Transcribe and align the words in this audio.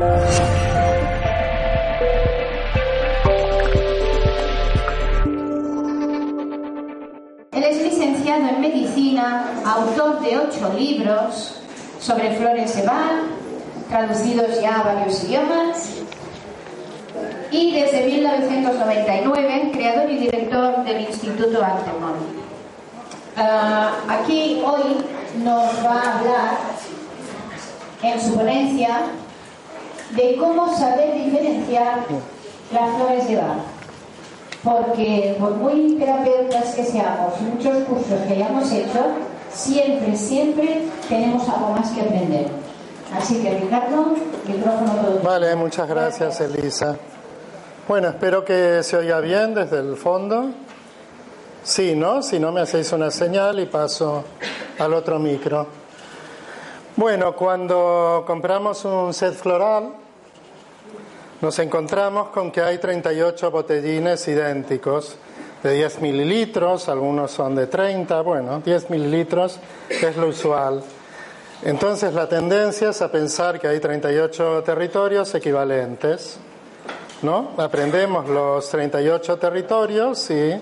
Él 0.00 0.06
es 7.64 7.82
licenciado 7.82 8.48
en 8.48 8.60
medicina, 8.60 9.50
autor 9.64 10.20
de 10.20 10.38
ocho 10.38 10.72
libros 10.78 11.56
sobre 11.98 12.30
flores 12.36 12.76
de 12.76 12.88
traducidos 13.88 14.60
ya 14.60 14.78
a 14.78 14.82
varios 14.84 15.24
idiomas, 15.24 15.96
y 17.50 17.72
desde 17.72 18.04
1999 18.06 19.70
creador 19.72 20.08
y 20.10 20.18
director 20.18 20.84
del 20.84 21.00
Instituto 21.00 21.64
Antemón. 21.64 22.14
Ah, 23.36 23.94
aquí 24.08 24.62
hoy 24.64 25.04
nos 25.42 25.84
va 25.84 26.02
a 26.02 26.18
hablar 26.18 26.58
en 28.02 28.20
su 28.20 28.36
ponencia 28.36 29.00
de 30.16 30.36
cómo 30.36 30.76
saber 30.76 31.14
diferenciar 31.14 32.06
las 32.72 32.96
flores 32.96 33.28
de 33.28 33.36
Bach 33.36 33.78
porque 34.62 35.36
por 35.38 35.54
muy 35.54 35.96
terapeutas 35.98 36.74
que 36.74 36.84
seamos, 36.84 37.40
muchos 37.40 37.84
cursos 37.84 38.20
que 38.26 38.34
hayamos 38.34 38.70
hecho, 38.72 39.00
siempre, 39.52 40.16
siempre 40.16 40.82
tenemos 41.08 41.48
algo 41.48 41.72
más 41.72 41.90
que 41.90 42.02
aprender. 42.02 42.48
Así 43.16 43.40
que 43.40 43.58
Ricardo, 43.58 44.14
micrófono 44.46 44.92
todo. 44.94 45.20
Vale, 45.22 45.54
muchas 45.56 45.88
gracias 45.88 46.40
Elisa. 46.40 46.96
Bueno, 47.86 48.08
espero 48.08 48.44
que 48.44 48.82
se 48.82 48.96
oiga 48.96 49.20
bien 49.20 49.54
desde 49.54 49.78
el 49.78 49.96
fondo. 49.96 50.50
Sí, 51.62 51.94
¿no? 51.94 52.22
Si 52.22 52.38
no 52.38 52.52
me 52.52 52.60
hacéis 52.60 52.92
una 52.92 53.10
señal 53.10 53.60
y 53.60 53.66
paso 53.66 54.24
al 54.78 54.92
otro 54.92 55.18
micro. 55.18 55.77
Bueno, 56.98 57.36
cuando 57.36 58.24
compramos 58.26 58.84
un 58.84 59.14
set 59.14 59.34
floral, 59.34 59.90
nos 61.40 61.56
encontramos 61.60 62.30
con 62.30 62.50
que 62.50 62.60
hay 62.60 62.78
38 62.78 63.52
botellines 63.52 64.26
idénticos 64.26 65.14
de 65.62 65.74
10 65.74 66.00
mililitros, 66.00 66.88
algunos 66.88 67.30
son 67.30 67.54
de 67.54 67.68
30, 67.68 68.20
bueno, 68.22 68.60
10 68.64 68.90
mililitros 68.90 69.60
es 69.88 70.16
lo 70.16 70.26
usual. 70.26 70.82
Entonces 71.62 72.14
la 72.14 72.28
tendencia 72.28 72.90
es 72.90 73.00
a 73.00 73.12
pensar 73.12 73.60
que 73.60 73.68
hay 73.68 73.78
38 73.78 74.64
territorios 74.64 75.32
equivalentes, 75.36 76.40
¿no? 77.22 77.50
Aprendemos 77.58 78.28
los 78.28 78.68
38 78.70 79.36
territorios 79.38 80.28
y 80.32 80.60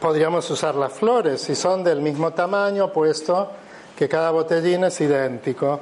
podríamos 0.00 0.50
usar 0.50 0.74
las 0.74 0.92
flores 0.92 1.40
si 1.40 1.54
son 1.54 1.84
del 1.84 2.00
mismo 2.00 2.32
tamaño, 2.32 2.92
puesto 2.92 3.62
que 3.96 4.08
cada 4.08 4.30
botellín 4.30 4.84
es 4.84 5.00
idéntico. 5.00 5.80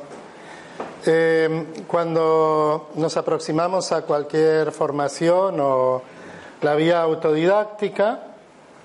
Eh, 1.05 1.66
cuando 1.86 2.91
nos 2.94 3.16
aproximamos 3.16 3.91
a 3.92 4.02
cualquier 4.02 4.70
formación 4.72 5.58
o 5.60 6.02
la 6.60 6.74
vía 6.74 7.02
autodidáctica, 7.02 8.20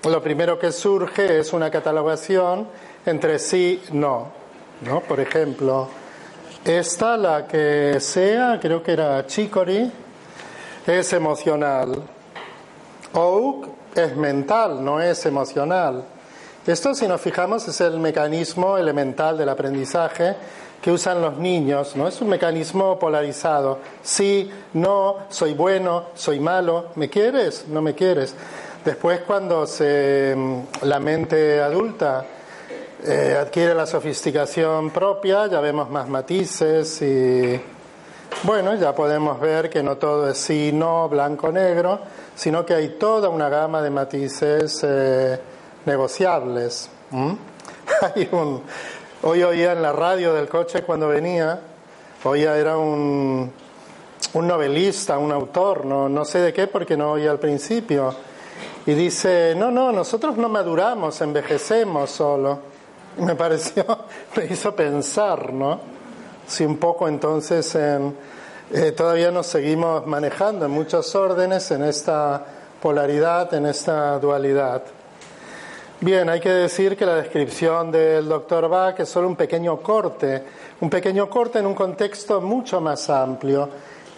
lo 0.04 0.22
primero 0.22 0.58
que 0.58 0.72
surge 0.72 1.38
es 1.38 1.52
una 1.52 1.70
catalogación 1.70 2.66
entre 3.06 3.38
sí 3.38 3.82
no. 3.92 4.28
¿no? 4.82 5.00
Por 5.00 5.20
ejemplo, 5.20 5.88
esta, 6.64 7.16
la 7.16 7.46
que 7.46 7.98
sea, 8.00 8.58
creo 8.60 8.82
que 8.82 8.92
era 8.92 9.26
Chicory, 9.26 9.90
es 10.86 11.12
emocional. 11.12 12.02
Oak 13.12 13.68
es 13.94 14.16
mental, 14.16 14.84
no 14.84 15.00
es 15.00 15.24
emocional. 15.26 16.04
Esto, 16.68 16.94
si 16.94 17.08
nos 17.08 17.22
fijamos, 17.22 17.66
es 17.66 17.80
el 17.80 17.98
mecanismo 17.98 18.76
elemental 18.76 19.38
del 19.38 19.48
aprendizaje 19.48 20.36
que 20.82 20.92
usan 20.92 21.22
los 21.22 21.38
niños, 21.38 21.96
¿no? 21.96 22.06
Es 22.06 22.20
un 22.20 22.28
mecanismo 22.28 22.98
polarizado. 22.98 23.78
Sí, 24.02 24.50
no, 24.74 25.16
soy 25.30 25.54
bueno, 25.54 26.08
soy 26.14 26.38
malo, 26.40 26.88
¿me 26.96 27.08
quieres? 27.08 27.64
No 27.68 27.80
me 27.80 27.94
quieres. 27.94 28.34
Después 28.84 29.20
cuando 29.20 29.66
se, 29.66 30.36
la 30.82 31.00
mente 31.00 31.62
adulta 31.62 32.26
eh, 33.02 33.38
adquiere 33.40 33.74
la 33.74 33.86
sofisticación 33.86 34.90
propia, 34.90 35.46
ya 35.46 35.60
vemos 35.60 35.88
más 35.88 36.06
matices 36.06 37.00
y 37.00 37.58
bueno, 38.42 38.74
ya 38.74 38.94
podemos 38.94 39.40
ver 39.40 39.70
que 39.70 39.82
no 39.82 39.96
todo 39.96 40.28
es 40.28 40.36
sí, 40.36 40.72
no, 40.74 41.08
blanco, 41.08 41.50
negro, 41.50 41.98
sino 42.36 42.66
que 42.66 42.74
hay 42.74 42.88
toda 42.98 43.30
una 43.30 43.48
gama 43.48 43.80
de 43.80 43.88
matices 43.88 44.80
eh, 44.84 45.40
negociables. 45.88 46.88
hay 48.14 48.28
un, 48.30 48.62
Hoy 49.20 49.42
oía 49.42 49.72
en 49.72 49.82
la 49.82 49.90
radio 49.90 50.32
del 50.32 50.48
coche 50.48 50.82
cuando 50.82 51.08
venía, 51.08 51.58
oía 52.22 52.56
era 52.56 52.78
un, 52.78 53.50
un 54.34 54.46
novelista, 54.46 55.18
un 55.18 55.32
autor, 55.32 55.84
no, 55.84 56.08
no 56.08 56.24
sé 56.24 56.38
de 56.38 56.52
qué 56.52 56.68
porque 56.68 56.96
no 56.96 57.10
oía 57.12 57.32
al 57.32 57.40
principio. 57.40 58.14
Y 58.86 58.94
dice, 58.94 59.54
no, 59.56 59.72
no, 59.72 59.90
nosotros 59.90 60.36
no 60.36 60.48
maduramos, 60.48 61.20
envejecemos 61.20 62.10
solo. 62.12 62.60
Me 63.18 63.34
pareció, 63.34 63.84
me 64.36 64.44
hizo 64.44 64.76
pensar, 64.76 65.52
¿no? 65.52 65.80
Si 66.46 66.64
un 66.64 66.76
poco 66.76 67.08
entonces 67.08 67.74
en, 67.74 68.14
eh, 68.72 68.92
todavía 68.92 69.32
nos 69.32 69.48
seguimos 69.48 70.06
manejando 70.06 70.66
en 70.66 70.70
muchos 70.70 71.12
órdenes, 71.16 71.72
en 71.72 71.82
esta 71.82 72.44
polaridad, 72.80 73.52
en 73.52 73.66
esta 73.66 74.16
dualidad. 74.20 74.84
Bien, 76.00 76.28
hay 76.28 76.38
que 76.38 76.50
decir 76.50 76.96
que 76.96 77.04
la 77.04 77.16
descripción 77.16 77.90
del 77.90 78.28
doctor 78.28 78.68
Bach 78.68 79.00
es 79.00 79.08
solo 79.08 79.26
un 79.26 79.34
pequeño 79.34 79.78
corte, 79.78 80.44
un 80.80 80.88
pequeño 80.88 81.28
corte 81.28 81.58
en 81.58 81.66
un 81.66 81.74
contexto 81.74 82.40
mucho 82.40 82.80
más 82.80 83.10
amplio, 83.10 83.68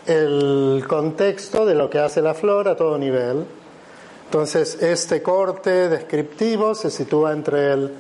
el 0.07 0.85
contexto 0.87 1.65
de 1.65 1.75
lo 1.75 1.89
que 1.89 1.99
hace 1.99 2.21
la 2.21 2.35
flor 2.35 2.69
a 2.69 2.77
todo 2.77 2.99
nivel. 2.99 3.47
Entonces, 4.27 4.83
este 4.83 5.23
corte 5.23 5.89
descriptivo 5.89 6.75
se 6.75 6.91
sitúa 6.91 7.33
entre 7.33 7.73
el 7.73 7.95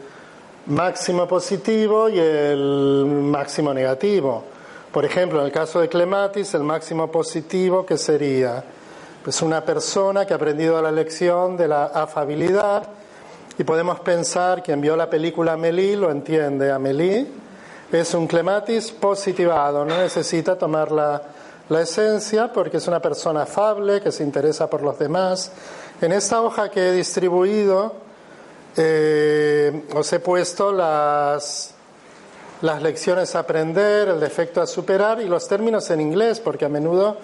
máximo 0.67 1.27
positivo 1.27 2.11
y 2.11 2.19
el 2.19 3.07
máximo 3.07 3.73
negativo. 3.73 4.45
Por 4.93 5.07
ejemplo, 5.07 5.41
en 5.41 5.47
el 5.47 5.53
caso 5.53 5.81
de 5.81 5.89
Clematis, 5.89 6.53
el 6.53 6.65
máximo 6.65 7.11
positivo 7.11 7.87
que 7.87 7.97
sería 7.97 8.63
pues 9.25 9.41
una 9.41 9.65
persona 9.65 10.27
que 10.27 10.35
ha 10.35 10.37
aprendido 10.37 10.83
la 10.83 10.93
lección 10.93 11.57
de 11.57 11.67
la 11.67 11.87
afabilidad, 11.87 13.00
y 13.61 13.65
podemos 13.65 14.01
pensar, 14.01 14.63
quien 14.63 14.81
vio 14.81 14.97
la 14.97 15.11
película 15.11 15.53
Amélie 15.53 15.95
lo 15.95 16.11
entiende. 16.11 16.73
Amélie 16.73 17.27
es 17.93 18.15
un 18.15 18.27
clematis 18.27 18.91
positivado, 18.91 19.85
no 19.85 19.99
necesita 19.99 20.57
tomar 20.57 20.91
la, 20.91 21.21
la 21.69 21.83
esencia 21.83 22.51
porque 22.51 22.79
es 22.79 22.89
una 22.89 23.01
persona 23.01 23.43
afable, 23.43 24.01
que 24.01 24.13
se 24.13 24.25
interesa 24.25 24.71
por 24.71 24.81
los 24.81 24.99
demás. 24.99 25.53
En 26.01 26.11
esta 26.13 26.41
hoja 26.41 26.71
que 26.71 26.89
he 26.89 26.93
distribuido 26.93 27.97
eh, 28.79 29.85
os 29.95 30.11
he 30.11 30.21
puesto 30.21 30.73
las, 30.73 31.75
las 32.63 32.81
lecciones 32.81 33.37
a 33.37 33.41
aprender, 33.41 34.09
el 34.09 34.21
defecto 34.21 34.63
a 34.63 34.67
superar 34.67 35.21
y 35.21 35.27
los 35.27 35.47
términos 35.47 35.91
en 35.91 36.01
inglés, 36.01 36.41
porque 36.41 36.65
a 36.65 36.71
menudo 36.71 37.19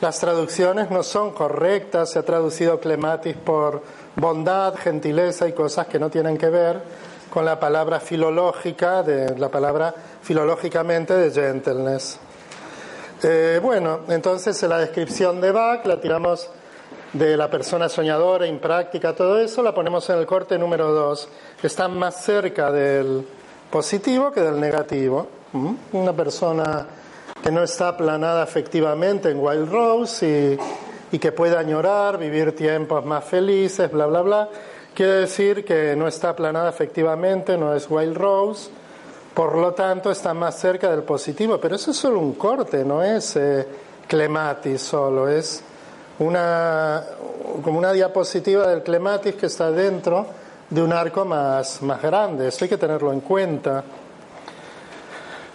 las 0.00 0.18
traducciones 0.18 0.90
no 0.90 1.02
son 1.02 1.32
correctas. 1.32 2.10
Se 2.10 2.18
ha 2.18 2.22
traducido 2.22 2.80
clematis 2.80 3.36
por 3.36 3.82
bondad, 4.16 4.74
gentileza 4.76 5.46
y 5.46 5.52
cosas 5.52 5.86
que 5.86 5.98
no 5.98 6.10
tienen 6.10 6.38
que 6.38 6.48
ver 6.48 6.82
con 7.30 7.44
la 7.44 7.60
palabra 7.60 8.00
filológica, 8.00 9.02
de 9.02 9.38
la 9.38 9.48
palabra 9.48 9.94
filológicamente 10.22 11.14
de 11.14 11.30
gentleness. 11.30 12.18
Eh, 13.22 13.60
bueno, 13.62 14.00
entonces 14.08 14.60
en 14.62 14.70
la 14.70 14.78
descripción 14.78 15.40
de 15.40 15.52
Bach 15.52 15.84
la 15.84 16.00
tiramos 16.00 16.48
de 17.12 17.36
la 17.36 17.50
persona 17.50 17.88
soñadora, 17.88 18.46
impráctica, 18.46 19.14
todo 19.14 19.38
eso, 19.38 19.62
la 19.62 19.74
ponemos 19.74 20.08
en 20.10 20.18
el 20.18 20.26
corte 20.26 20.58
número 20.58 20.92
2. 20.92 21.28
Está 21.62 21.88
más 21.88 22.24
cerca 22.24 22.72
del 22.72 23.26
positivo 23.70 24.32
que 24.32 24.40
del 24.40 24.58
negativo. 24.58 25.26
Una 25.92 26.12
persona 26.12 26.86
que 27.42 27.50
no 27.50 27.62
está 27.62 27.88
aplanada 27.88 28.44
efectivamente 28.44 29.30
en 29.30 29.38
Wild 29.40 29.70
Rose 29.70 30.58
y 31.12 31.18
que 31.18 31.32
pueda 31.32 31.58
añorar, 31.58 32.18
vivir 32.18 32.54
tiempos 32.54 33.04
más 33.04 33.24
felices, 33.24 33.90
bla, 33.90 34.06
bla, 34.06 34.22
bla. 34.22 34.48
Quiere 34.94 35.12
decir 35.12 35.64
que 35.64 35.96
no 35.96 36.06
está 36.06 36.30
aplanada 36.30 36.68
efectivamente, 36.68 37.56
no 37.56 37.74
es 37.74 37.88
Wild 37.88 38.16
Rose, 38.16 38.70
por 39.32 39.56
lo 39.56 39.72
tanto 39.72 40.10
está 40.10 40.34
más 40.34 40.58
cerca 40.58 40.90
del 40.90 41.02
positivo, 41.02 41.58
pero 41.58 41.76
eso 41.76 41.92
es 41.92 41.96
solo 41.96 42.18
un 42.18 42.34
corte, 42.34 42.84
no 42.84 43.02
es 43.02 43.36
eh, 43.36 43.66
clematis 44.06 44.82
solo, 44.82 45.28
es 45.28 45.62
una, 46.18 47.02
como 47.62 47.78
una 47.78 47.92
diapositiva 47.92 48.68
del 48.68 48.82
clematis 48.82 49.36
que 49.36 49.46
está 49.46 49.70
dentro 49.70 50.26
de 50.68 50.82
un 50.82 50.92
arco 50.92 51.24
más, 51.24 51.80
más 51.82 52.02
grande, 52.02 52.48
eso 52.48 52.64
hay 52.64 52.68
que 52.68 52.76
tenerlo 52.76 53.12
en 53.12 53.20
cuenta 53.20 53.82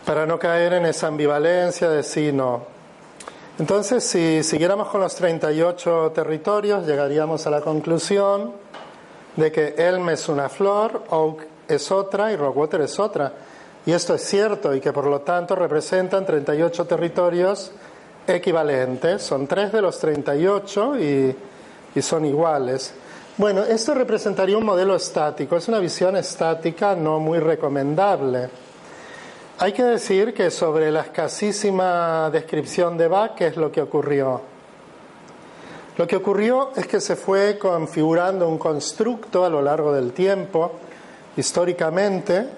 para 0.06 0.25
no 0.25 0.38
caer 0.38 0.74
en 0.74 0.86
esa 0.86 1.07
ambivalencia 1.07 1.90
de 1.90 2.04
sí, 2.04 2.31
no. 2.31 2.63
Entonces, 3.57 4.04
si 4.04 4.44
siguiéramos 4.44 4.90
con 4.90 5.02
los 5.02 5.16
38 5.16 6.12
territorios, 6.13 6.86
llegaríamos 6.86 7.48
a 7.48 7.50
la 7.50 7.62
conclusión 7.62 8.52
de 9.36 9.52
que 9.52 9.75
Elm 9.78 10.10
es 10.10 10.30
una 10.30 10.50
flor, 10.50 11.04
Oak 11.10 11.48
es 11.68 11.92
otra 11.92 12.31
y 12.31 12.36
Rockwater 12.36 12.81
es 12.81 13.00
otra. 13.00 13.31
Y 13.86 13.92
esto 13.92 14.16
es 14.16 14.22
cierto 14.24 14.75
y 14.75 14.81
que 14.81 14.92
por 14.92 15.06
lo 15.06 15.22
tanto 15.22 15.56
representan 15.56 16.25
38 16.25 16.86
territorios 16.86 17.72
equivalentes, 18.28 19.22
son 19.22 19.48
tres 19.48 19.72
de 19.72 19.81
los 19.81 20.00
38 20.00 21.00
y, 21.00 21.36
y 21.96 22.01
son 22.01 22.25
iguales. 22.25 22.94
Bueno, 23.38 23.63
esto 23.63 23.94
representaría 23.94 24.58
un 24.58 24.66
modelo 24.66 24.96
estático, 24.96 25.56
es 25.56 25.68
una 25.68 25.80
visión 25.80 26.16
estática 26.16 26.96
no 26.96 27.19
muy 27.19 27.40
recomendable. 27.40 28.50
Hay 29.57 29.72
que 29.72 29.84
decir 29.84 30.34
que 30.34 30.52
sobre 30.52 30.92
la 30.92 31.00
escasísima 31.00 32.30
descripción 32.30 32.98
de 32.98 33.07
Bach, 33.07 33.36
¿qué 33.36 33.48
es 33.48 33.56
lo 33.56 33.72
que 33.72 33.81
ocurrió? 33.81 34.42
Lo 35.96 36.06
que 36.06 36.18
ocurrió 36.18 36.72
es 36.75 36.88
que 36.88 37.00
se 37.00 37.16
fue 37.16 37.57
configurando 37.57 38.50
un 38.50 38.57
constructo 38.57 39.46
a 39.46 39.50
lo 39.50 39.62
largo 39.62 39.94
del 39.94 40.12
tiempo, 40.12 40.74
históricamente, 41.38 42.50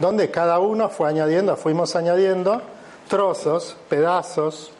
donde 0.00 0.28
cada 0.32 0.58
uno 0.58 0.88
fue 0.88 1.08
añadiendo, 1.08 1.56
fuimos 1.56 1.94
añadiendo 1.94 2.60
trozos, 3.06 3.76
pedazos. 3.88 4.72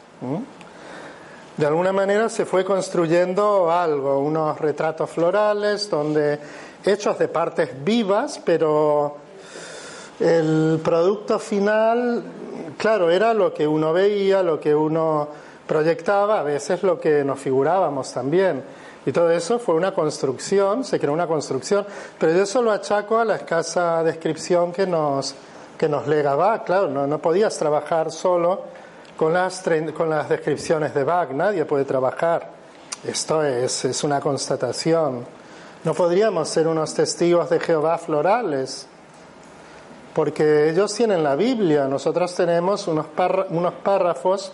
De 1.55 1.65
alguna 1.65 1.93
manera 1.93 2.27
se 2.27 2.45
fue 2.45 2.65
construyendo 2.65 3.71
algo, 3.71 4.19
unos 4.19 4.59
retratos 4.59 5.09
florales, 5.09 5.89
donde 5.89 6.37
hechos 6.83 7.17
de 7.17 7.29
partes 7.29 7.81
vivas, 7.81 8.41
pero 8.43 9.20
el 10.21 10.79
producto 10.83 11.39
final, 11.39 12.23
claro, 12.77 13.09
era 13.09 13.33
lo 13.33 13.53
que 13.53 13.67
uno 13.67 13.91
veía, 13.91 14.43
lo 14.43 14.59
que 14.59 14.75
uno 14.75 15.27
proyectaba, 15.65 16.41
a 16.41 16.43
veces 16.43 16.83
lo 16.83 16.99
que 16.99 17.23
nos 17.23 17.39
figurábamos 17.39 18.13
también. 18.13 18.63
Y 19.03 19.11
todo 19.11 19.31
eso 19.31 19.57
fue 19.57 19.73
una 19.73 19.95
construcción, 19.95 20.83
se 20.83 20.99
creó 20.99 21.13
una 21.13 21.25
construcción, 21.25 21.87
pero 22.19 22.33
yo 22.33 22.43
eso 22.43 22.61
lo 22.61 22.71
achaco 22.71 23.17
a 23.17 23.25
la 23.25 23.37
escasa 23.37 24.03
descripción 24.03 24.71
que 24.71 24.85
nos, 24.85 25.33
que 25.75 25.89
nos 25.89 26.05
lega 26.05 26.35
Bach. 26.35 26.65
Claro, 26.65 26.87
no, 26.87 27.07
no 27.07 27.17
podías 27.17 27.57
trabajar 27.57 28.11
solo 28.11 28.61
con 29.17 29.33
las, 29.33 29.63
con 29.97 30.07
las 30.07 30.29
descripciones 30.29 30.93
de 30.93 31.03
Bach, 31.03 31.31
nadie 31.31 31.65
puede 31.65 31.85
trabajar. 31.85 32.47
Esto 33.03 33.43
es, 33.43 33.85
es 33.85 34.03
una 34.03 34.19
constatación. 34.19 35.25
No 35.83 35.95
podríamos 35.95 36.47
ser 36.47 36.67
unos 36.67 36.93
testigos 36.93 37.49
de 37.49 37.59
Jehová 37.59 37.97
florales 37.97 38.87
porque 40.13 40.69
ellos 40.69 40.93
tienen 40.93 41.23
la 41.23 41.35
Biblia, 41.35 41.87
nosotros 41.87 42.33
tenemos 42.35 42.87
unos, 42.87 43.05
unos 43.49 43.73
párrafos 43.75 44.51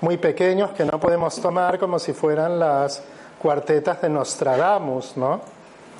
muy 0.00 0.16
pequeños 0.16 0.70
que 0.70 0.84
no 0.84 0.98
podemos 0.98 1.40
tomar 1.40 1.78
como 1.78 1.98
si 1.98 2.12
fueran 2.12 2.58
las 2.58 3.02
cuartetas 3.38 4.02
de 4.02 4.08
Nostradamus, 4.08 5.16
¿no? 5.16 5.40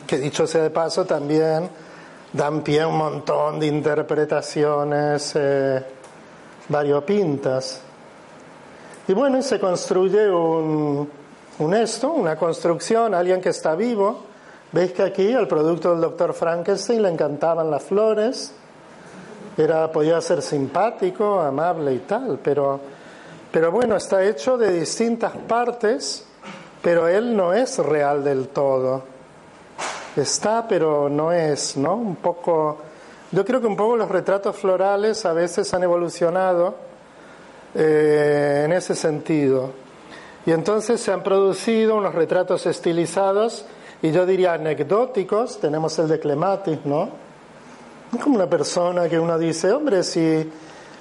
Que 0.06 0.18
dicho 0.18 0.46
sea 0.46 0.62
de 0.62 0.70
paso 0.70 1.04
también 1.04 1.68
dan 2.32 2.62
pie 2.62 2.82
a 2.82 2.88
un 2.88 2.96
montón 2.96 3.58
de 3.58 3.66
interpretaciones 3.66 5.32
eh, 5.34 5.82
variopintas. 6.68 7.80
Y 9.06 9.12
bueno, 9.14 9.40
se 9.42 9.58
construye 9.58 10.30
un, 10.30 11.08
un 11.58 11.74
esto, 11.74 12.12
una 12.12 12.36
construcción, 12.36 13.14
alguien 13.14 13.40
que 13.40 13.48
está 13.50 13.74
vivo. 13.74 14.24
Veis 14.70 14.92
que 14.92 15.02
aquí 15.02 15.32
al 15.32 15.48
producto 15.48 15.92
del 15.92 16.00
doctor 16.02 16.34
Frankenstein 16.34 17.02
le 17.02 17.08
encantaban 17.08 17.70
las 17.70 17.84
flores, 17.84 18.52
era, 19.58 19.90
podía 19.90 20.20
ser 20.20 20.40
simpático, 20.40 21.40
amable 21.40 21.94
y 21.94 21.98
tal, 21.98 22.38
pero, 22.42 22.80
pero 23.50 23.72
bueno, 23.72 23.96
está 23.96 24.22
hecho 24.22 24.56
de 24.56 24.72
distintas 24.72 25.32
partes, 25.36 26.24
pero 26.80 27.08
él 27.08 27.36
no 27.36 27.52
es 27.52 27.78
real 27.78 28.22
del 28.22 28.48
todo. 28.48 29.02
Está, 30.16 30.66
pero 30.66 31.08
no 31.08 31.32
es, 31.32 31.76
¿no? 31.76 31.94
Un 31.94 32.16
poco, 32.16 32.78
yo 33.32 33.44
creo 33.44 33.60
que 33.60 33.66
un 33.66 33.76
poco 33.76 33.96
los 33.96 34.08
retratos 34.08 34.56
florales 34.56 35.24
a 35.26 35.32
veces 35.32 35.72
han 35.74 35.82
evolucionado 35.82 36.74
eh, 37.74 38.62
en 38.64 38.72
ese 38.72 38.94
sentido. 38.94 39.70
Y 40.46 40.52
entonces 40.52 41.00
se 41.00 41.12
han 41.12 41.22
producido 41.22 41.96
unos 41.96 42.14
retratos 42.14 42.64
estilizados 42.66 43.64
y 44.00 44.12
yo 44.12 44.24
diría 44.24 44.54
anecdóticos, 44.54 45.60
tenemos 45.60 45.98
el 45.98 46.08
de 46.08 46.20
Clematis, 46.20 46.78
¿no? 46.84 47.27
Es 48.10 48.22
como 48.22 48.36
una 48.36 48.48
persona 48.48 49.06
que 49.06 49.18
uno 49.18 49.38
dice, 49.38 49.70
hombre, 49.70 50.02
si 50.02 50.50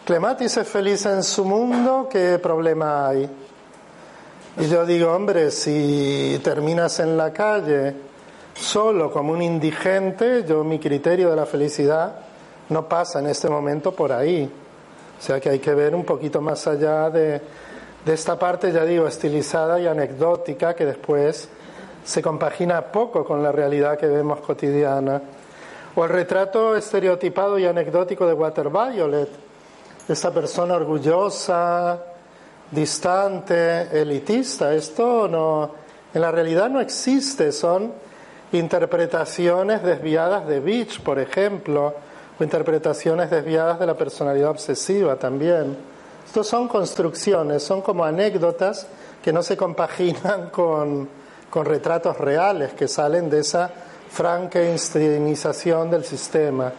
Clematis 0.06 0.57
es 0.57 0.68
feliz 0.68 1.06
en 1.06 1.24
su 1.24 1.45
mundo, 1.45 2.09
¿qué 2.12 2.38
problema 2.38 3.07
hay? 3.07 3.30
Y 4.59 4.68
yo 4.68 4.86
digo, 4.86 5.13
hombre, 5.13 5.51
si 5.51 6.38
terminas 6.44 7.00
en 7.00 7.15
la 7.15 7.31
calle 7.31 7.95
solo 8.54 9.09
como 9.09 9.31
un 9.31 9.42
indigente, 9.42 10.44
yo 10.45 10.65
mi 10.65 10.80
criterio 10.80 11.30
de 11.30 11.38
la 11.38 11.45
felicidad 11.45 12.13
no 12.69 12.89
pasa 12.89 13.19
en 13.19 13.27
este 13.27 13.48
momento 13.50 13.94
por 13.94 14.12
ahí. 14.12 14.44
O 15.18 15.21
sea 15.21 15.39
que 15.39 15.50
hay 15.50 15.60
que 15.60 15.74
ver 15.74 15.95
un 15.95 16.03
poquito 16.03 16.42
más 16.42 16.68
allá 16.68 17.10
de, 17.10 17.42
de 18.03 18.13
esta 18.13 18.38
parte, 18.38 18.74
ya 18.74 18.83
digo, 18.83 19.07
estilizada 19.07 19.80
y 19.80 19.88
anecdótica, 19.88 20.74
que 20.74 20.86
después 20.86 21.48
se 22.03 22.21
compagina 22.21 22.81
poco 22.81 23.24
con 23.24 23.42
la 23.42 23.53
realidad 23.53 23.98
que 23.98 24.07
vemos 24.07 24.42
cotidiana. 24.42 25.21
O 25.99 26.03
el 26.05 26.11
retrato 26.11 26.75
estereotipado 26.75 27.57
y 27.57 27.65
anecdótico 27.65 28.27
de 28.27 28.33
Water 28.33 28.69
Violet, 28.69 29.29
esta 30.07 30.31
persona 30.31 30.75
orgullosa, 30.75 31.99
distante, 32.69 33.99
elitista. 33.99 34.75
Esto 34.75 35.27
no, 35.27 35.71
en 36.13 36.21
la 36.21 36.29
realidad 36.29 36.69
no 36.69 36.81
existe, 36.81 37.51
son 37.51 37.94
interpretaciones 38.51 39.81
desviadas 39.81 40.45
de 40.45 40.59
Beach, 40.59 41.01
por 41.01 41.17
ejemplo, 41.17 41.95
o 42.39 42.43
interpretaciones 42.43 43.31
desviadas 43.31 43.79
de 43.79 43.88
la 43.88 43.95
personalidad 43.95 44.51
obsesiva 44.51 45.15
también. 45.15 45.75
Estos 46.27 46.45
son 46.45 46.67
construcciones, 46.67 47.63
son 47.63 47.81
como 47.81 48.05
anécdotas 48.05 48.85
que 49.23 49.33
no 49.33 49.41
se 49.41 49.57
compaginan 49.57 50.50
con, 50.51 51.09
con 51.50 51.65
retratos 51.65 52.19
reales 52.19 52.73
que 52.73 52.88
salen 52.88 53.31
de 53.31 53.39
esa 53.39 53.71
frankensteinización 54.09 55.89
del 55.89 56.04
sistema. 56.04 56.71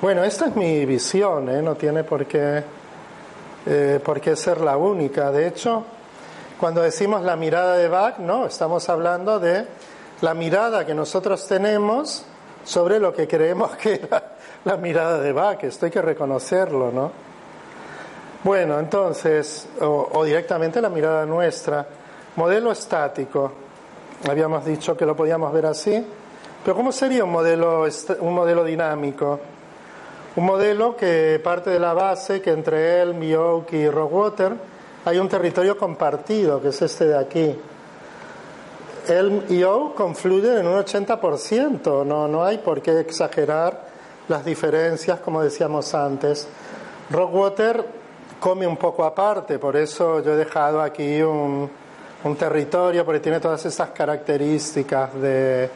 Bueno, 0.00 0.24
esta 0.24 0.46
es 0.46 0.56
mi 0.56 0.84
visión, 0.84 1.48
¿eh? 1.48 1.62
no 1.62 1.74
tiene 1.74 2.04
por 2.04 2.26
qué, 2.26 2.62
eh, 3.66 4.00
por 4.04 4.20
qué 4.20 4.36
ser 4.36 4.60
la 4.60 4.76
única. 4.76 5.30
De 5.30 5.46
hecho, 5.46 5.84
cuando 6.60 6.82
decimos 6.82 7.22
la 7.22 7.36
mirada 7.36 7.76
de 7.76 7.88
Bach, 7.88 8.18
no, 8.18 8.46
estamos 8.46 8.88
hablando 8.88 9.40
de 9.40 9.66
la 10.20 10.34
mirada 10.34 10.84
que 10.84 10.94
nosotros 10.94 11.46
tenemos 11.46 12.24
sobre 12.64 12.98
lo 12.98 13.14
que 13.14 13.26
creemos 13.26 13.76
que 13.76 13.94
era 13.94 14.36
la 14.64 14.76
mirada 14.76 15.18
de 15.20 15.32
Bach, 15.32 15.62
esto 15.64 15.86
hay 15.86 15.92
que 15.92 16.02
reconocerlo, 16.02 16.90
¿no? 16.92 17.12
Bueno, 18.44 18.78
entonces, 18.78 19.66
o 19.80 20.24
directamente 20.24 20.80
la 20.80 20.88
mirada 20.88 21.26
nuestra, 21.26 21.86
modelo 22.36 22.70
estático, 22.70 23.52
habíamos 24.28 24.64
dicho 24.64 24.96
que 24.96 25.04
lo 25.04 25.16
podíamos 25.16 25.52
ver 25.52 25.66
así, 25.66 26.06
pero 26.66 26.74
¿cómo 26.74 26.90
sería 26.90 27.22
un 27.22 27.30
modelo, 27.30 27.84
un 28.18 28.34
modelo 28.34 28.64
dinámico? 28.64 29.38
Un 30.34 30.44
modelo 30.44 30.96
que 30.96 31.40
parte 31.40 31.70
de 31.70 31.78
la 31.78 31.94
base 31.94 32.42
que 32.42 32.50
entre 32.50 33.00
él, 33.00 33.14
Mioke 33.14 33.76
y 33.76 33.88
Rockwater 33.88 34.52
hay 35.04 35.18
un 35.18 35.28
territorio 35.28 35.78
compartido, 35.78 36.60
que 36.60 36.70
es 36.70 36.82
este 36.82 37.06
de 37.06 37.16
aquí. 37.16 37.54
Él 39.06 39.44
y 39.48 39.62
Oak 39.62 39.94
confluyen 39.94 40.58
en 40.58 40.66
un 40.66 40.82
80%, 40.82 42.04
no, 42.04 42.26
no 42.26 42.44
hay 42.44 42.58
por 42.58 42.82
qué 42.82 42.98
exagerar 42.98 43.86
las 44.26 44.44
diferencias, 44.44 45.20
como 45.20 45.44
decíamos 45.44 45.94
antes. 45.94 46.48
Rockwater 47.10 47.86
come 48.40 48.66
un 48.66 48.76
poco 48.76 49.04
aparte, 49.04 49.60
por 49.60 49.76
eso 49.76 50.20
yo 50.20 50.32
he 50.32 50.36
dejado 50.36 50.82
aquí 50.82 51.22
un, 51.22 51.70
un 52.24 52.36
territorio, 52.36 53.04
porque 53.04 53.20
tiene 53.20 53.38
todas 53.38 53.64
estas 53.64 53.90
características 53.90 55.14
de, 55.14 55.70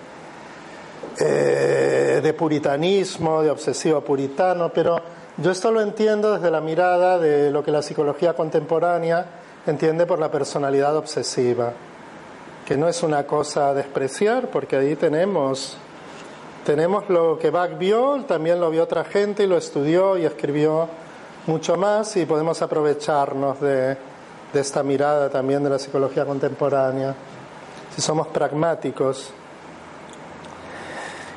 eh, 1.20 2.20
de 2.22 2.32
puritanismo, 2.32 3.42
de 3.42 3.50
obsesivo 3.50 4.00
puritano, 4.00 4.70
pero 4.72 5.00
yo 5.36 5.50
esto 5.50 5.70
lo 5.70 5.80
entiendo 5.80 6.34
desde 6.34 6.50
la 6.50 6.60
mirada 6.60 7.18
de 7.18 7.50
lo 7.50 7.62
que 7.62 7.70
la 7.70 7.82
psicología 7.82 8.34
contemporánea 8.34 9.26
entiende 9.66 10.06
por 10.06 10.18
la 10.18 10.30
personalidad 10.30 10.96
obsesiva, 10.96 11.72
que 12.66 12.76
no 12.76 12.88
es 12.88 13.02
una 13.02 13.26
cosa 13.26 13.68
a 13.68 13.74
despreciar, 13.74 14.48
porque 14.48 14.76
ahí 14.76 14.96
tenemos, 14.96 15.76
tenemos 16.64 17.08
lo 17.08 17.38
que 17.38 17.50
Bach 17.50 17.76
vio, 17.78 18.24
también 18.26 18.60
lo 18.60 18.70
vio 18.70 18.82
otra 18.82 19.04
gente 19.04 19.44
y 19.44 19.46
lo 19.46 19.56
estudió 19.56 20.16
y 20.16 20.24
escribió 20.24 20.88
mucho 21.46 21.76
más 21.76 22.16
y 22.16 22.26
podemos 22.26 22.60
aprovecharnos 22.62 23.60
de, 23.60 23.96
de 24.52 24.60
esta 24.60 24.82
mirada 24.82 25.30
también 25.30 25.62
de 25.62 25.70
la 25.70 25.78
psicología 25.78 26.24
contemporánea, 26.24 27.14
si 27.94 28.00
somos 28.00 28.26
pragmáticos. 28.28 29.32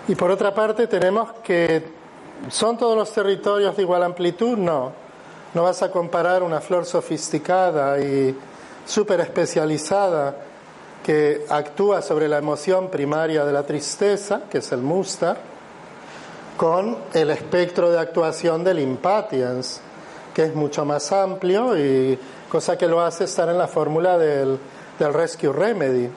Y 0.07 0.15
por 0.15 0.31
otra 0.31 0.53
parte 0.53 0.87
tenemos 0.87 1.31
que 1.43 1.83
son 2.49 2.77
todos 2.77 2.97
los 2.97 3.11
territorios 3.11 3.75
de 3.75 3.83
igual 3.83 4.03
amplitud, 4.03 4.57
no. 4.57 4.91
No 5.53 5.63
vas 5.63 5.81
a 5.81 5.91
comparar 5.91 6.43
una 6.43 6.59
flor 6.59 6.85
sofisticada 6.85 7.99
y 7.99 8.35
súper 8.85 9.21
especializada 9.21 10.35
que 11.03 11.45
actúa 11.49 12.01
sobre 12.01 12.27
la 12.27 12.37
emoción 12.37 12.89
primaria 12.89 13.45
de 13.45 13.53
la 13.53 13.63
tristeza, 13.63 14.41
que 14.49 14.57
es 14.57 14.71
el 14.71 14.81
mustar, 14.81 15.37
con 16.57 16.97
el 17.13 17.29
espectro 17.29 17.89
de 17.89 17.99
actuación 17.99 18.63
del 18.63 18.79
impatience. 18.79 19.79
que 20.33 20.45
es 20.45 20.55
mucho 20.55 20.83
más 20.83 21.11
amplio 21.11 21.77
y 21.77 22.17
cosa 22.49 22.75
que 22.75 22.87
lo 22.87 23.01
hace 23.01 23.25
estar 23.25 23.47
en 23.49 23.57
la 23.57 23.67
fórmula 23.67 24.17
del, 24.17 24.57
del 24.97 25.13
Rescue 25.13 25.53
Remedy. 25.53 26.09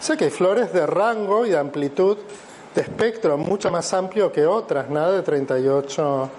Sé 0.00 0.16
que 0.16 0.24
hay 0.24 0.30
flores 0.30 0.72
de 0.72 0.84
rango 0.86 1.46
y 1.46 1.50
de 1.50 1.58
amplitud 1.58 2.18
de 2.76 2.82
espectro 2.82 3.38
mucho 3.38 3.70
más 3.70 3.92
amplio 3.94 4.30
que 4.30 4.46
otras, 4.46 4.90
nada 4.90 5.12
de 5.12 5.22
38 5.22 6.30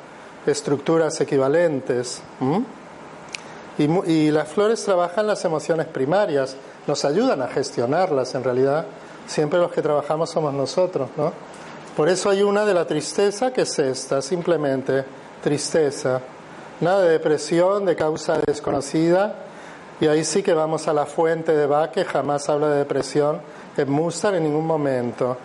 estructuras 0.46 1.20
equivalentes. 1.20 2.22
Y, 3.80 4.12
y, 4.12 4.32
las 4.32 4.48
flores 4.48 4.84
trabajan 4.84 5.26
las 5.26 5.44
emociones 5.46 5.88
primarias, 5.88 6.56
nos 6.86 7.04
ayudan 7.06 7.42
a 7.42 7.48
gestionarlas 7.48 8.36
en 8.36 8.44
realidad. 8.44 8.86
Siempre 9.26 9.60
los 9.60 9.72
que 9.72 9.82
trabajamos 9.82 10.30
somos 10.30 10.54
nosotros, 10.54 11.10
¿no? 11.18 11.34
Por 11.96 12.08
eso 12.08 12.30
hay 12.30 12.44
una 12.44 12.66
de 12.66 12.76
la 12.76 12.86
tristeza 12.86 13.52
que 13.52 13.62
es 13.62 13.80
esta, 13.80 14.22
simplemente 14.22 15.04
tristeza. 15.42 16.22
Nada 16.82 17.02
de 17.02 17.10
depresión 17.10 17.84
de 17.86 17.96
causa 17.96 18.38
desconocida. 18.46 19.34
Y 20.00 20.06
ahí 20.06 20.24
sí 20.24 20.44
que 20.44 20.54
vamos 20.54 20.88
a 20.88 20.94
la 20.94 21.08
fuente 21.08 21.54
de 21.54 21.66
Bach, 21.66 21.90
que 21.90 22.06
jamás 22.06 22.48
habla 22.48 22.70
de 22.70 22.78
depresión 22.78 23.42
en 23.76 23.90
Mustard 23.90 24.36
en 24.36 24.44
ningún 24.44 24.68
momento. 24.68 25.36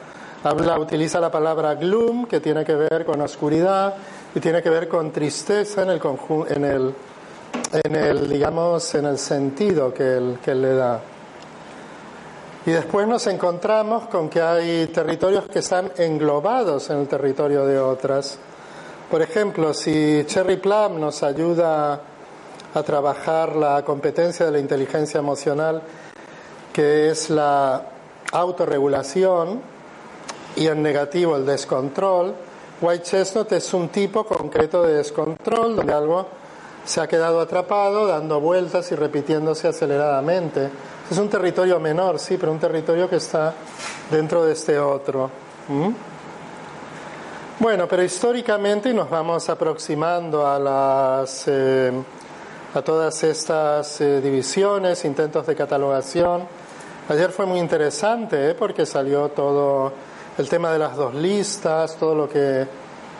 Habla, 0.45 0.77
utiliza 0.79 1.21
la 1.21 1.31
palabra 1.31 1.77
gloom, 1.77 2.27
que 2.27 2.41
tiene 2.41 2.65
que 2.65 2.75
ver 2.75 3.05
con 3.05 3.21
oscuridad 3.21 3.95
y 4.35 4.41
tiene 4.41 4.61
que 4.61 4.71
ver 4.71 4.89
con 4.89 5.13
tristeza 5.13 5.83
en 5.83 5.91
el, 5.91 6.01
en 6.49 6.65
el, 6.65 6.95
en 7.85 7.95
el 7.97 8.29
digamos, 8.29 8.93
en 8.97 9.07
el 9.07 9.19
sentido 9.19 9.95
que 9.95 10.37
que 10.43 10.51
él 10.51 10.63
le 10.63 10.75
da. 10.75 11.01
Y 12.67 12.73
después 12.73 13.07
nos 13.07 13.25
encontramos 13.29 14.09
con 14.09 14.29
que 14.29 14.41
hay 14.41 14.87
territorios 14.89 15.47
que 15.47 15.61
están 15.61 15.93
englobados 15.97 16.91
en 16.91 16.99
el 16.99 17.09
territorio 17.09 17.65
de 17.65 17.79
otras. 17.79 18.37
Por 19.11 19.23
ejemplo, 19.23 19.73
si 19.73 20.25
Cherry 20.27 20.57
Plum 20.57 20.99
nos 21.01 21.23
ayuda 21.23 22.01
a 22.75 22.83
trabajar 22.83 23.55
la 23.55 23.85
competencia 23.85 24.47
de 24.47 24.53
la 24.53 24.59
inteligencia 24.59 25.19
emocional, 25.19 25.83
que 26.73 27.11
es 27.11 27.31
la 27.31 27.83
autorregulación, 28.33 29.72
y 30.57 30.67
en 30.67 30.83
negativo 30.83 31.37
el 31.37 31.47
descontrol, 31.47 32.35
White 32.81 33.05
Chestnut 33.05 33.53
es 33.53 33.73
un 33.75 33.89
tipo 33.89 34.25
concreto 34.25 34.83
de 34.83 34.95
descontrol 34.95 35.77
donde 35.77 35.93
algo 35.93 36.27
se 36.85 37.01
ha 37.01 37.07
quedado 37.07 37.41
atrapado 37.41 38.07
dando 38.07 38.41
vueltas 38.41 38.91
y 38.91 38.97
repitiéndose 38.97 39.69
aceleradamente 39.69 40.71
es 41.13 41.19
un 41.19 41.29
territorio 41.29 41.79
menor, 41.79 42.19
sí, 42.19 42.39
pero 42.39 42.53
un 42.53 42.59
territorio 42.59 43.09
que 43.09 43.17
está 43.17 43.53
dentro 44.11 44.45
de 44.45 44.53
este 44.53 44.79
otro. 44.79 45.31
Bueno, 47.59 47.87
pero 47.87 48.03
históricamente 48.03 48.95
nos 48.95 49.11
vamos 49.11 49.49
aproximando 49.51 50.47
a 50.47 50.59
las 50.59 51.45
eh, 51.49 51.93
a 52.75 52.81
todas 52.81 53.23
estas 53.25 54.01
eh, 54.01 54.23
divisiones, 54.23 55.05
intentos 55.05 55.47
de 55.47 55.55
catalogación. 55.55 56.47
Ayer 57.11 57.31
fue 57.31 57.45
muy 57.45 57.59
interesante 57.59 58.51
¿eh? 58.51 58.55
porque 58.55 58.87
salió 58.87 59.29
todo 59.29 59.93
el 60.39 60.49
tema 60.49 60.73
de 60.73 60.79
las 60.79 60.97
dos 60.97 61.15
listas, 61.15 61.97
todo 61.97 62.15
lo 62.15 62.29
que 62.29 62.67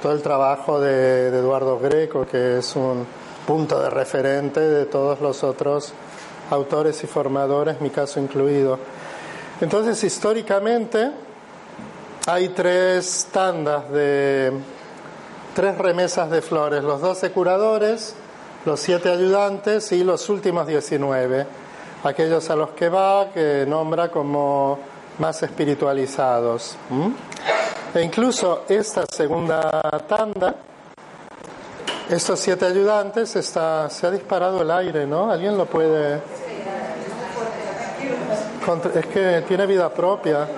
todo 0.01 0.13
el 0.13 0.23
trabajo 0.23 0.81
de 0.81 1.29
Eduardo 1.29 1.79
Greco, 1.79 2.27
que 2.27 2.59
es 2.59 2.75
un 2.75 3.07
punto 3.47 3.81
de 3.81 3.91
referente 3.91 4.61
de 4.61 4.87
todos 4.87 5.21
los 5.21 5.45
otros 5.45 5.93
autores 6.51 7.05
y 7.05 7.07
formadores, 7.07 7.81
mi 7.81 7.91
caso 7.91 8.19
incluido. 8.19 8.79
Entonces, 9.61 10.03
históricamente 10.03 11.13
hay 12.27 12.49
tres 12.49 13.29
tandas 13.31 13.91
de 13.91 14.53
tres 15.55 15.79
remesas 15.79 16.31
de 16.31 16.41
flores, 16.41 16.83
los 16.83 17.01
doce 17.01 17.31
curadores, 17.31 18.15
los 18.65 18.81
siete 18.81 19.11
ayudantes 19.11 19.93
y 19.93 20.03
los 20.03 20.29
últimos 20.29 20.67
diecinueve, 20.67 21.47
aquellos 22.05 22.49
a 22.51 22.57
los 22.57 22.71
que 22.71 22.89
va, 22.89 23.31
que 23.33 23.67
nombra 23.69 24.11
como 24.11 24.79
más 25.23 25.41
espiritualizados. 25.41 26.77
E 27.95 28.03
incluso 28.03 28.65
esta 28.69 29.05
segunda 29.09 29.81
tanda, 30.09 30.53
estos 32.11 32.41
siete 32.41 32.67
ayudantes, 32.67 33.37
está, 33.37 33.89
se 33.89 34.05
ha 34.05 34.11
disparado 34.11 34.63
el 34.63 34.71
aire, 34.73 35.07
¿no? 35.07 35.31
¿Alguien 35.31 35.57
lo 35.57 35.67
puede...? 35.67 36.21
Es 38.95 39.07
que 39.07 39.45
tiene 39.47 39.65
vida 39.67 39.89
propia. 39.91 40.49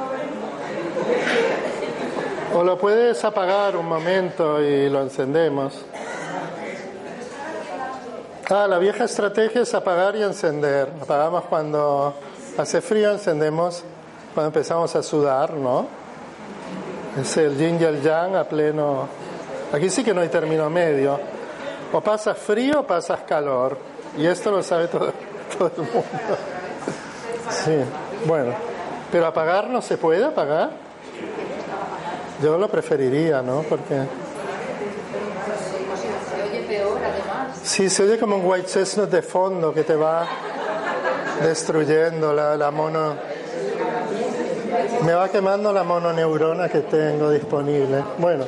O 2.55 2.65
lo 2.65 2.79
puedes 2.79 3.23
apagar 3.23 3.77
un 3.77 3.87
momento 3.87 4.63
y 4.63 4.89
lo 4.89 5.03
encendemos. 5.03 5.75
Ah, 8.49 8.67
la 8.67 8.79
vieja 8.79 9.05
estrategia 9.05 9.61
es 9.61 9.75
apagar 9.75 10.17
y 10.17 10.23
encender. 10.23 10.89
Apagamos 11.03 11.45
cuando 11.45 12.15
hace 12.57 12.81
frío, 12.81 13.11
encendemos 13.11 13.85
cuando 14.35 14.49
empezamos 14.49 14.95
a 14.97 15.03
sudar, 15.03 15.55
¿no? 15.55 15.87
Es 17.21 17.37
el 17.37 17.57
yin 17.57 17.79
y 17.81 17.85
el 17.85 18.03
yang 18.03 18.35
a 18.35 18.45
pleno. 18.45 19.07
Aquí 19.73 19.89
sí 19.89 20.03
que 20.03 20.13
no 20.13 20.21
hay 20.21 20.29
término 20.29 20.69
medio. 20.69 21.21
O 21.93 22.01
pasas 22.01 22.37
frío 22.37 22.81
o 22.81 22.83
pasas 22.87 23.21
calor. 23.21 23.79
Y 24.19 24.27
esto 24.27 24.51
lo 24.51 24.63
sabe 24.65 24.89
todo, 24.89 25.13
todo 25.59 25.71
el 25.77 25.83
mundo. 25.83 26.37
Sí, 27.51 27.77
bueno. 28.27 28.53
Pero 29.13 29.27
apagar 29.27 29.71
no 29.71 29.81
se 29.81 29.97
puede 29.97 30.25
apagar. 30.25 30.71
Yo 32.43 32.59
lo 32.59 32.69
preferiría, 32.69 33.41
¿no? 33.41 33.63
Porque. 33.63 34.03
Sí, 37.63 37.89
se 37.89 38.03
oye 38.03 38.19
como 38.19 38.37
un 38.37 38.43
white 38.45 38.67
chestnut 38.67 39.09
de 39.09 39.23
fondo 39.23 39.73
que 39.73 39.85
te 39.85 39.95
va 39.95 40.27
destruyendo 41.41 42.33
la, 42.33 42.57
la 42.57 42.73
mono. 42.73 43.34
Me 45.05 45.13
va 45.13 45.29
quemando 45.29 45.71
la 45.71 45.83
mononeurona 45.83 46.67
que 46.71 46.81
tengo 46.81 47.31
disponible. 47.31 48.03
Bueno, 48.17 48.47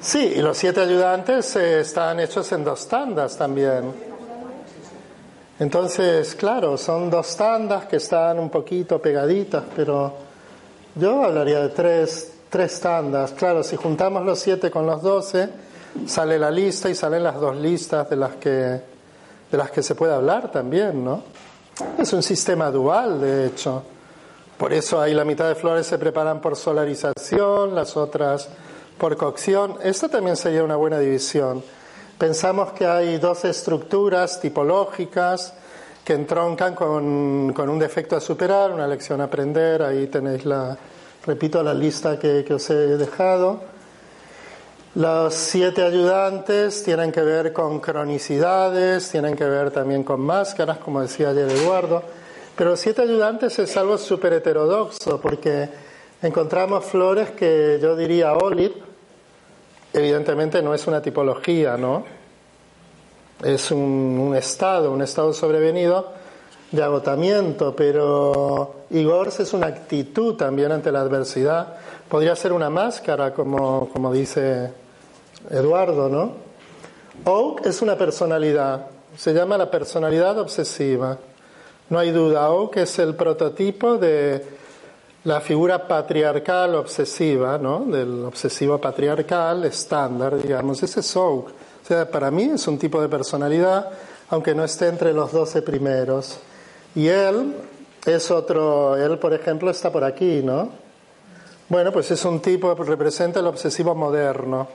sí, 0.00 0.32
y 0.36 0.40
los 0.40 0.56
siete 0.56 0.80
ayudantes 0.80 1.54
eh, 1.56 1.80
están 1.80 2.20
hechos 2.20 2.50
en 2.52 2.64
dos 2.64 2.88
tandas 2.88 3.36
también. 3.36 3.92
Entonces, 5.58 6.34
claro, 6.36 6.78
son 6.78 7.10
dos 7.10 7.36
tandas 7.36 7.84
que 7.84 7.96
están 7.96 8.38
un 8.38 8.48
poquito 8.48 8.98
pegaditas, 8.98 9.64
pero 9.76 10.14
yo 10.94 11.22
hablaría 11.22 11.60
de 11.60 11.68
tres, 11.68 12.32
tres 12.48 12.80
tandas. 12.80 13.32
Claro, 13.32 13.62
si 13.62 13.76
juntamos 13.76 14.24
los 14.24 14.38
siete 14.38 14.70
con 14.70 14.86
los 14.86 15.02
doce, 15.02 15.50
sale 16.06 16.38
la 16.38 16.50
lista 16.50 16.88
y 16.88 16.94
salen 16.94 17.22
las 17.22 17.38
dos 17.38 17.54
listas 17.54 18.08
de 18.08 18.16
las 18.16 18.36
que, 18.36 18.48
de 18.48 19.58
las 19.58 19.70
que 19.70 19.82
se 19.82 19.94
puede 19.94 20.14
hablar 20.14 20.50
también, 20.50 21.04
¿no? 21.04 21.24
Es 21.98 22.10
un 22.14 22.22
sistema 22.22 22.70
dual, 22.70 23.20
de 23.20 23.46
hecho. 23.48 23.82
Por 24.58 24.72
eso 24.72 25.00
hay 25.00 25.14
la 25.14 25.24
mitad 25.24 25.46
de 25.46 25.54
flores 25.54 25.86
se 25.86 25.98
preparan 25.98 26.40
por 26.40 26.56
solarización, 26.56 27.76
las 27.76 27.96
otras 27.96 28.48
por 28.98 29.16
cocción. 29.16 29.76
Esta 29.84 30.08
también 30.08 30.36
sería 30.36 30.64
una 30.64 30.74
buena 30.74 30.98
división. 30.98 31.62
Pensamos 32.18 32.72
que 32.72 32.84
hay 32.84 33.18
dos 33.18 33.44
estructuras 33.44 34.40
tipológicas 34.40 35.54
que 36.04 36.14
entroncan 36.14 36.74
con, 36.74 36.98
un 37.56 37.78
defecto 37.78 38.16
a 38.16 38.20
superar, 38.20 38.72
una 38.72 38.88
lección 38.88 39.20
a 39.20 39.24
aprender. 39.24 39.80
Ahí 39.80 40.08
tenéis 40.08 40.44
la, 40.44 40.76
repito, 41.24 41.62
la 41.62 41.72
lista 41.72 42.18
que, 42.18 42.44
que 42.44 42.54
os 42.54 42.68
he 42.70 42.96
dejado. 42.96 43.60
Los 44.96 45.34
siete 45.34 45.84
ayudantes 45.84 46.82
tienen 46.82 47.12
que 47.12 47.20
ver 47.20 47.52
con 47.52 47.78
cronicidades, 47.78 49.08
tienen 49.08 49.36
que 49.36 49.44
ver 49.44 49.70
también 49.70 50.02
con 50.02 50.20
máscaras, 50.20 50.78
como 50.78 51.00
decía 51.00 51.28
ayer 51.28 51.48
Eduardo. 51.48 52.02
Pero 52.58 52.76
siete 52.76 53.02
ayudantes 53.02 53.56
es 53.60 53.76
algo 53.76 53.96
súper 53.96 54.32
heterodoxo 54.32 55.20
porque 55.20 55.68
encontramos 56.20 56.84
flores 56.86 57.30
que 57.30 57.78
yo 57.80 57.94
diría 57.94 58.32
olive, 58.32 58.74
evidentemente 59.92 60.60
no 60.60 60.74
es 60.74 60.84
una 60.88 61.00
tipología, 61.00 61.76
¿no? 61.76 62.02
Es 63.44 63.70
un, 63.70 64.34
estado, 64.36 64.90
un 64.90 65.02
estado 65.02 65.32
sobrevenido 65.32 66.12
de 66.72 66.82
agotamiento, 66.82 67.76
pero 67.76 68.74
Igors 68.90 69.38
es 69.38 69.52
una 69.52 69.68
actitud 69.68 70.34
también 70.34 70.72
ante 70.72 70.90
la 70.90 71.02
adversidad. 71.02 71.76
Podría 72.08 72.34
ser 72.34 72.52
una 72.52 72.70
máscara, 72.70 73.32
como, 73.32 73.88
como 73.92 74.12
dice 74.12 74.72
Eduardo, 75.48 76.08
¿no? 76.08 76.32
Oak 77.24 77.66
es 77.66 77.82
una 77.82 77.96
personalidad, 77.96 78.86
se 79.16 79.32
llama 79.32 79.56
la 79.56 79.70
personalidad 79.70 80.36
obsesiva. 80.40 81.18
No 81.90 81.98
hay 81.98 82.10
duda, 82.10 82.50
Oak 82.50 82.76
es 82.76 82.98
el 82.98 83.14
prototipo 83.14 83.96
de 83.96 84.44
la 85.24 85.40
figura 85.40 85.88
patriarcal 85.88 86.74
obsesiva, 86.74 87.56
¿no? 87.56 87.86
Del 87.86 88.24
obsesivo 88.26 88.78
patriarcal 88.78 89.64
estándar, 89.64 90.40
digamos, 90.40 90.82
ese 90.82 91.00
es 91.00 91.16
Oak. 91.16 91.48
O 91.48 91.86
sea, 91.86 92.10
para 92.10 92.30
mí 92.30 92.44
es 92.44 92.68
un 92.68 92.78
tipo 92.78 93.00
de 93.00 93.08
personalidad, 93.08 93.88
aunque 94.28 94.54
no 94.54 94.64
esté 94.64 94.88
entre 94.88 95.14
los 95.14 95.32
doce 95.32 95.62
primeros. 95.62 96.38
Y 96.94 97.08
él 97.08 97.54
es 98.04 98.30
otro, 98.30 98.94
él 98.96 99.18
por 99.18 99.32
ejemplo 99.32 99.70
está 99.70 99.90
por 99.90 100.04
aquí, 100.04 100.42
¿no? 100.42 100.68
Bueno, 101.70 101.90
pues 101.90 102.10
es 102.10 102.22
un 102.26 102.40
tipo, 102.40 102.74
representa 102.74 103.40
el 103.40 103.46
obsesivo 103.46 103.94
moderno. 103.94 104.68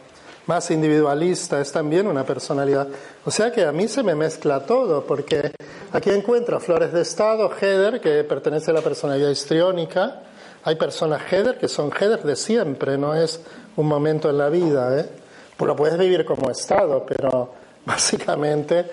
Más 0.45 0.69
individualista, 0.71 1.61
es 1.61 1.71
también 1.71 2.07
una 2.07 2.25
personalidad. 2.25 2.87
O 3.25 3.31
sea 3.31 3.51
que 3.51 3.65
a 3.65 3.71
mí 3.71 3.87
se 3.87 4.03
me 4.03 4.15
mezcla 4.15 4.65
todo, 4.65 5.05
porque 5.05 5.51
aquí 5.91 6.09
encuentro 6.09 6.59
flores 6.59 6.91
de 6.91 7.01
estado, 7.01 7.51
Heder, 7.59 8.01
que 8.01 8.23
pertenece 8.23 8.71
a 8.71 8.73
la 8.73 8.81
personalidad 8.81 9.29
histriónica. 9.29 10.21
Hay 10.63 10.75
personas 10.75 11.21
Heder 11.31 11.57
que 11.57 11.67
son 11.67 11.91
Heder 11.91 12.23
de 12.23 12.35
siempre, 12.35 12.97
no 12.97 13.13
es 13.15 13.39
un 13.75 13.87
momento 13.87 14.29
en 14.29 14.37
la 14.37 14.49
vida. 14.49 14.99
¿eh? 14.99 15.09
Pues 15.55 15.67
lo 15.67 15.75
puedes 15.75 15.97
vivir 15.97 16.25
como 16.25 16.49
estado, 16.49 17.05
pero 17.05 17.53
básicamente 17.85 18.85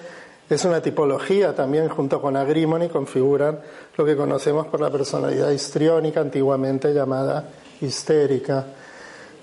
es 0.49 0.65
una 0.65 0.81
tipología 0.81 1.55
también, 1.55 1.89
junto 1.89 2.21
con 2.21 2.37
Agrimony, 2.37 2.89
configuran 2.89 3.61
lo 3.97 4.05
que 4.05 4.17
conocemos 4.17 4.67
por 4.67 4.81
la 4.81 4.91
personalidad 4.91 5.51
histriónica, 5.51 6.21
antiguamente 6.21 6.93
llamada 6.93 7.45
histérica. 7.81 8.67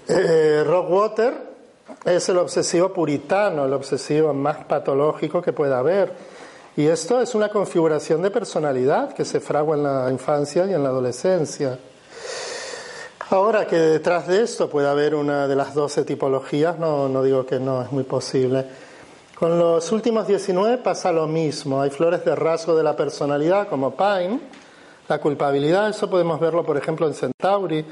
Eh, 0.08 0.64
Rockwater 0.66 1.47
es 2.06 2.30
el 2.30 2.38
obsesivo 2.38 2.94
puritano, 2.94 3.66
el 3.66 3.74
obsesivo 3.74 4.34
más 4.34 4.66
patológico 4.66 5.42
que 5.42 5.54
pueda 5.54 5.80
haber. 5.80 6.14
Y 6.76 6.86
esto 6.86 7.22
es 7.22 7.34
una 7.34 7.50
configuración 7.50 8.22
de 8.22 8.32
personalidad 8.32 9.14
que 9.14 9.26
se 9.26 9.40
fragua 9.40 9.76
en 9.76 9.84
la 9.84 10.12
infancia 10.12 10.66
y 10.66 10.74
en 10.74 10.84
la 10.84 10.90
adolescencia. 10.90 11.80
Ahora 13.30 13.68
que 13.68 13.76
detrás 13.76 14.28
de 14.28 14.42
esto 14.42 14.70
puede 14.70 14.88
haber 14.88 15.16
una 15.16 15.48
de 15.48 15.56
las 15.56 15.74
doce 15.74 16.06
tipologías, 16.06 16.80
no, 16.80 17.10
no 17.10 17.24
digo 17.24 17.46
que 17.46 17.60
no, 17.60 17.82
es 17.82 17.92
muy 17.92 18.04
posible. 18.04 18.66
Con 19.38 19.60
los 19.60 19.92
últimos 19.92 20.28
19 20.28 20.78
pasa 20.78 21.12
lo 21.12 21.28
mismo. 21.28 21.82
Hay 21.82 21.90
flores 21.90 22.24
de 22.24 22.36
rasgo 22.36 22.76
de 22.76 22.84
la 22.84 22.96
personalidad 22.96 23.68
como 23.68 23.96
Pine, 23.96 24.40
la 25.10 25.20
culpabilidad, 25.20 25.90
eso 25.90 26.10
podemos 26.10 26.40
verlo 26.40 26.66
por 26.66 26.78
ejemplo 26.78 27.08
en 27.08 27.14
Centauri, 27.14 27.86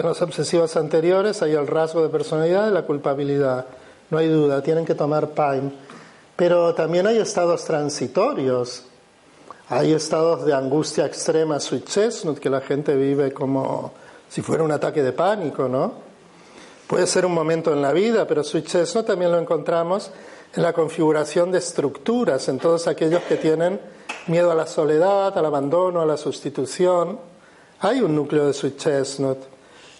en 0.00 0.06
los 0.06 0.22
obsesivos 0.22 0.76
anteriores 0.76 1.42
hay 1.42 1.52
el 1.52 1.66
rasgo 1.66 2.02
de 2.02 2.08
personalidad 2.08 2.66
de 2.66 2.72
la 2.72 2.82
culpabilidad. 2.82 3.66
No 4.10 4.18
hay 4.18 4.28
duda, 4.28 4.62
tienen 4.62 4.84
que 4.84 4.94
tomar 4.94 5.30
Pine. 5.30 5.72
Pero 6.36 6.74
también 6.74 7.06
hay 7.06 7.18
estados 7.18 7.64
transitorios. 7.64 8.84
Hay 9.70 9.92
estados 9.92 10.46
de 10.46 10.54
angustia 10.54 11.04
extrema, 11.04 11.60
sweet 11.60 11.84
chestnut, 11.84 12.38
que 12.38 12.48
la 12.48 12.60
gente 12.60 12.94
vive 12.94 13.32
como 13.32 13.92
si 14.28 14.40
fuera 14.40 14.62
un 14.62 14.72
ataque 14.72 15.02
de 15.02 15.12
pánico, 15.12 15.68
¿no? 15.68 15.92
Puede 16.86 17.06
ser 17.06 17.26
un 17.26 17.34
momento 17.34 17.72
en 17.72 17.82
la 17.82 17.92
vida, 17.92 18.26
pero 18.26 18.42
sweet 18.42 18.66
chestnut 18.66 19.06
también 19.06 19.30
lo 19.30 19.38
encontramos 19.38 20.10
en 20.54 20.62
la 20.62 20.72
configuración 20.72 21.52
de 21.52 21.58
estructuras, 21.58 22.48
en 22.48 22.58
todos 22.58 22.86
aquellos 22.86 23.22
que 23.24 23.36
tienen 23.36 23.78
miedo 24.26 24.50
a 24.50 24.54
la 24.54 24.66
soledad, 24.66 25.36
al 25.36 25.44
abandono, 25.44 26.00
a 26.00 26.06
la 26.06 26.16
sustitución. 26.16 27.18
Hay 27.80 28.00
un 28.00 28.14
núcleo 28.14 28.46
de 28.46 28.54
sweet 28.54 28.78
chestnut 28.78 29.57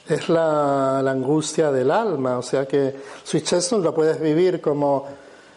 es 0.09 0.29
la, 0.29 0.99
angustia 1.01 1.71
del 1.71 1.91
alma, 1.91 2.39
o 2.39 2.43
sea 2.43 2.67
que 2.67 2.95
Chestnut 3.25 3.83
lo 3.83 3.95
puedes 3.95 4.19
vivir 4.21 4.61
como 4.61 5.07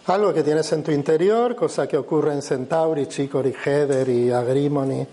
algo 0.07 0.33
que 0.33 0.43
tienes 0.43 0.71
en 0.73 0.83
tu 0.83 0.91
interior, 0.91 1.55
cosa 1.55 1.87
que 1.87 1.97
ocurre 1.97 2.33
en 2.33 2.41
Centauri, 2.41 3.07
Chicory, 3.07 3.53
Heather 3.53 4.09
y 4.09 4.31
Agrimony, 4.31 5.07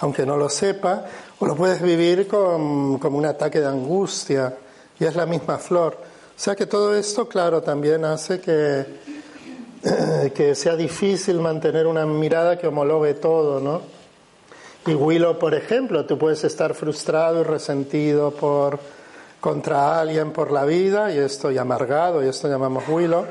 aunque 0.00 0.24
no 0.24 0.36
lo 0.36 0.48
sepa, 0.48 1.04
o 1.38 1.46
lo 1.46 1.56
puedes 1.56 1.82
vivir 1.82 2.28
como 2.28 3.18
un 3.18 3.26
ataque 3.26 3.60
de 3.60 3.66
angustia, 3.66 4.56
y 5.00 5.04
es 5.04 5.16
la 5.16 5.26
misma 5.26 5.58
flor. 5.58 5.98
O 6.36 6.40
sea 6.40 6.54
que 6.54 6.66
todo 6.66 6.94
esto, 6.94 7.28
claro, 7.28 7.62
también 7.62 8.04
hace 8.04 8.40
que, 8.40 8.84
que 10.34 10.54
sea 10.54 10.76
difícil 10.76 11.40
mantener 11.40 11.86
una 11.86 12.06
mirada 12.06 12.58
que 12.58 12.66
homologue 12.66 13.14
todo, 13.14 13.60
¿no? 13.60 13.93
Y 14.86 14.94
Willow, 14.94 15.38
por 15.38 15.54
ejemplo, 15.54 16.04
tú 16.04 16.18
puedes 16.18 16.44
estar 16.44 16.74
frustrado 16.74 17.40
y 17.40 17.44
resentido 17.44 18.30
por 18.32 18.78
contra 19.40 20.00
alguien 20.00 20.32
por 20.32 20.50
la 20.50 20.64
vida 20.64 21.12
y 21.12 21.18
esto 21.18 21.50
y 21.50 21.58
amargado 21.58 22.24
y 22.24 22.28
esto 22.28 22.48
llamamos 22.48 22.84
Willow. 22.88 23.24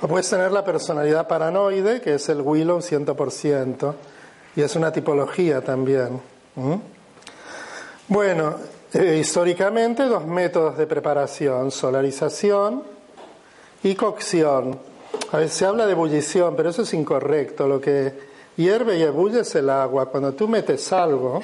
O 0.00 0.08
puedes 0.08 0.28
tener 0.28 0.52
la 0.52 0.64
personalidad 0.64 1.26
paranoide, 1.26 2.00
que 2.00 2.14
es 2.14 2.28
el 2.28 2.40
Willow 2.40 2.80
100%, 2.80 3.94
y 4.56 4.62
es 4.62 4.76
una 4.76 4.92
tipología 4.92 5.62
también. 5.62 6.20
Bueno, 8.08 8.56
eh, 8.92 9.18
históricamente 9.20 10.04
dos 10.04 10.26
métodos 10.26 10.76
de 10.76 10.86
preparación, 10.86 11.70
solarización 11.70 12.82
y 13.82 13.94
cocción. 13.94 14.78
A 15.32 15.38
veces 15.38 15.56
se 15.56 15.66
habla 15.66 15.86
de 15.86 15.92
ebullición, 15.92 16.56
pero 16.56 16.70
eso 16.70 16.82
es 16.82 16.94
incorrecto. 16.94 17.66
Lo 17.66 17.80
que 17.80 18.35
hierve 18.56 18.98
y 18.98 19.02
ebulles 19.02 19.54
el 19.54 19.70
agua. 19.70 20.06
Cuando 20.06 20.32
tú 20.32 20.48
metes 20.48 20.92
algo 20.92 21.40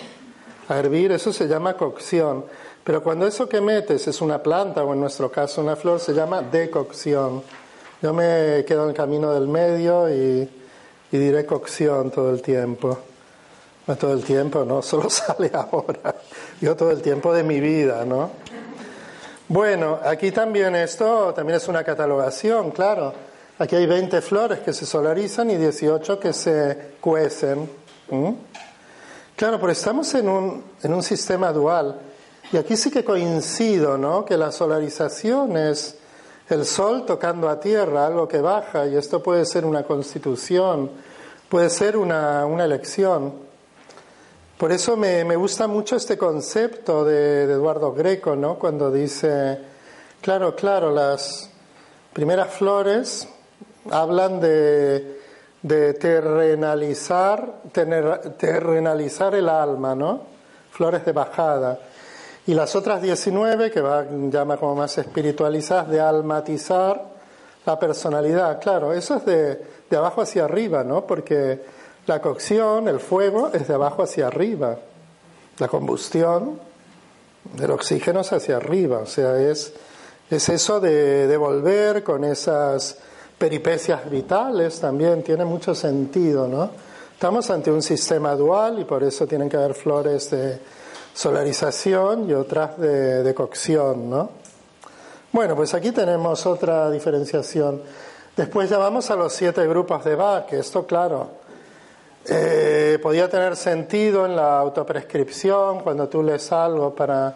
a 0.69 0.79
hervir, 0.79 1.13
eso 1.13 1.33
se 1.33 1.47
llama 1.47 1.75
cocción. 1.75 2.45
Pero 2.85 3.03
cuando 3.03 3.27
eso 3.27 3.49
que 3.49 3.61
metes 3.61 4.09
es 4.09 4.21
una 4.21 4.43
planta 4.43 4.83
o 4.83 4.93
en 4.93 5.01
nuestro 5.01 5.31
caso 5.31 5.61
una 5.61 5.77
flor, 5.77 6.01
se 6.01 6.13
llama 6.13 6.43
decocción. 6.43 7.43
Yo 8.01 8.13
me 8.13 8.65
quedo 8.67 8.89
en 8.89 8.95
camino 8.95 9.33
del 9.33 9.47
medio 9.47 10.13
y, 10.13 10.49
diré 11.13 11.47
cocción 11.47 12.11
todo 12.11 12.31
el 12.31 12.43
tiempo. 12.43 12.99
No 13.87 13.97
todo 13.97 14.13
el 14.15 14.25
tiempo, 14.25 14.65
no, 14.65 14.83
solo 14.83 15.09
sale 15.09 15.51
ahora. 15.55 16.17
Yo 16.61 16.75
todo 16.75 16.91
el 16.91 17.03
tiempo 17.03 17.33
de 17.33 17.43
mi 17.43 17.61
vida, 17.61 18.05
¿no? 18.05 18.31
Bueno, 19.49 20.01
aquí 20.03 20.33
también 20.33 20.75
esto 20.75 21.35
también 21.35 21.59
es 21.59 21.69
una 21.69 21.85
catalogación, 21.85 22.71
claro. 22.71 23.13
Aquí 23.59 23.77
hay 23.77 23.87
20 23.87 24.23
flores 24.23 24.61
que 24.61 24.73
se 24.73 24.87
solarizan 24.87 25.51
y 25.51 25.57
18 25.57 26.19
que 26.19 26.33
se 26.33 26.95
cuecen. 27.01 27.69
Claro, 29.37 29.61
pero 29.61 29.73
estamos 29.73 30.15
en 30.15 30.29
un, 30.29 30.65
en 30.83 30.95
un 30.95 31.03
sistema 31.03 31.53
dual. 31.53 32.01
Y 32.51 32.57
aquí 32.57 32.77
sí 32.77 32.91
que 32.91 33.05
coincido, 33.05 33.99
¿no? 33.99 34.25
Que 34.25 34.37
la 34.37 34.53
solarización 34.53 35.57
es 35.57 35.97
el 36.49 36.65
sol 36.65 37.05
tocando 37.07 37.49
a 37.49 37.61
tierra, 37.61 38.07
algo 38.07 38.27
que 38.27 38.41
baja, 38.41 38.87
y 38.87 38.97
esto 38.97 39.23
puede 39.23 39.45
ser 39.45 39.65
una 39.65 39.85
constitución, 39.85 40.91
puede 41.49 41.71
ser 41.71 41.97
una, 41.97 42.45
una 42.47 42.65
elección. 42.65 43.35
Por 44.59 44.73
eso 44.73 44.97
me, 44.97 45.25
me, 45.25 45.37
gusta 45.37 45.67
mucho 45.67 45.97
este 45.97 46.17
concepto 46.17 47.05
de, 47.05 47.47
de 47.47 47.53
Eduardo 47.55 47.93
Greco, 47.93 48.35
¿no? 48.35 48.59
Cuando 48.59 48.91
dice, 48.91 49.59
claro, 50.21 50.55
claro, 50.55 50.91
las 50.91 51.51
primeras 52.13 52.53
flores 52.53 53.29
hablan 53.91 54.41
de, 54.41 55.19
terrenalizar, 56.01 57.63
terrenalizar 57.73 59.35
el 59.35 59.49
alma, 59.49 59.95
¿no? 59.95 60.21
Flores 60.71 61.05
de 61.05 61.13
bajada. 61.13 61.79
Y 62.47 62.55
las 62.55 62.75
otras 62.75 63.01
19, 63.01 63.71
que 63.71 63.81
va, 63.81 64.05
llama 64.11 64.57
como 64.57 64.75
más 64.75 64.99
espiritualizadas, 64.99 65.89
de 65.89 66.01
almatizar 66.01 67.01
la 67.65 67.79
personalidad. 67.79 68.61
Claro, 68.61 68.93
eso 68.93 69.17
es 69.17 69.25
de, 69.25 69.63
de 69.89 69.97
abajo 69.97 70.23
hacia 70.23 70.45
arriba, 70.45 70.83
¿no? 70.83 71.07
Porque 71.07 71.61
la 72.07 72.21
cocción, 72.21 72.89
el 72.89 72.99
fuego, 72.99 73.51
es 73.53 73.69
de 73.69 73.75
abajo 73.75 74.03
hacia 74.03 74.27
arriba. 74.27 74.77
La 75.59 75.69
combustión 75.69 76.59
del 77.57 77.71
oxígeno 77.71 78.21
es 78.21 78.33
hacia 78.33 78.57
arriba. 78.57 78.99
O 78.99 79.07
sea, 79.07 79.39
es, 79.41 79.73
es 80.29 80.49
eso 80.49 80.81
de, 80.81 81.29
de 81.29 81.37
volver 81.37 82.03
con 82.03 82.25
esas 82.25 82.99
peripecias 83.43 84.09
vitales 84.09 84.79
también 84.79 85.25
tiene 85.25 85.45
mucho 85.45 85.75
sentido, 85.75 86.47
¿no? 86.47 86.71
Estamos 87.13 87.51
ante 87.51 87.73
un 87.73 87.83
sistema 87.83 88.37
dual 88.37 88.79
y 88.79 88.85
por 88.85 89.03
eso 89.03 89.27
tienen 89.27 89.49
que 89.49 89.57
haber 89.57 89.75
flores 89.75 90.31
de 90.31 90.61
solarización 91.13 92.31
y 92.31 92.35
otras 92.35 92.79
de, 92.79 93.35
cocción, 93.35 94.09
¿no? 94.09 94.31
Bueno, 95.33 95.57
pues 95.57 95.75
aquí 95.75 95.91
tenemos 95.91 96.47
otra 96.47 96.89
diferenciación. 96.89 97.83
Después 98.37 98.71
ya 98.71 98.79
vamos 98.79 99.11
a 99.11 99.17
los 99.17 99.33
siete 99.33 99.67
grupos 99.67 100.05
de 100.05 100.15
Bach, 100.15 100.47
que 100.47 100.61
esto, 100.61 100.87
claro, 100.87 101.27
eh, 102.29 103.01
podía 103.03 103.29
tener 103.29 103.57
sentido 103.57 104.25
en 104.25 104.37
la 104.37 104.57
autoprescripción, 104.61 105.81
cuando 105.81 106.09
tú 106.09 106.23
lees 106.23 106.53
algo 106.53 106.95
para 106.95 107.35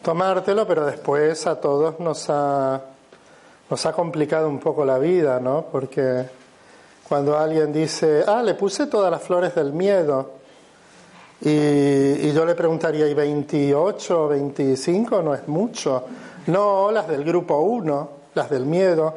tomártelo, 0.00 0.64
pero 0.64 0.86
después 0.86 1.44
a 1.48 1.60
todos 1.60 1.98
nos 1.98 2.30
ha 2.30 2.93
nos 3.70 3.86
ha 3.86 3.92
complicado 3.92 4.48
un 4.48 4.58
poco 4.58 4.84
la 4.84 4.98
vida, 4.98 5.40
¿no? 5.40 5.66
Porque 5.70 6.24
cuando 7.08 7.38
alguien 7.38 7.72
dice, 7.72 8.24
ah, 8.26 8.42
le 8.42 8.54
puse 8.54 8.86
todas 8.86 9.10
las 9.10 9.22
flores 9.22 9.54
del 9.54 9.72
miedo, 9.72 10.30
y, 11.40 12.32
yo 12.32 12.46
le 12.46 12.54
preguntaría, 12.54 13.06
¿y 13.06 13.12
28 13.12 14.24
o 14.24 14.28
25 14.28 15.22
no 15.22 15.34
es 15.34 15.46
mucho? 15.46 16.04
No, 16.46 16.90
las 16.90 17.06
del 17.06 17.22
grupo 17.22 17.58
1, 17.58 18.08
las 18.34 18.48
del 18.48 18.64
miedo. 18.64 19.14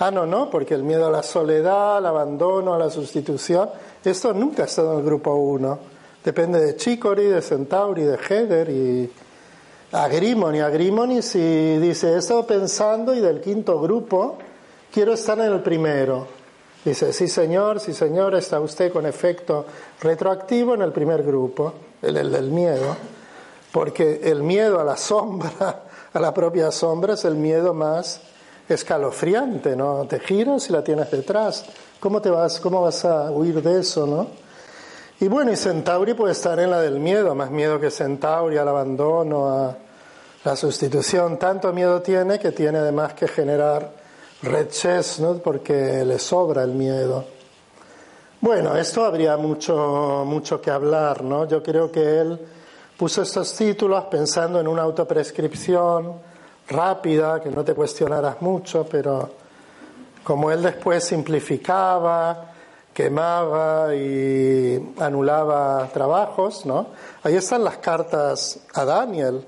Ah, 0.00 0.10
no, 0.10 0.26
no, 0.26 0.50
porque 0.50 0.74
el 0.74 0.82
miedo 0.82 1.06
a 1.06 1.10
la 1.10 1.22
soledad, 1.22 1.98
al 1.98 2.06
abandono, 2.06 2.74
a 2.74 2.78
la 2.78 2.90
sustitución, 2.90 3.70
esto 4.04 4.32
nunca 4.32 4.62
ha 4.62 4.66
estado 4.66 4.92
en 4.92 4.98
el 4.98 5.04
grupo 5.04 5.34
1. 5.34 5.78
Depende 6.24 6.60
de 6.60 6.76
Chicory, 6.76 7.26
de 7.26 7.42
Centauri, 7.42 8.02
de 8.02 8.18
Heather 8.18 8.68
y, 8.70 9.10
Agrimony, 9.92 10.60
Agrimony 10.60 11.22
si 11.22 11.78
dice, 11.78 12.12
he 12.12 12.18
estado 12.18 12.46
pensando 12.46 13.14
y 13.14 13.20
del 13.20 13.40
quinto 13.40 13.80
grupo 13.80 14.36
quiero 14.92 15.14
estar 15.14 15.38
en 15.38 15.52
el 15.52 15.60
primero. 15.60 16.26
Dice, 16.84 17.12
sí 17.12 17.26
señor, 17.26 17.80
sí 17.80 17.94
señor, 17.94 18.34
está 18.34 18.60
usted 18.60 18.92
con 18.92 19.06
efecto 19.06 19.64
retroactivo 20.00 20.74
en 20.74 20.82
el 20.82 20.92
primer 20.92 21.22
grupo, 21.22 21.72
el, 22.02 22.16
el 22.18 22.30
del 22.30 22.50
miedo, 22.50 22.96
porque 23.72 24.20
el 24.24 24.42
miedo 24.42 24.78
a 24.78 24.84
la 24.84 24.96
sombra, 24.96 25.84
a 26.12 26.20
la 26.20 26.34
propia 26.34 26.70
sombra, 26.70 27.14
es 27.14 27.24
el 27.24 27.34
miedo 27.34 27.72
más 27.72 28.20
escalofriante, 28.68 29.74
¿no? 29.74 30.06
Te 30.06 30.20
giras 30.20 30.68
y 30.68 30.72
la 30.72 30.84
tienes 30.84 31.10
detrás. 31.10 31.64
¿Cómo 31.98 32.20
te 32.20 32.30
vas, 32.30 32.60
cómo 32.60 32.82
vas 32.82 33.04
a 33.04 33.30
huir 33.30 33.62
de 33.62 33.80
eso, 33.80 34.06
no? 34.06 34.47
Y 35.20 35.26
bueno, 35.26 35.50
y 35.50 35.56
Centauri 35.56 36.14
puede 36.14 36.32
estar 36.32 36.60
en 36.60 36.70
la 36.70 36.80
del 36.80 37.00
miedo, 37.00 37.34
más 37.34 37.50
miedo 37.50 37.80
que 37.80 37.90
Centauri 37.90 38.56
al 38.56 38.68
abandono, 38.68 39.48
a 39.48 39.76
la 40.44 40.54
sustitución. 40.54 41.38
Tanto 41.38 41.72
miedo 41.72 42.00
tiene 42.00 42.38
que 42.38 42.52
tiene 42.52 42.78
además 42.78 43.14
que 43.14 43.26
generar 43.26 43.90
red 44.42 44.68
¿no? 45.18 45.34
porque 45.38 46.04
le 46.04 46.20
sobra 46.20 46.62
el 46.62 46.70
miedo. 46.70 47.24
Bueno, 48.40 48.76
esto 48.76 49.04
habría 49.04 49.36
mucho, 49.36 50.22
mucho 50.24 50.60
que 50.60 50.70
hablar, 50.70 51.24
¿no? 51.24 51.48
Yo 51.48 51.60
creo 51.60 51.90
que 51.90 52.20
él 52.20 52.38
puso 52.96 53.22
estos 53.22 53.52
títulos 53.56 54.04
pensando 54.04 54.60
en 54.60 54.68
una 54.68 54.82
autoprescripción 54.82 56.12
rápida, 56.68 57.40
que 57.40 57.50
no 57.50 57.64
te 57.64 57.74
cuestionaras 57.74 58.40
mucho, 58.40 58.86
pero 58.88 59.28
como 60.22 60.52
él 60.52 60.62
después 60.62 61.02
simplificaba, 61.02 62.52
quemaba 62.98 63.94
y 63.94 64.92
anulaba 64.98 65.88
trabajos, 65.94 66.66
¿no? 66.66 66.88
Ahí 67.22 67.36
están 67.36 67.62
las 67.62 67.76
cartas 67.76 68.58
a 68.74 68.84
Daniel. 68.84 69.46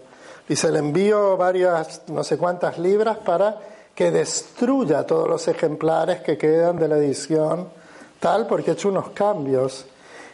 Y 0.49 0.55
se 0.55 0.71
le 0.71 0.79
envió 0.79 1.37
varias, 1.37 2.03
no 2.07 2.23
sé 2.23 2.39
cuántas 2.39 2.79
libras 2.79 3.19
para 3.19 3.59
que 3.93 4.13
destruya 4.13 5.05
todos 5.05 5.29
los 5.29 5.49
ejemplares 5.49 6.21
que 6.21 6.39
quedan 6.39 6.77
de 6.77 6.87
la 6.87 6.99
edición 6.99 7.69
tal, 8.21 8.47
porque 8.47 8.71
ha 8.71 8.75
hecho 8.75 8.89
unos 8.89 9.11
cambios. 9.11 9.85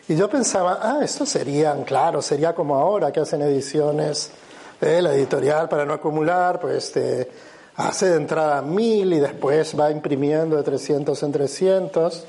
Y 0.08 0.14
yo 0.14 0.28
pensaba, 0.28 0.80
ah, 0.82 0.98
esto 1.02 1.24
serían, 1.24 1.84
claro, 1.84 2.20
sería 2.20 2.54
como 2.54 2.76
ahora 2.76 3.12
que 3.12 3.20
hacen 3.20 3.40
ediciones 3.40 4.30
de 4.78 5.00
la 5.00 5.14
editorial 5.14 5.70
para 5.70 5.86
no 5.86 5.94
acumular, 5.94 6.60
pues 6.60 6.92
te 6.92 7.30
hace 7.76 8.10
de 8.10 8.16
entrada 8.16 8.60
mil 8.60 9.10
y 9.10 9.20
después 9.20 9.74
va 9.74 9.90
imprimiendo 9.90 10.54
de 10.54 10.62
300 10.62 11.22
en 11.22 11.32
300 11.32 12.26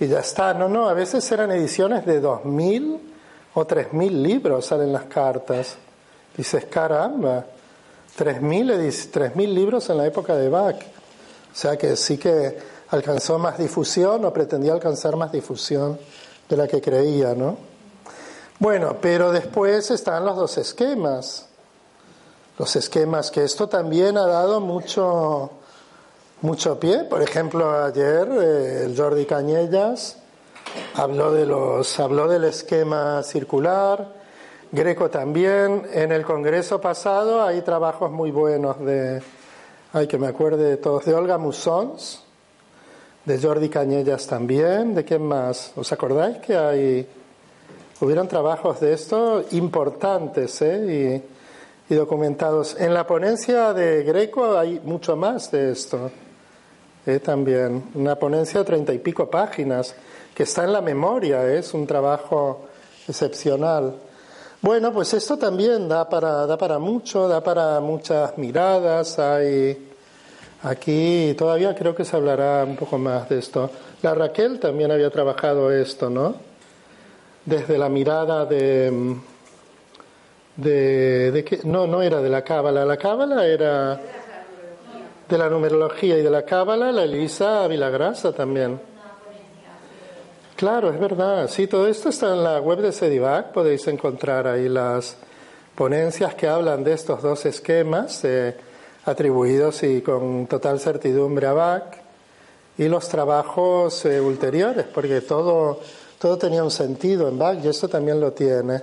y 0.00 0.08
ya 0.08 0.20
está. 0.20 0.54
No, 0.54 0.68
no, 0.68 0.88
a 0.88 0.94
veces 0.94 1.30
eran 1.30 1.52
ediciones 1.52 2.04
de 2.06 2.20
dos 2.20 2.44
mil 2.44 3.12
o 3.54 3.64
tres 3.66 3.92
mil 3.92 4.22
libros 4.22 4.66
salen 4.66 4.92
las 4.92 5.04
cartas. 5.04 5.76
Dices, 6.36 6.64
caramba, 6.64 7.44
tres 8.16 8.40
mil, 8.40 8.72
tres 9.12 9.36
mil 9.36 9.54
libros 9.54 9.88
en 9.90 9.98
la 9.98 10.06
época 10.06 10.34
de 10.34 10.48
Bach. 10.48 10.76
O 10.76 11.56
sea 11.56 11.76
que 11.76 11.96
sí 11.96 12.16
que 12.16 12.58
alcanzó 12.90 13.38
más 13.38 13.58
difusión 13.58 14.24
o 14.24 14.32
pretendía 14.32 14.72
alcanzar 14.72 15.16
más 15.16 15.30
difusión 15.30 15.98
de 16.48 16.56
la 16.56 16.66
que 16.66 16.80
creía, 16.80 17.34
¿no? 17.34 17.56
Bueno, 18.58 18.96
pero 19.00 19.32
después 19.32 19.90
están 19.90 20.24
los 20.24 20.36
dos 20.36 20.58
esquemas. 20.58 21.46
Los 22.58 22.76
esquemas 22.76 23.30
que 23.30 23.42
esto 23.42 23.68
también 23.68 24.18
ha 24.18 24.26
dado 24.26 24.60
mucho, 24.60 25.50
mucho 26.42 26.80
pie. 26.80 27.04
Por 27.04 27.22
ejemplo, 27.22 27.70
ayer 27.84 28.28
eh, 28.28 28.84
el 28.84 28.96
Jordi 28.96 29.26
Cañellas 29.26 30.16
habló, 30.94 31.32
de 31.32 31.46
los, 31.46 31.98
habló 32.00 32.28
del 32.28 32.44
esquema 32.44 33.22
circular, 33.22 34.14
Greco 34.72 35.10
también. 35.10 35.86
En 35.92 36.12
el 36.12 36.24
congreso 36.24 36.80
pasado 36.80 37.42
hay 37.42 37.60
trabajos 37.62 38.10
muy 38.10 38.30
buenos 38.30 38.78
de, 38.80 39.22
ay 39.92 40.06
que 40.06 40.18
me 40.18 40.28
acuerde 40.28 40.64
de 40.64 40.76
todos, 40.76 41.04
de 41.04 41.14
Olga 41.14 41.38
Musons, 41.38 42.22
de 43.24 43.38
Jordi 43.38 43.68
Cañellas 43.68 44.26
también, 44.26 44.94
¿de 44.94 45.04
quién 45.04 45.22
más? 45.22 45.72
¿Os 45.76 45.92
acordáis 45.92 46.38
que 46.38 46.56
hay, 46.56 47.06
hubieron 48.00 48.26
trabajos 48.28 48.80
de 48.80 48.94
esto 48.94 49.44
importantes 49.50 50.62
eh? 50.62 51.22
y, 51.90 51.92
y 51.92 51.96
documentados? 51.96 52.80
En 52.80 52.94
la 52.94 53.06
ponencia 53.06 53.74
de 53.74 54.04
Greco 54.04 54.56
hay 54.56 54.80
mucho 54.82 55.16
más 55.16 55.50
de 55.50 55.72
esto. 55.72 56.10
Eh, 57.06 57.18
también, 57.18 57.84
una 57.94 58.16
ponencia 58.16 58.60
de 58.60 58.66
treinta 58.66 58.92
y 58.92 58.98
pico 58.98 59.30
páginas, 59.30 59.94
que 60.34 60.42
está 60.42 60.64
en 60.64 60.72
la 60.72 60.80
memoria, 60.80 61.46
¿eh? 61.46 61.58
es 61.58 61.72
un 61.74 61.86
trabajo 61.86 62.66
excepcional. 63.08 63.94
Bueno, 64.62 64.92
pues 64.92 65.14
esto 65.14 65.38
también 65.38 65.88
da 65.88 66.06
para, 66.06 66.46
da 66.46 66.58
para 66.58 66.78
mucho, 66.78 67.26
da 67.26 67.42
para 67.42 67.80
muchas 67.80 68.36
miradas. 68.36 69.18
Hay 69.18 69.88
aquí 70.62 71.34
todavía 71.38 71.74
creo 71.74 71.94
que 71.94 72.04
se 72.04 72.14
hablará 72.14 72.64
un 72.64 72.76
poco 72.76 72.98
más 72.98 73.28
de 73.30 73.38
esto. 73.38 73.70
La 74.02 74.14
Raquel 74.14 74.60
también 74.60 74.90
había 74.90 75.08
trabajado 75.08 75.72
esto, 75.72 76.10
¿no? 76.10 76.34
Desde 77.46 77.78
la 77.78 77.88
mirada 77.88 78.44
de, 78.44 79.16
de, 80.56 81.32
de 81.32 81.60
no, 81.64 81.86
no 81.86 82.02
era 82.02 82.20
de 82.20 82.28
la 82.28 82.44
cábala, 82.44 82.84
la 82.84 82.98
cábala 82.98 83.46
era 83.46 83.98
de 85.30 85.38
la 85.38 85.48
numerología 85.48 86.18
y 86.18 86.22
de 86.22 86.30
la 86.30 86.44
cábala, 86.44 86.90
la 86.90 87.04
Elisa 87.04 87.66
Vilagrasa 87.68 88.32
también. 88.32 88.80
Claro, 90.56 90.90
es 90.90 90.98
verdad. 90.98 91.48
Sí, 91.48 91.68
todo 91.68 91.86
esto 91.86 92.08
está 92.08 92.34
en 92.34 92.42
la 92.42 92.60
web 92.60 92.80
de 92.80 92.92
Sedivac. 92.92 93.52
Podéis 93.52 93.86
encontrar 93.86 94.48
ahí 94.48 94.68
las 94.68 95.16
ponencias 95.74 96.34
que 96.34 96.48
hablan 96.48 96.82
de 96.82 96.92
estos 96.94 97.22
dos 97.22 97.46
esquemas 97.46 98.24
eh, 98.24 98.56
atribuidos 99.04 99.82
y 99.84 100.02
con 100.02 100.46
total 100.48 100.80
certidumbre 100.80 101.46
a 101.46 101.52
Bach 101.52 101.94
y 102.76 102.88
los 102.88 103.08
trabajos 103.08 104.04
eh, 104.04 104.20
ulteriores, 104.20 104.86
porque 104.92 105.20
todo, 105.20 105.80
todo 106.18 106.36
tenía 106.38 106.64
un 106.64 106.70
sentido 106.70 107.28
en 107.28 107.38
Bach 107.38 107.56
y 107.62 107.68
esto 107.68 107.88
también 107.88 108.20
lo 108.20 108.32
tiene. 108.32 108.82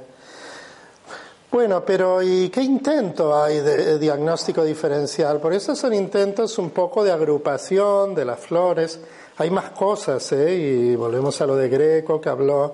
Bueno, 1.50 1.84
pero 1.86 2.22
¿y 2.22 2.50
qué 2.50 2.62
intento 2.62 3.34
hay 3.42 3.62
de 3.62 3.98
diagnóstico 3.98 4.66
diferencial? 4.66 5.40
Por 5.40 5.54
eso 5.54 5.78
son 5.78 5.94
intentos 5.94 6.58
un 6.58 6.72
poco 6.72 7.06
de 7.06 7.12
agrupación 7.12 8.14
de 8.14 8.26
las 8.26 8.40
flores. 8.42 9.00
Hay 9.38 9.50
más 9.50 9.70
cosas, 9.70 10.30
¿eh? 10.34 10.54
Y 10.56 10.96
volvemos 10.98 11.40
a 11.40 11.48
lo 11.48 11.56
de 11.56 11.70
Greco, 11.70 12.20
que 12.20 12.28
habló 12.28 12.74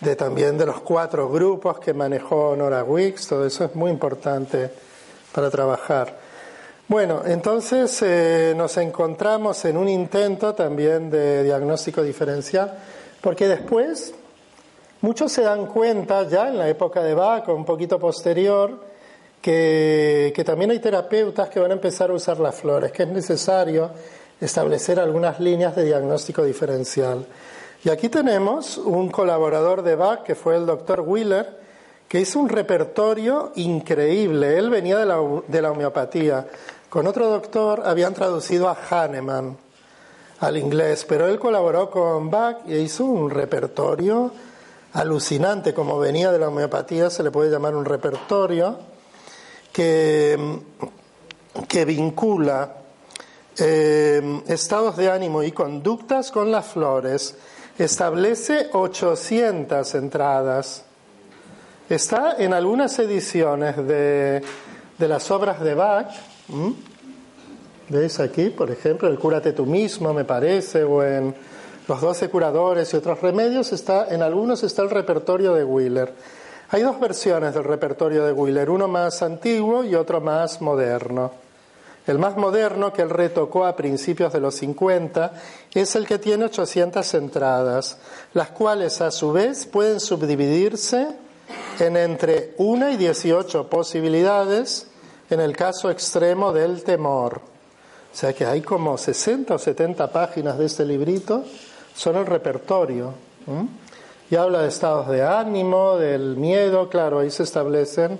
de 0.00 0.14
también 0.14 0.56
de 0.56 0.64
los 0.64 0.80
cuatro 0.82 1.28
grupos 1.28 1.80
que 1.80 1.92
manejó 1.92 2.54
Nora 2.56 2.84
Wicks. 2.84 3.26
Todo 3.26 3.46
eso 3.46 3.64
es 3.64 3.74
muy 3.74 3.90
importante 3.90 4.70
para 5.32 5.50
trabajar. 5.50 6.16
Bueno, 6.86 7.22
entonces 7.26 8.00
eh, 8.02 8.54
nos 8.56 8.76
encontramos 8.76 9.64
en 9.64 9.76
un 9.76 9.88
intento 9.88 10.54
también 10.54 11.10
de 11.10 11.42
diagnóstico 11.42 12.00
diferencial, 12.00 12.78
porque 13.20 13.48
después 13.48 14.14
Muchos 15.04 15.32
se 15.32 15.42
dan 15.42 15.66
cuenta 15.66 16.26
ya 16.26 16.48
en 16.48 16.56
la 16.56 16.66
época 16.66 17.02
de 17.02 17.12
Bach, 17.12 17.46
un 17.48 17.66
poquito 17.66 17.98
posterior, 17.98 18.80
que, 19.42 20.42
también 20.46 20.70
hay 20.70 20.78
terapeutas 20.78 21.50
que 21.50 21.60
van 21.60 21.72
a 21.72 21.74
empezar 21.74 22.08
a 22.08 22.14
usar 22.14 22.40
las 22.40 22.54
flores, 22.54 22.90
que 22.90 23.02
es 23.02 23.10
necesario 23.10 23.90
establecer 24.40 24.98
algunas 24.98 25.40
líneas 25.40 25.76
de 25.76 25.84
diagnóstico 25.84 26.42
diferencial. 26.42 27.26
Y 27.84 27.90
aquí 27.90 28.08
tenemos 28.08 28.78
un 28.78 29.10
colaborador 29.10 29.82
de 29.82 29.94
Bach, 29.94 30.22
que 30.22 30.34
fue 30.34 30.56
el 30.56 30.64
doctor 30.64 31.02
Wheeler, 31.02 31.54
que 32.08 32.20
hizo 32.20 32.40
un 32.40 32.48
repertorio 32.48 33.52
increíble. 33.56 34.56
Él 34.56 34.70
venía 34.70 34.96
de 34.96 35.04
la, 35.04 35.18
de 35.46 35.60
la 35.60 35.70
homeopatía. 35.70 36.46
Con 36.88 37.06
otro 37.06 37.28
doctor 37.28 37.82
habían 37.84 38.14
traducido 38.14 38.70
a 38.70 38.78
Hahnemann 38.88 39.54
al 40.40 40.56
inglés, 40.56 41.04
pero 41.06 41.28
él 41.28 41.38
colaboró 41.38 41.90
con 41.90 42.30
Bach 42.30 42.60
y 42.66 42.76
hizo 42.76 43.04
un 43.04 43.28
repertorio 43.28 44.32
alucinante, 44.94 45.74
como 45.74 45.98
venía 45.98 46.32
de 46.32 46.38
la 46.38 46.48
homeopatía, 46.48 47.10
se 47.10 47.22
le 47.22 47.30
puede 47.30 47.50
llamar 47.50 47.74
un 47.74 47.84
repertorio 47.84 48.78
que, 49.72 50.60
que 51.68 51.84
vincula 51.84 52.76
eh, 53.58 54.42
estados 54.46 54.96
de 54.96 55.10
ánimo 55.10 55.42
y 55.42 55.52
conductas 55.52 56.30
con 56.30 56.50
las 56.50 56.66
flores. 56.66 57.36
Establece 57.76 58.70
800 58.72 59.94
entradas. 59.96 60.84
Está 61.88 62.36
en 62.38 62.54
algunas 62.54 62.96
ediciones 63.00 63.76
de, 63.76 64.42
de 64.96 65.08
las 65.08 65.28
obras 65.32 65.60
de 65.60 65.74
Bach. 65.74 66.14
¿Veis 67.88 68.20
aquí, 68.20 68.50
por 68.50 68.70
ejemplo, 68.70 69.08
el 69.08 69.18
Cúrate 69.18 69.52
tú 69.52 69.66
mismo, 69.66 70.14
me 70.14 70.24
parece, 70.24 70.84
o 70.84 71.02
en 71.02 71.34
los 71.86 72.00
doce 72.00 72.30
curadores 72.30 72.92
y 72.92 72.96
otros 72.96 73.20
remedios, 73.20 73.72
está, 73.72 74.08
en 74.08 74.22
algunos 74.22 74.62
está 74.62 74.82
el 74.82 74.90
repertorio 74.90 75.54
de 75.54 75.64
Wheeler. 75.64 76.12
Hay 76.70 76.82
dos 76.82 76.98
versiones 76.98 77.54
del 77.54 77.64
repertorio 77.64 78.24
de 78.24 78.32
Wheeler, 78.32 78.70
uno 78.70 78.88
más 78.88 79.22
antiguo 79.22 79.84
y 79.84 79.94
otro 79.94 80.20
más 80.20 80.60
moderno. 80.60 81.32
El 82.06 82.18
más 82.18 82.36
moderno, 82.36 82.92
que 82.92 83.02
él 83.02 83.10
retocó 83.10 83.64
a 83.64 83.76
principios 83.76 84.32
de 84.32 84.40
los 84.40 84.56
50, 84.56 85.32
es 85.72 85.94
el 85.96 86.06
que 86.06 86.18
tiene 86.18 86.46
800 86.46 87.14
entradas, 87.14 87.98
las 88.34 88.50
cuales 88.50 89.00
a 89.00 89.10
su 89.10 89.32
vez 89.32 89.66
pueden 89.66 90.00
subdividirse 90.00 91.08
en 91.78 91.96
entre 91.96 92.54
1 92.58 92.90
y 92.90 92.96
18 92.96 93.68
posibilidades 93.68 94.86
en 95.30 95.40
el 95.40 95.56
caso 95.56 95.90
extremo 95.90 96.52
del 96.52 96.82
temor. 96.82 97.40
O 98.12 98.16
sea 98.16 98.32
que 98.32 98.44
hay 98.44 98.60
como 98.60 98.96
60 98.96 99.54
o 99.54 99.58
70 99.58 100.12
páginas 100.12 100.58
de 100.58 100.66
este 100.66 100.84
librito 100.84 101.44
son 101.94 102.16
el 102.16 102.26
repertorio. 102.26 103.14
Y 104.30 104.36
habla 104.36 104.62
de 104.62 104.68
estados 104.68 105.08
de 105.08 105.22
ánimo, 105.22 105.96
del 105.96 106.36
miedo, 106.36 106.88
claro, 106.88 107.20
ahí 107.20 107.30
se 107.30 107.42
establecen 107.42 108.18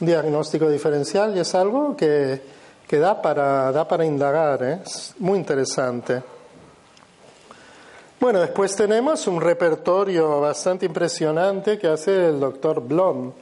un 0.00 0.06
diagnóstico 0.06 0.68
diferencial 0.68 1.36
y 1.36 1.40
es 1.40 1.54
algo 1.54 1.96
que, 1.96 2.40
que 2.86 2.98
da 2.98 3.20
para, 3.20 3.72
da 3.72 3.88
para 3.88 4.04
indagar, 4.04 4.62
¿eh? 4.62 4.80
es 4.84 5.14
muy 5.18 5.38
interesante. 5.38 6.22
Bueno, 8.20 8.40
después 8.40 8.74
tenemos 8.76 9.26
un 9.26 9.40
repertorio 9.40 10.40
bastante 10.40 10.86
impresionante 10.86 11.78
que 11.78 11.86
hace 11.86 12.28
el 12.28 12.40
doctor 12.40 12.80
Blom 12.80 13.32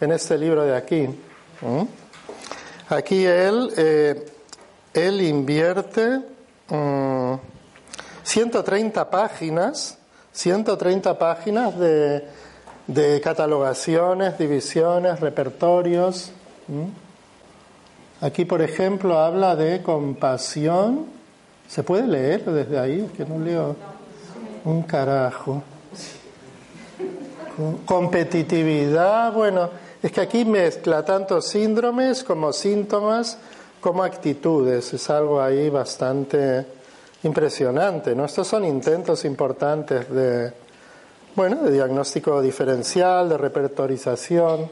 en 0.00 0.12
este 0.12 0.36
libro 0.38 0.62
de 0.62 0.76
aquí. 0.76 1.08
Aquí 2.88 3.24
él, 3.24 3.72
eh, 3.76 4.26
él 4.92 5.20
invierte 5.22 6.20
130 8.24 9.04
mm, 9.04 9.10
páginas, 9.10 9.98
130 10.32 11.18
páginas 11.18 11.78
de, 11.78 12.26
de 12.86 13.20
catalogaciones, 13.20 14.36
divisiones, 14.38 15.20
repertorios. 15.20 16.32
Aquí, 18.20 18.44
por 18.44 18.62
ejemplo, 18.62 19.18
habla 19.18 19.54
de 19.54 19.82
compasión. 19.82 21.06
¿Se 21.68 21.82
puede 21.82 22.06
leer 22.06 22.44
desde 22.44 22.78
ahí? 22.78 23.10
Que 23.16 23.24
no 23.24 23.38
leo. 23.38 23.76
Un 24.64 24.82
carajo. 24.82 25.62
Competitividad, 27.86 29.32
bueno, 29.32 29.70
es 30.02 30.10
que 30.10 30.20
aquí 30.20 30.44
mezcla 30.44 31.04
tanto 31.04 31.40
síndromes 31.40 32.24
como 32.24 32.52
síntomas 32.52 33.38
como 33.80 34.02
actitudes. 34.02 34.92
Es 34.92 35.08
algo 35.08 35.40
ahí 35.40 35.70
bastante 35.70 36.66
impresionante, 37.24 38.14
¿no? 38.14 38.26
Estos 38.26 38.46
son 38.46 38.64
intentos 38.64 39.24
importantes 39.24 40.08
de, 40.10 40.52
bueno, 41.34 41.62
de 41.62 41.72
diagnóstico 41.72 42.40
diferencial, 42.40 43.28
de 43.28 43.38
repertorización. 43.38 44.70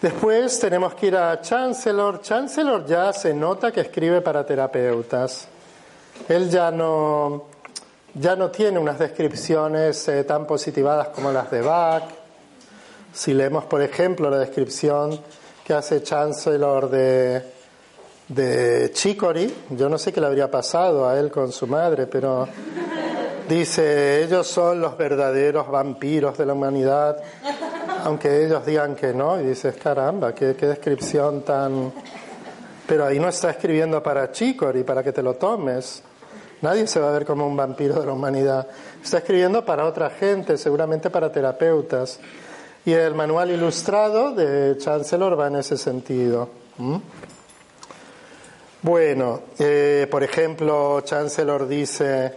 Después 0.00 0.60
tenemos 0.60 0.94
que 0.94 1.08
ir 1.08 1.16
a 1.16 1.40
Chancellor. 1.40 2.22
Chancellor 2.22 2.86
ya 2.86 3.12
se 3.12 3.34
nota 3.34 3.72
que 3.72 3.80
escribe 3.80 4.20
para 4.20 4.46
terapeutas. 4.46 5.48
Él 6.28 6.48
ya 6.48 6.70
no, 6.70 7.46
ya 8.14 8.36
no 8.36 8.50
tiene 8.50 8.78
unas 8.78 8.98
descripciones 8.98 10.06
eh, 10.08 10.22
tan 10.22 10.46
positivadas 10.46 11.08
como 11.08 11.32
las 11.32 11.50
de 11.50 11.62
Bach. 11.62 12.04
Si 13.12 13.34
leemos, 13.34 13.64
por 13.64 13.82
ejemplo, 13.82 14.30
la 14.30 14.38
descripción 14.38 15.18
que 15.64 15.74
hace 15.74 16.02
Chancellor 16.02 16.88
de, 16.88 17.57
de 18.28 18.90
Chicory, 18.92 19.52
yo 19.70 19.88
no 19.88 19.96
sé 19.96 20.12
qué 20.12 20.20
le 20.20 20.26
habría 20.26 20.50
pasado 20.50 21.08
a 21.08 21.18
él 21.18 21.30
con 21.30 21.50
su 21.50 21.66
madre, 21.66 22.06
pero 22.06 22.46
dice, 23.48 24.22
ellos 24.22 24.46
son 24.46 24.80
los 24.80 24.96
verdaderos 24.98 25.68
vampiros 25.70 26.36
de 26.36 26.44
la 26.44 26.52
humanidad, 26.52 27.16
aunque 28.04 28.44
ellos 28.44 28.64
digan 28.66 28.94
que 28.94 29.14
no, 29.14 29.40
y 29.40 29.44
dices, 29.46 29.76
caramba, 29.76 30.34
qué, 30.34 30.54
descripción 30.54 31.42
tan... 31.42 31.92
Pero 32.86 33.04
ahí 33.04 33.18
no 33.18 33.28
está 33.28 33.50
escribiendo 33.50 34.02
para 34.02 34.30
Chicory, 34.32 34.82
para 34.82 35.02
que 35.02 35.12
te 35.12 35.22
lo 35.22 35.34
tomes. 35.34 36.02
Nadie 36.62 36.86
se 36.86 37.00
va 37.00 37.10
a 37.10 37.12
ver 37.12 37.26
como 37.26 37.46
un 37.46 37.54
vampiro 37.54 38.00
de 38.00 38.06
la 38.06 38.12
humanidad. 38.12 38.66
Está 39.02 39.18
escribiendo 39.18 39.62
para 39.62 39.84
otra 39.84 40.08
gente, 40.08 40.56
seguramente 40.56 41.10
para 41.10 41.30
terapeutas. 41.30 42.18
Y 42.86 42.92
el 42.92 43.14
manual 43.14 43.50
ilustrado 43.50 44.32
de 44.32 44.78
Chancellor 44.78 45.38
va 45.38 45.48
en 45.48 45.56
ese 45.56 45.76
sentido. 45.76 46.48
Bueno, 48.80 49.40
eh, 49.58 50.06
por 50.08 50.22
ejemplo, 50.22 51.00
Chancellor 51.00 51.66
dice, 51.66 52.32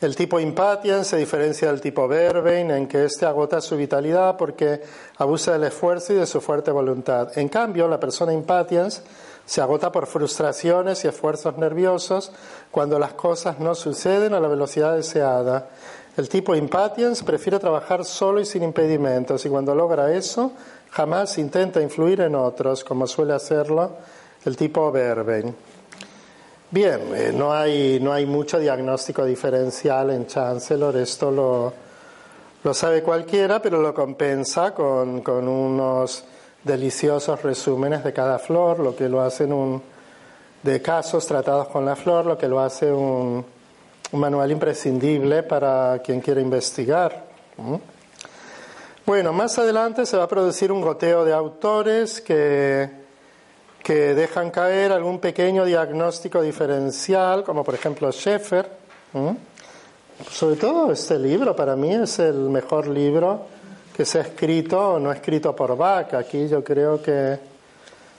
el 0.00 0.16
tipo 0.16 0.40
impatiens 0.40 1.06
se 1.06 1.18
diferencia 1.18 1.68
del 1.68 1.82
tipo 1.82 2.08
verbein 2.08 2.70
en 2.70 2.88
que 2.88 3.04
éste 3.04 3.26
agota 3.26 3.60
su 3.60 3.76
vitalidad 3.76 4.38
porque 4.38 4.80
abusa 5.18 5.52
del 5.52 5.64
esfuerzo 5.64 6.14
y 6.14 6.16
de 6.16 6.26
su 6.26 6.40
fuerte 6.40 6.70
voluntad. 6.70 7.36
En 7.36 7.50
cambio, 7.50 7.88
la 7.88 8.00
persona 8.00 8.32
impatiens 8.32 9.02
se 9.44 9.60
agota 9.60 9.92
por 9.92 10.06
frustraciones 10.06 11.04
y 11.04 11.08
esfuerzos 11.08 11.58
nerviosos 11.58 12.32
cuando 12.70 12.98
las 12.98 13.12
cosas 13.12 13.60
no 13.60 13.74
suceden 13.74 14.32
a 14.32 14.40
la 14.40 14.48
velocidad 14.48 14.96
deseada. 14.96 15.68
El 16.16 16.30
tipo 16.30 16.54
impatiens 16.54 17.22
prefiere 17.22 17.58
trabajar 17.58 18.06
solo 18.06 18.40
y 18.40 18.46
sin 18.46 18.62
impedimentos 18.62 19.44
y 19.44 19.50
cuando 19.50 19.74
logra 19.74 20.14
eso 20.14 20.52
jamás 20.90 21.36
intenta 21.36 21.82
influir 21.82 22.22
en 22.22 22.34
otros 22.34 22.82
como 22.82 23.06
suele 23.06 23.34
hacerlo 23.34 23.92
el 24.46 24.56
tipo 24.56 24.90
verben. 24.90 25.54
Bien, 26.70 27.00
eh, 27.14 27.32
no, 27.34 27.52
hay, 27.52 28.00
no 28.00 28.12
hay 28.12 28.26
mucho 28.26 28.58
diagnóstico 28.58 29.24
diferencial 29.24 30.10
en 30.10 30.26
Chancellor, 30.26 30.96
esto 30.96 31.30
lo, 31.30 31.72
lo 32.64 32.74
sabe 32.74 33.02
cualquiera, 33.02 33.62
pero 33.62 33.80
lo 33.80 33.94
compensa 33.94 34.74
con, 34.74 35.20
con 35.20 35.46
unos 35.46 36.24
deliciosos 36.64 37.40
resúmenes 37.42 38.02
de 38.02 38.12
cada 38.12 38.38
flor, 38.38 38.80
lo 38.80 38.96
que 38.96 39.08
lo 39.08 39.20
hacen 39.20 39.52
un, 39.52 39.80
de 40.62 40.82
casos 40.82 41.24
tratados 41.24 41.68
con 41.68 41.84
la 41.84 41.94
flor, 41.94 42.26
lo 42.26 42.36
que 42.36 42.48
lo 42.48 42.58
hace 42.58 42.92
un, 42.92 43.44
manual 44.12 44.50
imprescindible 44.50 45.42
para 45.44 46.00
quien 46.04 46.20
quiera 46.20 46.40
investigar. 46.40 47.24
Bueno, 49.04 49.32
más 49.32 49.58
adelante 49.58 50.06
se 50.06 50.16
va 50.16 50.24
a 50.24 50.28
producir 50.28 50.72
un 50.72 50.80
goteo 50.80 51.24
de 51.24 51.32
autores 51.32 52.20
que, 52.20 53.05
que 53.86 54.16
dejan 54.16 54.50
caer 54.50 54.90
algún 54.90 55.20
pequeño 55.20 55.64
diagnóstico 55.64 56.42
diferencial, 56.42 57.44
como 57.44 57.62
por 57.62 57.76
ejemplo 57.76 58.10
Schaeffer. 58.10 58.68
Sobre 60.28 60.56
todo 60.56 60.90
este 60.90 61.16
libro 61.20 61.54
para 61.54 61.76
mí 61.76 61.94
es 61.94 62.18
el 62.18 62.34
mejor 62.50 62.88
libro 62.88 63.42
que 63.96 64.04
se 64.04 64.18
ha 64.18 64.22
escrito 64.22 64.94
o 64.94 64.98
no 64.98 65.12
escrito 65.12 65.54
por 65.54 65.76
Bach. 65.76 66.14
Aquí 66.14 66.48
yo 66.48 66.64
creo 66.64 67.00
que 67.00 67.38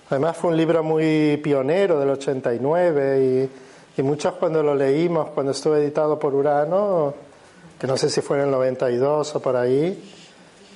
además 0.10 0.38
fue 0.38 0.51
un 0.51 0.56
libro 0.56 0.84
muy 0.84 1.36
pionero 1.43 1.99
del 1.99 2.12
89 2.12 3.49
y, 3.97 3.99
y 3.99 4.03
muchos 4.03 4.36
cuando 4.36 4.63
lo 4.63 4.73
leímos, 4.73 5.32
cuando 5.32 5.51
estuvo 5.51 5.75
editado 5.75 6.17
por 6.17 6.34
Urano, 6.34 7.13
que 7.77 7.88
no 7.88 7.97
sé 7.97 8.10
si 8.10 8.21
fue 8.21 8.38
en 8.38 8.45
el 8.45 8.51
92 8.51 9.36
o 9.36 9.41
por 9.41 9.58
ahí, 9.58 10.13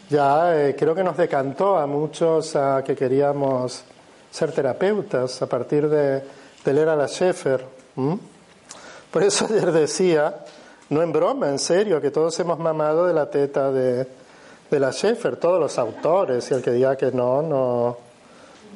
ya 0.10 0.68
eh, 0.68 0.76
creo 0.78 0.94
que 0.94 1.02
nos 1.02 1.16
decantó 1.16 1.78
a 1.78 1.88
muchos 1.88 2.58
a 2.58 2.84
que 2.84 2.94
queríamos 2.94 3.86
ser 4.32 4.52
terapeutas 4.52 5.42
a 5.42 5.48
partir 5.48 5.88
de, 5.90 6.24
leer 6.66 6.90
a 6.90 6.96
la 6.96 7.08
Schaeffer. 7.08 7.64
Por 9.12 9.24
eso 9.24 9.46
ayer 9.50 9.72
decía, 9.72 10.46
no 10.90 11.02
en 11.02 11.12
broma, 11.12 11.50
en 11.50 11.60
serio, 11.60 12.02
que 12.02 12.12
todos 12.12 12.40
hemos 12.40 12.58
mamado 12.58 13.06
de 13.06 13.14
la 13.14 13.30
teta 13.30 13.72
de, 13.72 14.08
de 14.70 14.80
la 14.80 14.92
Schaeffer, 14.92 15.36
todos 15.36 15.60
los 15.60 15.78
autores, 15.78 16.50
y 16.50 16.54
el 16.54 16.62
que 16.62 16.72
diga 16.72 16.96
que 16.96 17.12
no, 17.12 17.42
no, 17.42 17.98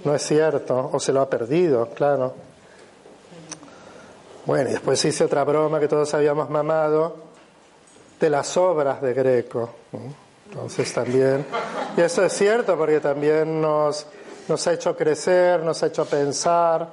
no 0.04 0.14
es 0.14 0.22
cierto, 0.22 0.90
o 0.92 1.00
se 1.00 1.14
lo 1.14 1.22
ha 1.22 1.30
perdido, 1.30 1.90
claro. 1.96 2.34
Bueno, 4.46 4.70
y 4.70 4.74
después 4.74 5.04
hice 5.04 5.24
otra 5.24 5.44
broma 5.44 5.80
que 5.80 5.88
todos 5.88 6.14
habíamos 6.14 6.50
mamado 6.50 7.16
de 8.20 8.30
las 8.30 8.56
obras 8.58 9.02
de 9.02 9.14
Greco. 9.14 9.70
Entonces 10.50 10.94
también, 10.94 11.46
y 11.98 12.02
eso 12.02 12.24
es 12.24 12.34
cierto 12.34 12.78
porque 12.78 13.00
también 13.00 13.60
nos, 13.60 14.06
nos 14.48 14.68
ha 14.68 14.74
hecho 14.74 14.96
crecer, 14.96 15.62
nos 15.62 15.82
ha 15.84 15.88
hecho 15.88 16.06
pensar, 16.06 16.90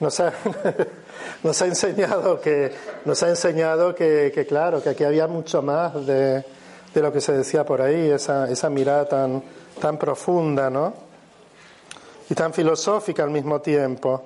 nos 0.00 0.20
ha, 0.20 0.32
nos 1.42 1.62
ha 1.62 1.66
enseñado 1.66 2.40
que, 2.40 2.72
nos 3.04 3.22
ha 3.22 3.28
enseñado 3.28 3.94
que, 3.94 4.32
que 4.34 4.46
claro, 4.46 4.82
que 4.82 4.90
aquí 4.90 5.04
había 5.04 5.26
mucho 5.26 5.62
más 5.62 6.06
de, 6.06 6.44
de 6.94 7.00
lo 7.02 7.12
que 7.12 7.20
se 7.20 7.32
decía 7.32 7.64
por 7.64 7.80
ahí, 7.80 8.10
esa, 8.10 8.50
esa 8.50 8.68
mirada 8.68 9.06
tan, 9.06 9.42
tan 9.80 9.96
profunda, 9.96 10.68
¿no? 10.68 10.94
Y 12.28 12.34
tan 12.34 12.52
filosófica 12.52 13.22
al 13.22 13.30
mismo 13.30 13.60
tiempo. 13.60 14.24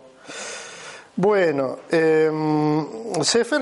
Bueno, 1.17 1.79
eh, 1.91 2.31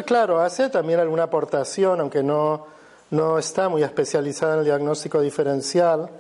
claro, 0.05 0.41
hace 0.41 0.71
también 0.71 0.99
alguna 0.99 1.25
aportación, 1.25 2.01
aunque 2.01 2.23
no, 2.23 2.67
no 3.11 3.39
está 3.39 3.69
muy 3.69 3.83
especializada 3.83 4.55
en 4.55 4.59
el 4.61 4.65
diagnóstico 4.65 5.21
diferencial. 5.21 6.11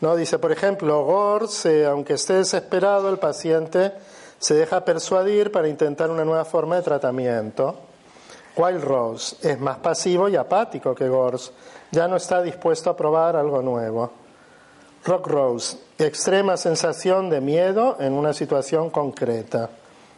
¿No? 0.00 0.16
Dice, 0.16 0.38
por 0.38 0.52
ejemplo, 0.52 1.04
Gors, 1.04 1.66
aunque 1.86 2.14
esté 2.14 2.34
desesperado, 2.34 3.08
el 3.08 3.18
paciente 3.18 3.92
se 4.38 4.54
deja 4.54 4.84
persuadir 4.84 5.52
para 5.52 5.68
intentar 5.68 6.10
una 6.10 6.24
nueva 6.24 6.44
forma 6.44 6.76
de 6.76 6.82
tratamiento. 6.82 7.76
Wild 8.56 8.82
Rose 8.82 9.36
es 9.42 9.60
más 9.60 9.78
pasivo 9.78 10.28
y 10.28 10.36
apático 10.36 10.94
que 10.94 11.08
Gors 11.08 11.52
ya 11.90 12.08
no 12.08 12.16
está 12.16 12.42
dispuesto 12.42 12.90
a 12.90 12.96
probar 12.96 13.36
algo 13.36 13.62
nuevo. 13.62 14.10
Rock 15.04 15.26
Rose, 15.28 15.78
extrema 15.98 16.56
sensación 16.56 17.30
de 17.30 17.40
miedo 17.40 17.96
en 18.00 18.12
una 18.12 18.32
situación 18.32 18.90
concreta. 18.90 19.70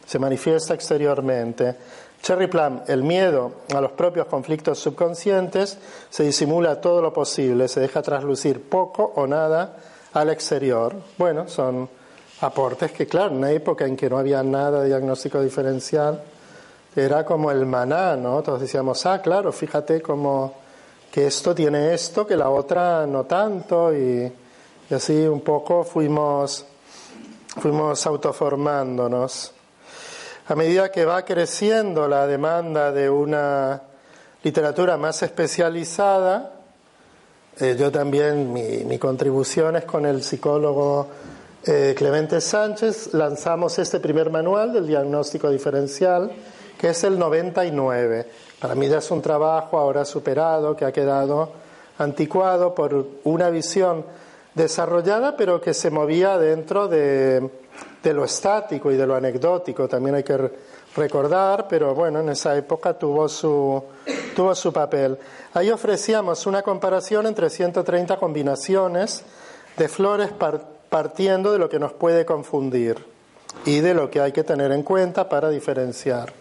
Se 0.07 0.19
manifiesta 0.19 0.75
exteriormente. 0.75 1.77
Cherry 2.23 2.47
Plum, 2.47 2.83
el 2.87 3.03
miedo 3.03 3.51
a 3.75 3.81
los 3.81 3.93
propios 3.93 4.27
conflictos 4.27 4.79
subconscientes 4.79 5.77
se 6.09 6.23
disimula 6.23 6.81
todo 6.81 7.03
lo 7.03 7.13
posible, 7.13 7.67
se 7.67 7.81
deja 7.81 8.01
traslucir 8.01 8.63
poco 8.63 9.13
o 9.17 9.27
nada 9.27 9.77
al 10.13 10.31
exterior. 10.31 10.95
Bueno, 11.19 11.49
son 11.49 11.89
aportes 12.41 12.93
que, 12.93 13.09
claro, 13.09 13.33
en 13.33 13.39
una 13.39 13.51
época 13.51 13.87
en 13.87 13.97
que 13.97 14.09
no 14.09 14.19
había 14.19 14.41
nada 14.45 14.83
de 14.83 14.89
diagnóstico 14.89 15.41
diferencial, 15.41 16.23
era 16.95 17.25
como 17.25 17.51
el 17.51 17.67
maná, 17.67 18.15
¿no? 18.15 18.41
Todos 18.43 18.61
decíamos, 18.61 19.05
ah, 19.07 19.21
claro, 19.21 19.51
fíjate 19.51 20.01
cómo 20.01 20.55
que 21.11 21.27
esto 21.27 21.53
tiene 21.53 21.93
esto, 21.93 22.25
que 22.25 22.37
la 22.37 22.51
otra 22.51 23.05
no 23.05 23.25
tanto, 23.25 23.93
y, 23.93 24.33
así 24.91 25.27
un 25.27 25.41
poco 25.41 25.83
fuimos 25.83 26.67
fuimos 27.61 28.07
autoformándonos. 28.07 29.55
A 30.49 30.57
medida 30.57 30.91
que 30.91 31.05
va 31.05 31.25
creciendo 31.25 32.09
la 32.09 32.27
demanda 32.27 32.91
de 32.91 33.09
una 33.09 33.81
literatura 34.43 34.97
más 34.97 35.23
especializada, 35.23 36.51
eh, 37.61 37.77
yo 37.79 37.93
también, 37.93 38.53
mi, 38.53 38.99
contribución 38.99 39.77
es 39.77 39.85
con 39.85 40.05
el 40.05 40.21
psicólogo 40.25 41.07
eh, 41.65 41.95
Clemente 41.97 42.41
Sánchez, 42.41 43.15
lanzamos 43.15 43.79
este 43.79 44.01
primer 44.01 44.31
manual 44.31 44.73
del 44.73 44.89
diagnóstico 44.89 45.49
diferencial, 45.49 46.33
que 46.77 46.89
es 46.89 47.05
el 47.05 47.21
99. 47.21 48.27
Para 48.59 48.75
mí 48.75 48.89
ya 48.89 48.99
es 48.99 49.09
un 49.13 49.23
trabajo 49.23 49.79
ahora 49.79 50.05
superado, 50.05 50.75
que 50.75 50.85
ha 50.85 50.93
quedado 50.93 51.51
anticuado 51.99 52.75
por 52.75 53.07
una 53.23 53.49
visión 53.49 54.05
desarrollada, 54.57 55.37
pero 55.37 55.61
que 55.61 55.73
se 55.73 55.91
movía 55.91 56.37
dentro 56.37 56.89
de, 56.89 57.49
de 58.03 58.13
lo 58.13 58.25
estático 58.25 58.91
y 58.91 58.97
de 58.97 59.07
lo 59.07 59.15
anecdótico. 59.15 59.89
También 59.89 60.17
hay 60.17 60.25
que 60.25 60.51
recordar, 60.97 61.67
pero 61.69 61.95
bueno, 61.95 62.21
en 62.21 62.31
esa 62.31 62.57
época 62.57 62.95
tuvo 62.95 63.29
su, 63.29 63.83
tuvo 64.35 64.55
su 64.55 64.73
papel. 64.73 65.19
Ahí 65.55 65.71
ofrecíamos 65.71 66.47
una 66.47 66.63
comparación 66.63 67.27
entre 67.27 67.51
130 67.51 68.17
combinaciones 68.17 69.25
de 69.77 69.89
flores 69.89 70.31
partiendo 70.89 71.53
de 71.53 71.59
lo 71.59 71.69
que 71.69 71.79
nos 71.79 71.93
puede 71.93 72.27
confundir 72.27 73.05
y 73.65 73.81
de 73.81 73.95
lo 73.95 74.11
que 74.11 74.21
hay 74.21 74.33
que 74.33 74.45
tener 74.45 74.73
en 74.73 74.83
cuenta 74.83 75.29
para 75.29 75.49
diferenciar. 75.49 76.33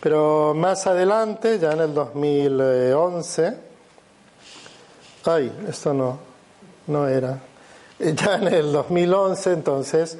Pero 0.00 0.54
más 0.54 0.86
adelante, 0.86 1.58
ya 1.58 1.72
en 1.72 1.80
el 1.80 1.94
2011, 1.94 3.56
ay, 5.24 5.52
esto 5.68 5.94
no, 5.94 6.18
no 6.86 7.08
era, 7.08 7.40
ya 7.98 8.36
en 8.36 8.48
el 8.48 8.72
2011 8.72 9.52
entonces, 9.52 10.18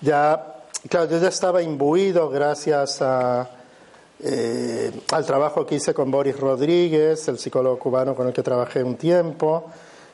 ya 0.00 0.50
Claro, 0.88 1.10
yo 1.10 1.18
ya 1.18 1.28
estaba 1.28 1.60
imbuido 1.60 2.30
gracias 2.30 3.02
eh, 4.20 4.90
al 5.12 5.26
trabajo 5.26 5.66
que 5.66 5.74
hice 5.74 5.92
con 5.92 6.10
Boris 6.10 6.40
Rodríguez, 6.40 7.28
el 7.28 7.38
psicólogo 7.38 7.78
cubano 7.78 8.14
con 8.14 8.28
el 8.28 8.32
que 8.32 8.42
trabajé 8.42 8.82
un 8.82 8.96
tiempo, 8.96 9.70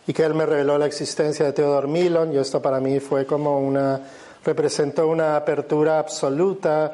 y 0.08 0.12
que 0.12 0.24
él 0.24 0.34
me 0.34 0.44
reveló 0.44 0.76
la 0.76 0.86
existencia 0.86 1.46
de 1.46 1.52
Theodor 1.52 1.86
Milon, 1.86 2.32
y 2.32 2.38
esto 2.38 2.60
para 2.60 2.80
mí 2.80 2.98
fue 2.98 3.26
como 3.26 3.60
una, 3.60 4.00
representó 4.44 5.06
una 5.06 5.36
apertura 5.36 6.00
absoluta 6.00 6.92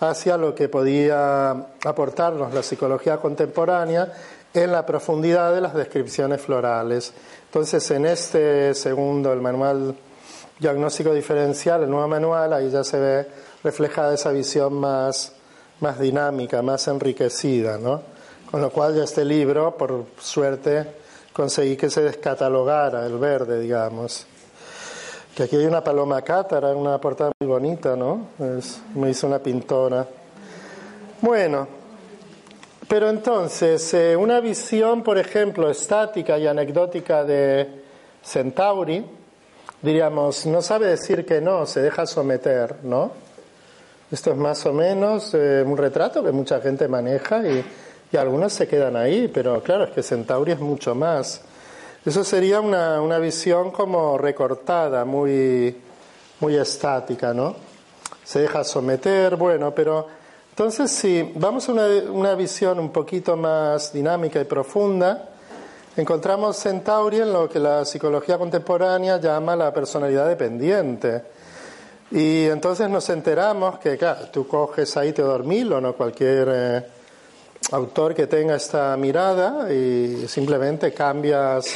hacia 0.00 0.36
lo 0.36 0.54
que 0.54 0.68
podía 0.68 1.50
aportarnos 1.82 2.52
la 2.52 2.62
psicología 2.62 3.16
contemporánea 3.16 4.12
en 4.52 4.70
la 4.70 4.84
profundidad 4.84 5.54
de 5.54 5.62
las 5.62 5.72
descripciones 5.72 6.42
florales. 6.42 7.10
Entonces, 7.46 7.90
en 7.90 8.04
este 8.04 8.74
segundo, 8.74 9.32
el 9.32 9.40
manual 9.40 9.94
diagnóstico 10.58 11.12
diferencial, 11.12 11.82
el 11.82 11.90
nuevo 11.90 12.08
manual, 12.08 12.52
ahí 12.52 12.70
ya 12.70 12.84
se 12.84 12.98
ve 12.98 13.26
reflejada 13.62 14.14
esa 14.14 14.30
visión 14.30 14.74
más, 14.74 15.32
más 15.80 15.98
dinámica, 15.98 16.62
más 16.62 16.86
enriquecida, 16.88 17.78
¿no? 17.78 18.02
Con 18.50 18.60
lo 18.60 18.70
cual 18.70 18.94
ya 18.94 19.04
este 19.04 19.24
libro, 19.24 19.76
por 19.76 20.04
suerte, 20.20 20.86
conseguí 21.32 21.76
que 21.76 21.90
se 21.90 22.02
descatalogara 22.02 23.04
el 23.04 23.18
verde, 23.18 23.60
digamos. 23.60 24.26
Que 25.34 25.42
aquí 25.42 25.56
hay 25.56 25.66
una 25.66 25.82
paloma 25.82 26.22
cátara, 26.22 26.68
una 26.76 27.00
portada 27.00 27.32
muy 27.40 27.48
bonita, 27.48 27.96
¿no? 27.96 28.28
me 28.94 29.10
hizo 29.10 29.26
una 29.26 29.40
pintora. 29.40 30.06
Bueno, 31.20 31.66
pero 32.86 33.08
entonces, 33.08 33.92
eh, 33.94 34.14
una 34.14 34.38
visión, 34.38 35.02
por 35.02 35.18
ejemplo, 35.18 35.68
estática 35.68 36.38
y 36.38 36.46
anecdótica 36.46 37.24
de 37.24 37.82
Centauri, 38.22 39.04
diríamos, 39.84 40.46
no 40.46 40.62
sabe 40.62 40.86
decir 40.86 41.26
que 41.26 41.40
no, 41.40 41.66
se 41.66 41.82
deja 41.82 42.06
someter, 42.06 42.76
¿no? 42.84 43.12
Esto 44.10 44.30
es 44.30 44.36
más 44.36 44.64
o 44.64 44.72
menos 44.72 45.34
eh, 45.34 45.62
un 45.64 45.76
retrato 45.76 46.24
que 46.24 46.32
mucha 46.32 46.60
gente 46.60 46.88
maneja 46.88 47.46
y, 47.46 47.64
y, 48.10 48.16
algunos 48.16 48.52
se 48.52 48.66
quedan 48.66 48.96
ahí, 48.96 49.28
pero 49.28 49.62
claro, 49.62 49.84
es 49.84 49.90
que 49.90 50.02
Centauri 50.02 50.52
es 50.52 50.60
mucho 50.60 50.94
más. 50.94 51.42
Eso 52.04 52.24
sería 52.24 52.60
una, 52.60 53.00
una 53.02 53.18
visión 53.18 53.70
como 53.70 54.16
recortada, 54.16 55.04
muy, 55.04 55.76
muy 56.40 56.56
estática, 56.56 57.34
¿no? 57.34 57.54
Se 58.24 58.40
deja 58.40 58.64
someter, 58.64 59.36
bueno, 59.36 59.74
pero 59.74 60.06
entonces 60.50 60.90
si 60.90 61.30
vamos 61.34 61.68
a 61.68 61.72
una, 61.72 61.86
una 62.10 62.34
visión 62.34 62.78
un 62.78 62.90
poquito 62.90 63.36
más 63.36 63.92
dinámica 63.92 64.40
y 64.40 64.44
profunda, 64.44 65.28
encontramos 65.96 66.56
Centauri 66.56 67.20
en 67.20 67.32
lo 67.32 67.48
que 67.48 67.58
la 67.58 67.84
psicología 67.84 68.38
contemporánea 68.38 69.18
llama 69.18 69.54
la 69.54 69.72
personalidad 69.72 70.28
dependiente. 70.28 71.22
Y 72.10 72.44
entonces 72.44 72.88
nos 72.88 73.08
enteramos 73.10 73.78
que, 73.78 73.96
claro, 73.96 74.26
tú 74.32 74.46
coges 74.46 74.96
ahí 74.96 75.12
Teodor 75.12 75.44
Milon 75.44 75.84
o 75.86 75.94
cualquier 75.94 76.48
eh, 76.50 76.86
autor 77.72 78.14
que 78.14 78.26
tenga 78.26 78.56
esta 78.56 78.96
mirada 78.96 79.72
y 79.72 80.26
simplemente 80.28 80.92
cambias 80.92 81.74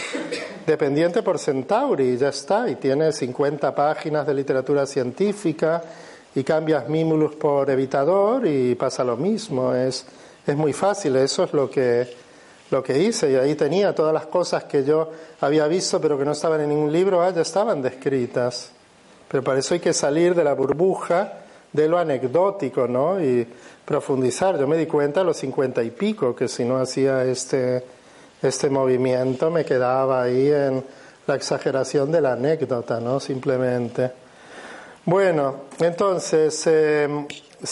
dependiente 0.66 1.22
por 1.22 1.38
Centauri 1.38 2.10
y 2.10 2.16
ya 2.16 2.28
está. 2.28 2.68
Y 2.68 2.76
tienes 2.76 3.16
50 3.16 3.74
páginas 3.74 4.26
de 4.26 4.34
literatura 4.34 4.86
científica 4.86 5.82
y 6.34 6.44
cambias 6.44 6.88
Mimulus 6.88 7.34
por 7.36 7.70
evitador 7.70 8.46
y 8.46 8.74
pasa 8.74 9.02
lo 9.02 9.16
mismo. 9.16 9.74
Es, 9.74 10.04
es 10.46 10.56
muy 10.56 10.72
fácil, 10.72 11.16
eso 11.16 11.44
es 11.44 11.52
lo 11.52 11.70
que 11.70 12.27
lo 12.70 12.82
que 12.82 12.98
hice 12.98 13.30
y 13.30 13.34
ahí 13.36 13.54
tenía 13.54 13.94
todas 13.94 14.12
las 14.12 14.26
cosas 14.26 14.64
que 14.64 14.84
yo 14.84 15.10
había 15.40 15.66
visto 15.66 16.00
pero 16.00 16.18
que 16.18 16.24
no 16.24 16.32
estaban 16.32 16.60
en 16.60 16.68
ningún 16.68 16.92
libro, 16.92 17.22
ah, 17.22 17.30
ya 17.30 17.42
estaban 17.42 17.80
descritas. 17.82 18.72
Pero 19.28 19.42
para 19.42 19.58
eso 19.58 19.74
hay 19.74 19.80
que 19.80 19.92
salir 19.92 20.34
de 20.34 20.44
la 20.44 20.54
burbuja 20.54 21.44
de 21.72 21.88
lo 21.88 21.98
anecdótico, 21.98 22.88
¿no? 22.88 23.20
Y 23.20 23.46
profundizar. 23.84 24.58
Yo 24.58 24.66
me 24.66 24.76
di 24.76 24.86
cuenta 24.86 25.20
a 25.20 25.24
los 25.24 25.36
cincuenta 25.36 25.82
y 25.82 25.90
pico 25.90 26.34
que 26.34 26.48
si 26.48 26.64
no 26.64 26.78
hacía 26.78 27.24
este, 27.24 27.84
este 28.42 28.70
movimiento 28.70 29.50
me 29.50 29.64
quedaba 29.64 30.22
ahí 30.22 30.50
en 30.50 30.82
la 31.26 31.34
exageración 31.34 32.10
de 32.10 32.22
la 32.22 32.32
anécdota, 32.32 33.00
¿no? 33.00 33.20
Simplemente. 33.20 34.10
Bueno, 35.04 35.62
entonces, 35.78 36.66
eh, 36.66 37.08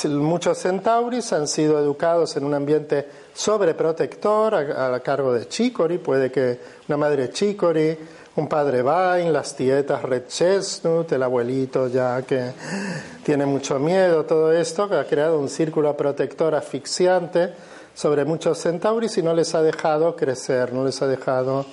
muchos 0.08 0.58
centauris 0.58 1.32
han 1.32 1.46
sido 1.46 1.78
educados 1.78 2.36
en 2.36 2.44
un 2.44 2.54
ambiente 2.54 3.08
sobreprotector 3.34 4.54
a, 4.54 4.94
a, 4.94 5.00
cargo 5.00 5.32
de 5.32 5.46
Chicory, 5.46 5.98
puede 5.98 6.30
que 6.30 6.58
una 6.88 6.96
madre 6.96 7.30
Chicory, 7.30 7.96
un 8.36 8.48
padre 8.48 8.82
Vine, 8.82 9.30
las 9.30 9.54
tietas 9.54 10.02
Red 10.02 10.26
Chestnut, 10.26 11.10
el 11.12 11.22
abuelito 11.22 11.88
ya 11.88 12.22
que 12.22 12.50
tiene 13.22 13.46
mucho 13.46 13.78
miedo, 13.78 14.24
todo 14.24 14.52
esto, 14.52 14.88
que 14.88 14.96
ha 14.96 15.06
creado 15.06 15.38
un 15.38 15.48
círculo 15.48 15.96
protector 15.96 16.54
asfixiante 16.54 17.52
sobre 17.94 18.24
muchos 18.24 18.60
centauris 18.60 19.16
y 19.18 19.22
no 19.22 19.34
les 19.34 19.54
ha 19.54 19.62
dejado 19.62 20.16
crecer, 20.16 20.72
no 20.72 20.84
les 20.84 21.00
ha 21.00 21.06
dejado 21.06 21.64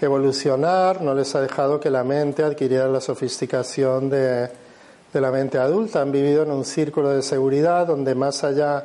evolucionar, 0.00 1.00
no 1.00 1.14
les 1.14 1.34
ha 1.34 1.40
dejado 1.40 1.78
que 1.78 1.90
la 1.90 2.04
mente 2.04 2.42
adquiriera 2.42 2.88
la 2.88 3.00
sofisticación 3.00 4.10
de, 4.10 4.50
de 5.12 5.20
la 5.20 5.30
mente 5.30 5.58
adulta. 5.58 6.00
Han 6.00 6.12
vivido 6.12 6.42
en 6.42 6.50
un 6.50 6.64
círculo 6.64 7.10
de 7.10 7.22
seguridad 7.22 7.86
donde 7.86 8.14
más 8.14 8.44
allá 8.44 8.84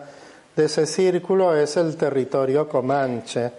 de 0.55 0.65
ese 0.65 0.85
círculo 0.85 1.55
es 1.55 1.77
el 1.77 1.97
territorio 1.97 2.67
comanche. 2.67 3.51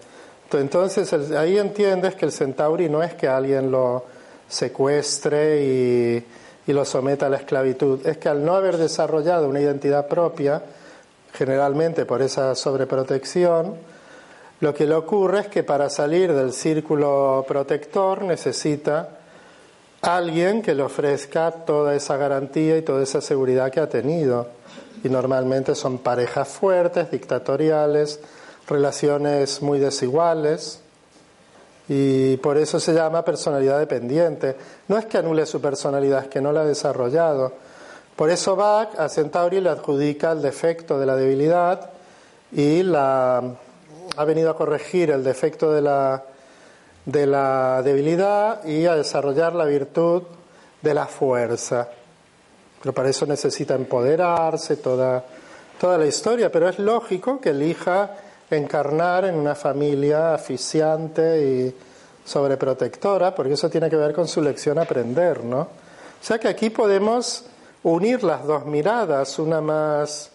Entonces 0.51 1.11
ahí 1.31 1.57
entiendes 1.57 2.15
que 2.15 2.25
el 2.25 2.31
centauri 2.31 2.89
no 2.89 3.03
es 3.03 3.13
que 3.13 3.27
alguien 3.27 3.69
lo 3.69 4.05
secuestre 4.47 5.61
y, 5.61 6.25
y, 6.65 6.73
lo 6.73 6.85
someta 6.85 7.25
a 7.25 7.29
la 7.29 7.37
esclavitud, 7.37 8.05
es 8.07 8.17
que 8.17 8.29
al 8.29 8.45
no 8.45 8.55
haber 8.55 8.77
desarrollado 8.77 9.49
una 9.49 9.59
identidad 9.59 10.07
propia, 10.07 10.61
generalmente 11.33 12.05
por 12.05 12.21
esa 12.21 12.55
sobreprotección, 12.55 13.75
lo 14.61 14.73
que 14.73 14.87
le 14.87 14.95
ocurre 14.95 15.41
es 15.41 15.47
que 15.47 15.63
para 15.63 15.89
salir 15.89 16.33
del 16.33 16.53
círculo 16.53 17.45
protector 17.47 18.23
necesita 18.23 19.16
alguien 20.01 20.61
que 20.61 20.75
le 20.75 20.83
ofrezca 20.83 21.51
toda 21.51 21.95
esa 21.95 22.17
garantía 22.17 22.77
y 22.77 22.81
toda 22.81 23.03
esa 23.03 23.21
seguridad 23.21 23.71
que 23.71 23.79
ha 23.79 23.89
tenido 23.89 24.47
y 25.03 25.09
normalmente 25.09 25.75
son 25.75 25.99
parejas 25.99 26.47
fuertes, 26.47 27.11
dictatoriales, 27.11 28.19
relaciones 28.67 29.61
muy 29.61 29.79
desiguales 29.79 30.81
y 31.87 32.37
por 32.37 32.57
eso 32.57 32.79
se 32.79 32.93
llama 32.93 33.23
personalidad 33.23 33.79
dependiente. 33.79 34.55
No 34.87 34.97
es 34.97 35.05
que 35.05 35.17
anule 35.17 35.45
su 35.45 35.61
personalidad, 35.61 36.23
es 36.23 36.27
que 36.29 36.41
no 36.41 36.51
la 36.51 36.61
ha 36.61 36.65
desarrollado. 36.65 37.53
Por 38.15 38.29
eso 38.29 38.55
Bach 38.55 38.89
a 38.97 39.09
Centauri 39.09 39.61
le 39.61 39.69
adjudica 39.69 40.31
el 40.31 40.41
defecto 40.41 40.99
de 40.99 41.05
la 41.05 41.15
debilidad 41.15 41.91
y 42.51 42.83
la, 42.83 43.41
ha 44.17 44.25
venido 44.25 44.49
a 44.49 44.55
corregir 44.55 45.11
el 45.11 45.23
defecto 45.23 45.71
de 45.71 45.81
la, 45.81 46.23
de 47.07 47.25
la 47.25 47.81
debilidad 47.83 48.65
y 48.65 48.85
a 48.85 48.95
desarrollar 48.95 49.55
la 49.55 49.63
virtud 49.63 50.23
de 50.81 50.93
la 50.93 51.05
fuerza. 51.05 51.87
Pero 52.81 52.93
para 52.93 53.09
eso 53.09 53.25
necesita 53.25 53.75
empoderarse 53.75 54.75
toda, 54.75 55.23
toda 55.79 55.97
la 55.97 56.05
historia, 56.05 56.51
pero 56.51 56.67
es 56.67 56.77
lógico 56.79 57.39
que 57.39 57.51
elija 57.51 58.11
encarnar 58.51 59.23
en 59.23 59.35
una 59.35 59.55
familia 59.55 60.33
asfixiante 60.33 61.41
y 61.41 61.75
sobreprotectora, 62.25 63.33
porque 63.33 63.53
eso 63.53 63.69
tiene 63.69 63.89
que 63.89 63.95
ver 63.95 64.13
con 64.13 64.27
su 64.27 64.41
lección 64.41 64.77
aprender, 64.77 65.45
¿no? 65.45 65.61
O 65.61 66.23
sea 66.23 66.37
que 66.37 66.49
aquí 66.49 66.69
podemos 66.69 67.45
unir 67.83 68.21
las 68.21 68.45
dos 68.45 68.65
miradas, 68.65 69.39
una 69.39 69.61
más, 69.61 70.29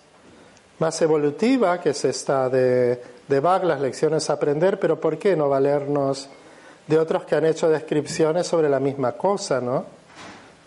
más 0.78 1.02
evolutiva, 1.02 1.78
que 1.82 1.90
es 1.90 2.02
esta 2.06 2.48
de, 2.48 3.02
de 3.28 3.40
Bach, 3.40 3.62
las 3.62 3.80
lecciones 3.80 4.30
a 4.30 4.34
aprender, 4.34 4.80
pero 4.80 4.98
¿por 4.98 5.18
qué 5.18 5.36
no 5.36 5.50
valernos 5.50 6.30
de 6.86 6.98
otros 6.98 7.24
que 7.24 7.34
han 7.34 7.46
hecho 7.46 7.68
descripciones 7.68 8.46
sobre 8.46 8.68
la 8.68 8.80
misma 8.80 9.12
cosa, 9.12 9.60
no? 9.60 9.84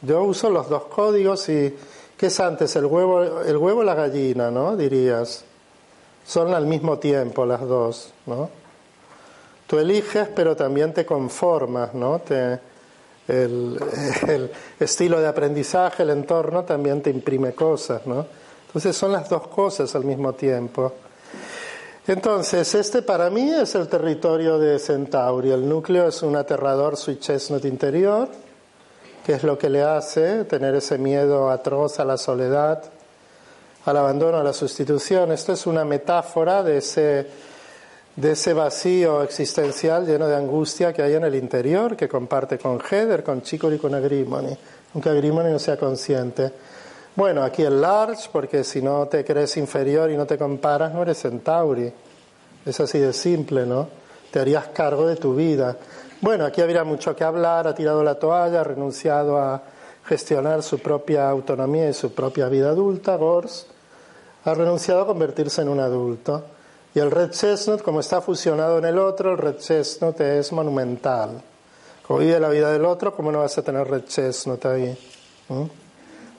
Yo 0.02 0.24
uso 0.24 0.50
los 0.50 0.70
dos 0.70 0.84
códigos 0.84 1.50
y 1.50 1.76
¿qué 2.18 2.28
es 2.28 2.40
antes, 2.40 2.76
el 2.76 2.86
huevo, 2.86 3.42
el 3.42 3.58
huevo 3.58 3.80
o 3.80 3.84
la 3.84 3.96
gallina, 3.96 4.52
no? 4.52 4.76
Dirías. 4.76 5.44
Son 6.26 6.54
al 6.54 6.66
mismo 6.66 6.98
tiempo 6.98 7.46
las 7.46 7.62
dos, 7.62 8.14
¿no? 8.26 8.50
Tú 9.68 9.80
eliges, 9.80 10.28
pero 10.36 10.56
también 10.56 10.94
te 10.94 11.06
conformas, 11.06 11.94
¿no? 11.94 12.22
El, 12.30 12.60
el, 14.28 14.52
estilo 14.80 15.20
de 15.20 15.28
aprendizaje, 15.28 16.04
el 16.04 16.12
entorno 16.12 16.64
también 16.64 17.02
te 17.02 17.10
imprime 17.10 17.54
cosas, 17.54 18.06
¿no? 18.06 18.26
Entonces 18.68 18.96
son 18.96 19.12
las 19.12 19.30
dos 19.30 19.48
cosas 19.48 19.96
al 19.96 20.04
mismo 20.04 20.34
tiempo. 20.34 20.94
Entonces, 22.08 22.76
este 22.76 23.02
para 23.02 23.32
mí 23.32 23.50
es 23.50 23.74
el 23.74 23.88
territorio 23.88 24.60
de 24.60 24.78
Centauri. 24.78 25.50
El 25.50 25.68
núcleo 25.68 26.08
es 26.08 26.22
un 26.22 26.36
aterrador 26.36 26.98
sui 26.98 27.18
chestnut 27.18 27.66
interior, 27.66 28.30
que 29.26 29.34
es 29.34 29.44
lo 29.44 29.58
que 29.58 29.72
le 29.72 29.82
hace 29.82 30.46
tener 30.46 30.76
ese 30.76 31.00
miedo 31.00 31.50
atroz 31.50 32.00
a 32.00 32.06
la 32.06 32.18
soledad, 32.18 32.84
al 33.86 33.98
abandono, 33.98 34.38
a 34.38 34.44
la 34.44 34.54
sustitución. 34.54 35.32
Esto 35.32 35.54
es 35.54 35.66
una 35.66 35.84
metáfora 35.84 36.62
de 36.62 36.78
ese, 36.78 37.28
de 38.16 38.32
ese 38.34 38.54
vacío 38.54 39.24
existencial 39.24 40.06
lleno 40.06 40.28
de 40.28 40.36
angustia 40.36 40.94
que 40.94 41.02
hay 41.02 41.16
en 41.16 41.24
el 41.24 41.34
interior, 41.34 41.98
que 41.98 42.08
comparte 42.08 42.60
con 42.60 42.80
Heather, 42.80 43.24
con 43.24 43.42
Chicory 43.42 43.78
y 43.78 43.80
con 43.80 43.96
Agrimony, 43.96 44.56
aunque 44.94 45.10
Agrimony 45.10 45.50
no 45.50 45.58
sea 45.58 45.76
consciente. 45.76 46.52
Bueno, 47.16 47.44
aquí 47.44 47.64
el 47.64 47.80
large, 47.80 48.28
porque 48.30 48.66
si 48.66 48.82
no 48.82 49.08
te 49.08 49.24
crees 49.24 49.56
inferior 49.56 50.12
y 50.12 50.18
no 50.18 50.26
te 50.26 50.38
comparas, 50.38 50.94
no 50.94 51.02
eres 51.02 51.22
centauri. 51.22 51.92
Es 52.66 52.80
así 52.82 53.00
de 53.00 53.14
simple, 53.14 53.66
¿no? 53.66 53.88
Te 54.32 54.40
harías 54.40 54.68
cargo 54.68 55.08
de 55.08 55.16
tu 55.16 55.34
vida. 55.34 55.78
Bueno, 56.20 56.44
aquí 56.44 56.60
habría 56.60 56.84
mucho 56.84 57.16
que 57.16 57.24
hablar, 57.24 57.68
ha 57.68 57.76
tirado 57.76 58.04
la 58.04 58.16
toalla, 58.16 58.60
ha 58.60 58.64
renunciado 58.66 59.38
a 59.38 59.62
gestionar 60.06 60.62
su 60.62 60.80
propia 60.80 61.30
autonomía 61.30 61.90
y 61.90 61.94
su 61.94 62.14
propia 62.14 62.50
vida 62.50 62.70
adulta, 62.70 63.16
Gors, 63.16 63.68
ha 64.44 64.54
renunciado 64.54 65.04
a 65.04 65.08
convertirse 65.08 65.62
en 65.62 65.70
un 65.70 65.80
adulto. 65.80 66.44
Y 66.94 67.00
el 67.00 67.12
red 67.12 67.32
chestnut, 67.32 67.82
como 67.82 68.02
está 68.02 68.20
fusionado 68.20 68.78
en 68.78 68.86
el 68.86 69.00
otro, 69.00 69.32
el 69.32 69.38
red 69.38 69.56
chestnut 69.58 70.20
es 70.20 70.52
monumental. 70.52 71.42
Como 72.06 72.20
vive 72.20 72.40
la 72.42 72.50
vida 72.50 72.72
del 72.72 72.84
otro, 72.84 73.16
¿cómo 73.16 73.32
no 73.32 73.40
vas 73.40 73.58
a 73.58 73.62
tener 73.62 73.88
red 73.88 74.04
chestnut 74.04 74.66
ahí? 74.66 74.98
¿Mm? 75.48 75.85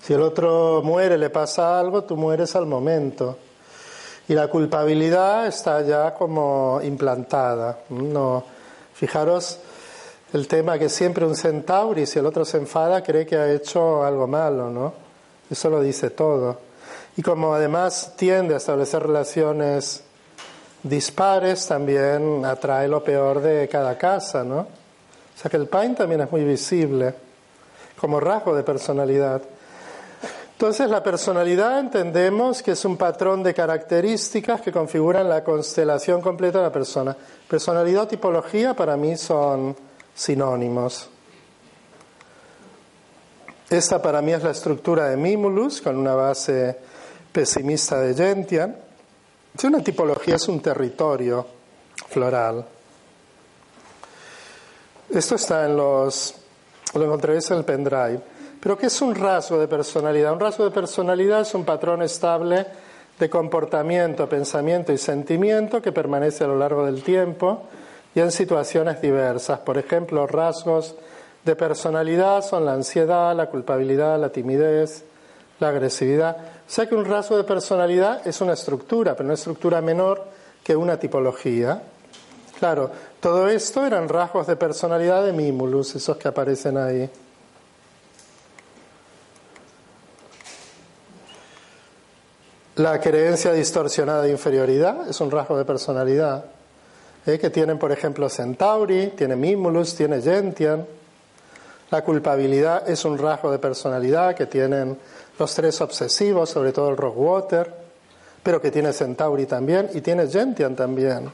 Si 0.06 0.14
el 0.14 0.22
otro 0.22 0.82
muere, 0.84 1.18
le 1.18 1.30
pasa 1.30 1.80
algo, 1.80 2.04
tú 2.04 2.16
mueres 2.16 2.54
al 2.54 2.64
momento. 2.64 3.38
Y 4.28 4.34
la 4.34 4.46
culpabilidad 4.46 5.48
está 5.48 5.82
ya 5.82 6.14
como 6.14 6.78
implantada. 6.84 7.80
No, 7.88 8.44
fijaros 8.94 9.58
el 10.32 10.46
tema 10.46 10.78
que 10.78 10.88
siempre 10.88 11.26
un 11.26 11.34
centauri, 11.34 12.06
si 12.06 12.20
el 12.20 12.26
otro 12.26 12.44
se 12.44 12.58
enfada, 12.58 13.02
cree 13.02 13.26
que 13.26 13.34
ha 13.34 13.50
hecho 13.50 14.04
algo 14.04 14.28
malo, 14.28 14.70
¿no? 14.70 14.92
Eso 15.50 15.70
lo 15.70 15.80
dice 15.80 16.10
todo. 16.10 16.56
Y 17.16 17.22
como 17.22 17.52
además 17.52 18.12
tiende 18.16 18.54
a 18.54 18.58
establecer 18.58 19.02
relaciones 19.02 20.04
dispares, 20.84 21.66
también 21.66 22.44
atrae 22.44 22.86
lo 22.86 23.02
peor 23.02 23.40
de 23.40 23.66
cada 23.66 23.98
casa, 23.98 24.44
¿no? 24.44 24.58
O 24.58 25.38
sea 25.38 25.50
que 25.50 25.56
el 25.56 25.66
pain 25.66 25.96
también 25.96 26.20
es 26.20 26.30
muy 26.30 26.44
visible 26.44 27.12
como 28.00 28.20
rasgo 28.20 28.54
de 28.54 28.62
personalidad. 28.62 29.42
Entonces 30.56 30.88
la 30.88 31.02
personalidad 31.02 31.78
entendemos 31.78 32.62
que 32.62 32.70
es 32.70 32.82
un 32.86 32.96
patrón 32.96 33.42
de 33.42 33.52
características 33.52 34.62
que 34.62 34.72
configuran 34.72 35.28
la 35.28 35.44
constelación 35.44 36.22
completa 36.22 36.60
de 36.60 36.64
la 36.64 36.72
persona. 36.72 37.14
Personalidad 37.46 38.04
o 38.04 38.08
tipología 38.08 38.74
para 38.74 38.96
mí 38.96 39.18
son 39.18 39.76
sinónimos. 40.14 41.10
Esta 43.68 44.00
para 44.00 44.22
mí 44.22 44.32
es 44.32 44.42
la 44.42 44.52
estructura 44.52 45.10
de 45.10 45.18
Mimulus 45.18 45.82
con 45.82 45.94
una 45.94 46.14
base 46.14 46.74
pesimista 47.30 48.00
de 48.00 48.14
Gentian. 48.14 48.74
Una 49.62 49.84
tipología 49.84 50.36
es 50.36 50.48
un 50.48 50.60
territorio 50.62 51.46
floral. 52.08 52.64
Esto 55.10 55.34
está 55.34 55.66
en 55.66 55.76
los, 55.76 56.34
lo 56.94 57.04
encontraréis 57.04 57.50
en 57.50 57.58
el 57.58 57.64
pendrive. 57.66 58.35
Pero 58.60 58.76
¿qué 58.76 58.86
es 58.86 59.00
un 59.00 59.14
rasgo 59.14 59.58
de 59.58 59.68
personalidad? 59.68 60.32
Un 60.32 60.40
rasgo 60.40 60.64
de 60.64 60.70
personalidad 60.70 61.42
es 61.42 61.54
un 61.54 61.64
patrón 61.64 62.02
estable 62.02 62.66
de 63.18 63.30
comportamiento, 63.30 64.28
pensamiento 64.28 64.92
y 64.92 64.98
sentimiento 64.98 65.80
que 65.80 65.92
permanece 65.92 66.44
a 66.44 66.48
lo 66.48 66.58
largo 66.58 66.84
del 66.84 67.02
tiempo 67.02 67.62
y 68.14 68.20
en 68.20 68.32
situaciones 68.32 69.00
diversas. 69.00 69.60
Por 69.60 69.78
ejemplo, 69.78 70.26
rasgos 70.26 70.96
de 71.44 71.56
personalidad 71.56 72.42
son 72.42 72.64
la 72.64 72.72
ansiedad, 72.72 73.34
la 73.36 73.46
culpabilidad, 73.46 74.18
la 74.18 74.30
timidez, 74.30 75.04
la 75.60 75.68
agresividad. 75.68 76.36
O 76.36 76.70
sea 76.70 76.88
que 76.88 76.94
un 76.94 77.04
rasgo 77.04 77.36
de 77.36 77.44
personalidad 77.44 78.26
es 78.26 78.40
una 78.40 78.54
estructura, 78.54 79.14
pero 79.14 79.26
una 79.26 79.34
estructura 79.34 79.80
menor 79.80 80.24
que 80.62 80.74
una 80.74 80.98
tipología. 80.98 81.82
Claro, 82.58 82.90
todo 83.20 83.48
esto 83.48 83.86
eran 83.86 84.08
rasgos 84.08 84.46
de 84.46 84.56
personalidad 84.56 85.24
de 85.24 85.32
Mimulus, 85.32 85.94
esos 85.94 86.16
que 86.16 86.28
aparecen 86.28 86.76
ahí. 86.78 87.08
La 92.76 93.00
creencia 93.00 93.54
distorsionada 93.54 94.20
de 94.24 94.30
inferioridad 94.30 95.08
es 95.08 95.22
un 95.22 95.30
rasgo 95.30 95.56
de 95.56 95.64
personalidad 95.64 96.44
¿eh? 97.24 97.38
que 97.38 97.48
tienen, 97.48 97.78
por 97.78 97.90
ejemplo, 97.90 98.28
Centauri, 98.28 99.14
tiene 99.16 99.34
Mimulus, 99.34 99.94
tiene 99.94 100.20
Gentian. 100.20 100.86
La 101.90 102.04
culpabilidad 102.04 102.86
es 102.86 103.06
un 103.06 103.16
rasgo 103.16 103.50
de 103.50 103.58
personalidad 103.58 104.34
que 104.34 104.44
tienen 104.44 104.98
los 105.38 105.54
tres 105.54 105.80
obsesivos, 105.80 106.50
sobre 106.50 106.72
todo 106.72 106.90
el 106.90 106.98
Rockwater, 106.98 107.72
pero 108.42 108.60
que 108.60 108.70
tiene 108.70 108.92
Centauri 108.92 109.46
también 109.46 109.88
y 109.94 110.02
tiene 110.02 110.26
Gentian 110.26 110.76
también. 110.76 111.32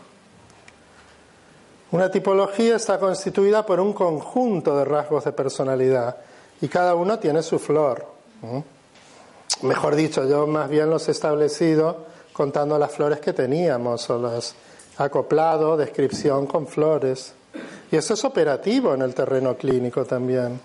Una 1.91 2.09
tipología 2.09 2.77
está 2.77 3.01
constituida 3.01 3.67
por 3.67 3.81
un 3.81 3.93
conjunto 3.93 4.79
de 4.79 4.85
rasgos 4.85 5.25
de 5.25 5.33
personalidad 5.33 6.19
y 6.61 6.69
cada 6.69 6.95
uno 6.95 7.19
tiene 7.19 7.43
su 7.43 7.59
flor. 7.59 8.07
Mejor 9.63 9.95
dicho, 9.95 10.27
yo 10.29 10.47
más 10.47 10.69
bien 10.69 10.89
los 10.89 11.09
he 11.09 11.11
establecido 11.11 12.07
contando 12.33 12.79
las 12.79 12.93
flores 12.93 13.21
que 13.21 13.33
teníamos 13.33 14.09
o 14.11 14.19
las 14.19 14.55
acoplado, 14.99 15.77
descripción 15.77 16.47
con 16.47 16.67
flores. 16.67 17.35
Y 17.91 17.97
eso 17.97 18.15
es 18.15 18.25
operativo 18.25 18.95
en 18.95 19.03
el 19.03 19.15
terreno 19.15 19.57
clínico 19.57 20.05
también. 20.05 20.61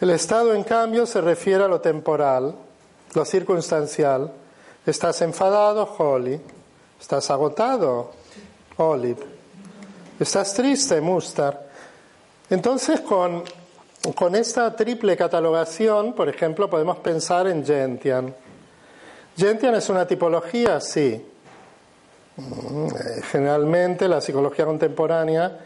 El 0.00 0.10
estado, 0.10 0.52
en 0.52 0.64
cambio, 0.64 1.06
se 1.06 1.20
refiere 1.20 1.64
a 1.64 1.68
lo 1.68 1.80
temporal, 1.80 2.54
lo 3.14 3.24
circunstancial. 3.24 4.30
Estás 4.84 5.22
enfadado, 5.22 5.88
Holly. 5.98 6.40
Estás 7.00 7.30
agotado, 7.30 8.12
Olive. 8.76 9.22
Estás 10.18 10.54
triste, 10.54 11.00
Mustar. 11.00 11.68
Entonces, 12.50 13.00
con 13.00 13.44
con 14.12 14.34
esta 14.34 14.76
triple 14.76 15.16
catalogación, 15.16 16.12
por 16.12 16.28
ejemplo, 16.28 16.68
podemos 16.68 16.98
pensar 16.98 17.46
en 17.46 17.64
Gentian. 17.64 18.34
¿Gentian 19.36 19.74
es 19.74 19.88
una 19.88 20.06
tipología? 20.06 20.80
Sí. 20.80 21.24
Mm, 22.36 22.88
generalmente 23.30 24.08
la 24.08 24.20
psicología 24.20 24.66
contemporánea 24.66 25.58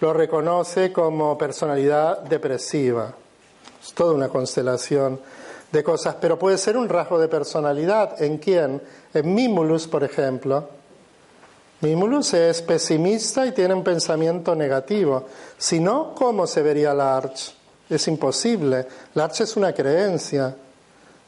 lo 0.00 0.12
reconoce 0.12 0.92
como 0.92 1.36
personalidad 1.36 2.20
depresiva. 2.20 3.12
Es 3.82 3.92
toda 3.92 4.14
una 4.14 4.28
constelación 4.28 5.20
de 5.72 5.82
cosas, 5.82 6.16
pero 6.20 6.38
puede 6.38 6.58
ser 6.58 6.76
un 6.76 6.88
rasgo 6.88 7.18
de 7.18 7.28
personalidad. 7.28 8.22
¿En 8.22 8.38
quién? 8.38 8.80
En 9.12 9.34
Mimulus, 9.34 9.88
por 9.88 10.04
ejemplo. 10.04 10.68
Mimulus 11.80 12.34
es 12.34 12.62
pesimista 12.62 13.46
y 13.46 13.52
tiene 13.52 13.74
un 13.74 13.82
pensamiento 13.82 14.54
negativo. 14.54 15.24
Si 15.56 15.80
no, 15.80 16.14
¿cómo 16.14 16.46
se 16.46 16.62
vería 16.62 16.92
la 16.92 17.16
Arch? 17.16 17.59
Es 17.90 18.08
imposible. 18.08 18.86
La 19.14 19.24
archa 19.24 19.44
es 19.44 19.56
una 19.56 19.72
creencia. 19.72 20.54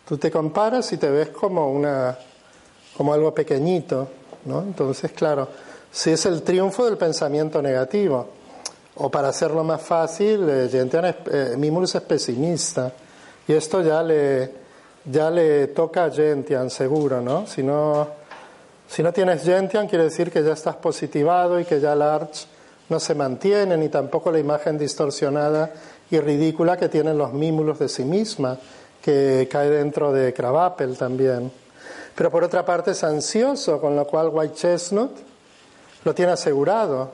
Tú 0.09 0.17
te 0.17 0.31
comparas 0.31 0.93
y 0.93 0.97
te 0.97 1.11
ves 1.11 1.29
como 1.29 1.71
una 1.71 2.17
como 2.97 3.15
algo 3.15 3.35
pequeñito, 3.35 4.09
¿no? 4.45 4.61
Entonces, 4.61 5.13
claro, 5.13 5.49
si 5.91 6.11
es 6.11 6.27
el 6.27 6.43
triunfo 6.43 6.85
del 6.85 6.97
pensamiento 6.97 7.61
negativo. 7.61 8.29
O 8.95 9.11
para 9.11 9.29
hacerlo 9.29 9.65
más 9.65 9.81
fácil, 9.81 10.47
eh, 10.49 10.69
eh, 10.71 11.55
Mimulus 11.57 11.95
es 11.95 12.03
pesimista. 12.03 12.93
Y 13.49 13.55
esto 13.55 13.81
ya 13.81 14.03
le, 14.03 14.53
ya 15.07 15.31
le 15.31 15.69
toca 15.69 16.05
a 16.05 16.11
Gentian, 16.11 16.69
seguro, 16.69 17.23
¿no? 17.23 17.47
Si 17.47 17.63
no, 17.63 18.07
si 18.87 19.03
no 19.03 19.11
tienes 19.11 19.43
Gentian, 19.43 19.89
quiere 19.89 20.05
decir 20.05 20.31
que 20.31 20.43
ya 20.43 20.53
estás 20.53 20.77
positivado 20.77 21.59
y 21.59 21.65
que 21.65 21.81
ya 21.81 21.95
la 21.95 22.15
arch 22.15 22.47
no 22.91 23.01
se 23.01 23.15
mantiene, 23.15 23.79
ni 23.79 23.89
tampoco 23.89 24.31
la 24.31 24.39
imagen 24.39 24.77
distorsionada 24.77 25.73
y 26.13 26.21
ridícula 26.21 26.77
que 26.77 26.89
tienen 26.89 27.17
los 27.17 27.33
mímulos 27.33 27.79
de 27.79 27.89
sí 27.89 28.05
misma, 28.05 28.59
que 29.03 29.49
cae 29.51 29.71
dentro 29.71 30.13
de 30.13 30.35
Cravapel 30.35 30.97
también. 30.97 31.51
Pero 32.15 32.31
por 32.31 32.45
otra 32.45 32.65
parte 32.65 32.91
es 32.91 33.03
ansioso, 33.03 33.81
con 33.81 33.97
lo 33.97 34.07
cual 34.07 34.29
White 34.31 34.55
Chestnut 34.55 35.11
lo 36.05 36.15
tiene 36.15 36.33
asegurado. 36.33 37.11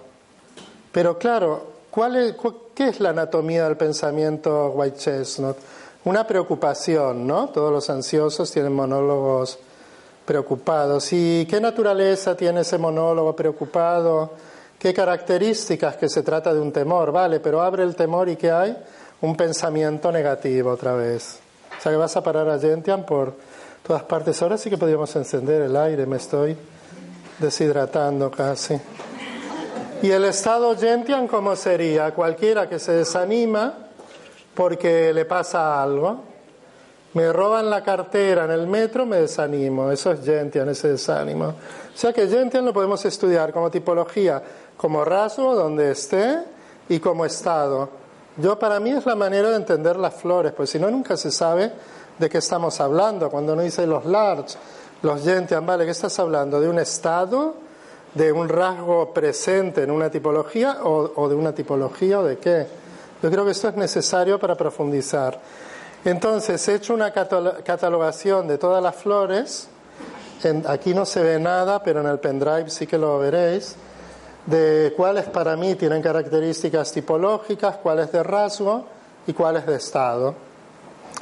Pero 0.90 1.16
claro, 1.16 1.62
¿cuál 1.90 2.36
¿qué 2.74 2.88
es 2.88 2.98
la 2.98 3.10
anatomía 3.10 3.64
del 3.64 3.76
pensamiento 3.76 4.70
White 4.70 4.98
Chestnut? 4.98 5.56
Una 6.04 6.26
preocupación, 6.26 7.26
¿no? 7.26 7.50
Todos 7.50 7.70
los 7.72 7.88
ansiosos 7.90 8.50
tienen 8.50 8.72
monólogos 8.72 9.58
preocupados. 10.24 11.12
¿Y 11.12 11.46
qué 11.46 11.60
naturaleza 11.60 12.36
tiene 12.36 12.62
ese 12.62 12.78
monólogo 12.78 13.36
preocupado? 13.36 14.32
¿Qué 14.78 14.94
características? 14.94 15.96
Que 15.96 16.08
se 16.08 16.22
trata 16.22 16.54
de 16.54 16.60
un 16.60 16.70
temor, 16.70 17.10
vale, 17.10 17.40
pero 17.40 17.60
abre 17.60 17.82
el 17.82 17.96
temor 17.96 18.28
y 18.28 18.36
¿qué 18.36 18.52
hay? 18.52 18.76
Un 19.20 19.36
pensamiento 19.36 20.12
negativo 20.12 20.70
otra 20.70 20.94
vez. 20.94 21.40
O 21.76 21.82
sea 21.82 21.90
que 21.90 21.98
vas 21.98 22.16
a 22.16 22.22
parar 22.22 22.48
a 22.48 22.58
Gentian 22.58 23.04
por 23.04 23.34
todas 23.84 24.04
partes. 24.04 24.40
Ahora 24.40 24.56
sí 24.56 24.70
que 24.70 24.78
podríamos 24.78 25.14
encender 25.16 25.62
el 25.62 25.76
aire, 25.76 26.06
me 26.06 26.18
estoy 26.18 26.56
deshidratando 27.40 28.30
casi. 28.30 28.80
Y 30.00 30.12
el 30.12 30.24
estado 30.24 30.76
Gentian, 30.76 31.26
¿cómo 31.26 31.56
sería? 31.56 32.12
Cualquiera 32.14 32.68
que 32.68 32.78
se 32.78 32.92
desanima 32.92 33.74
porque 34.54 35.12
le 35.12 35.24
pasa 35.24 35.82
algo. 35.82 36.22
Me 37.14 37.32
roban 37.32 37.68
la 37.68 37.82
cartera 37.82 38.44
en 38.44 38.52
el 38.52 38.68
metro, 38.68 39.06
me 39.06 39.16
desanimo. 39.16 39.90
Eso 39.90 40.12
es 40.12 40.24
Gentian, 40.24 40.68
ese 40.68 40.88
desánimo. 40.88 41.46
O 41.46 41.96
sea 41.96 42.12
que 42.12 42.28
Gentian 42.28 42.64
lo 42.64 42.72
podemos 42.72 43.04
estudiar 43.04 43.52
como 43.52 43.72
tipología 43.72 44.40
como 44.78 45.04
rasgo 45.04 45.54
donde 45.54 45.90
esté 45.90 46.38
y 46.88 47.00
como 47.00 47.26
estado. 47.26 47.90
Yo 48.38 48.58
para 48.58 48.80
mí 48.80 48.90
es 48.92 49.04
la 49.04 49.16
manera 49.16 49.50
de 49.50 49.56
entender 49.56 49.96
las 49.96 50.14
flores, 50.14 50.52
pues 50.52 50.70
si 50.70 50.78
no 50.78 50.88
nunca 50.90 51.16
se 51.16 51.30
sabe 51.30 51.72
de 52.18 52.30
qué 52.30 52.38
estamos 52.38 52.80
hablando. 52.80 53.28
Cuando 53.28 53.52
uno 53.52 53.62
dice 53.62 53.86
los 53.86 54.06
large, 54.06 54.56
los 55.02 55.22
gentian, 55.22 55.66
vale, 55.66 55.84
¿qué 55.84 55.90
estás 55.90 56.18
hablando? 56.20 56.60
¿De 56.60 56.68
un 56.68 56.78
estado? 56.78 57.54
¿De 58.14 58.32
un 58.32 58.48
rasgo 58.48 59.12
presente 59.12 59.82
en 59.82 59.90
una 59.90 60.10
tipología 60.10 60.78
o, 60.84 61.10
o 61.16 61.28
de 61.28 61.34
una 61.34 61.52
tipología 61.52 62.20
o 62.20 62.24
de 62.24 62.38
qué? 62.38 62.66
Yo 63.20 63.30
creo 63.30 63.44
que 63.44 63.50
esto 63.50 63.68
es 63.68 63.74
necesario 63.74 64.38
para 64.38 64.54
profundizar. 64.54 65.40
Entonces, 66.04 66.66
he 66.68 66.76
hecho 66.76 66.94
una 66.94 67.12
catalogación 67.12 68.46
de 68.46 68.56
todas 68.56 68.80
las 68.80 68.94
flores. 68.94 69.68
aquí 70.68 70.94
no 70.94 71.04
se 71.04 71.20
ve 71.20 71.40
nada, 71.40 71.82
pero 71.82 72.00
en 72.00 72.06
el 72.06 72.20
pendrive 72.20 72.70
sí 72.70 72.86
que 72.86 72.96
lo 72.96 73.18
veréis 73.18 73.74
de 74.48 74.94
cuáles 74.96 75.26
para 75.26 75.56
mí 75.56 75.74
tienen 75.74 76.00
características 76.00 76.90
tipológicas, 76.90 77.76
cuáles 77.76 78.10
de 78.10 78.22
rasgo 78.22 78.82
y 79.26 79.34
cuáles 79.34 79.66
de 79.66 79.76
estado. 79.76 80.34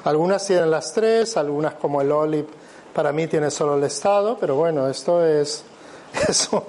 Algunas 0.05 0.47
tienen 0.47 0.71
las 0.71 0.93
tres, 0.93 1.37
algunas 1.37 1.75
como 1.75 2.01
el 2.01 2.13
olive 2.13 2.47
para 2.95 3.13
mí 3.13 3.27
tiene 3.27 3.51
solo 3.51 3.77
el 3.77 3.83
estado, 3.83 4.39
pero 4.39 4.55
bueno, 4.55 4.89
esto 4.89 5.27
es, 5.27 5.65
es, 6.29 6.49
un, 6.53 6.63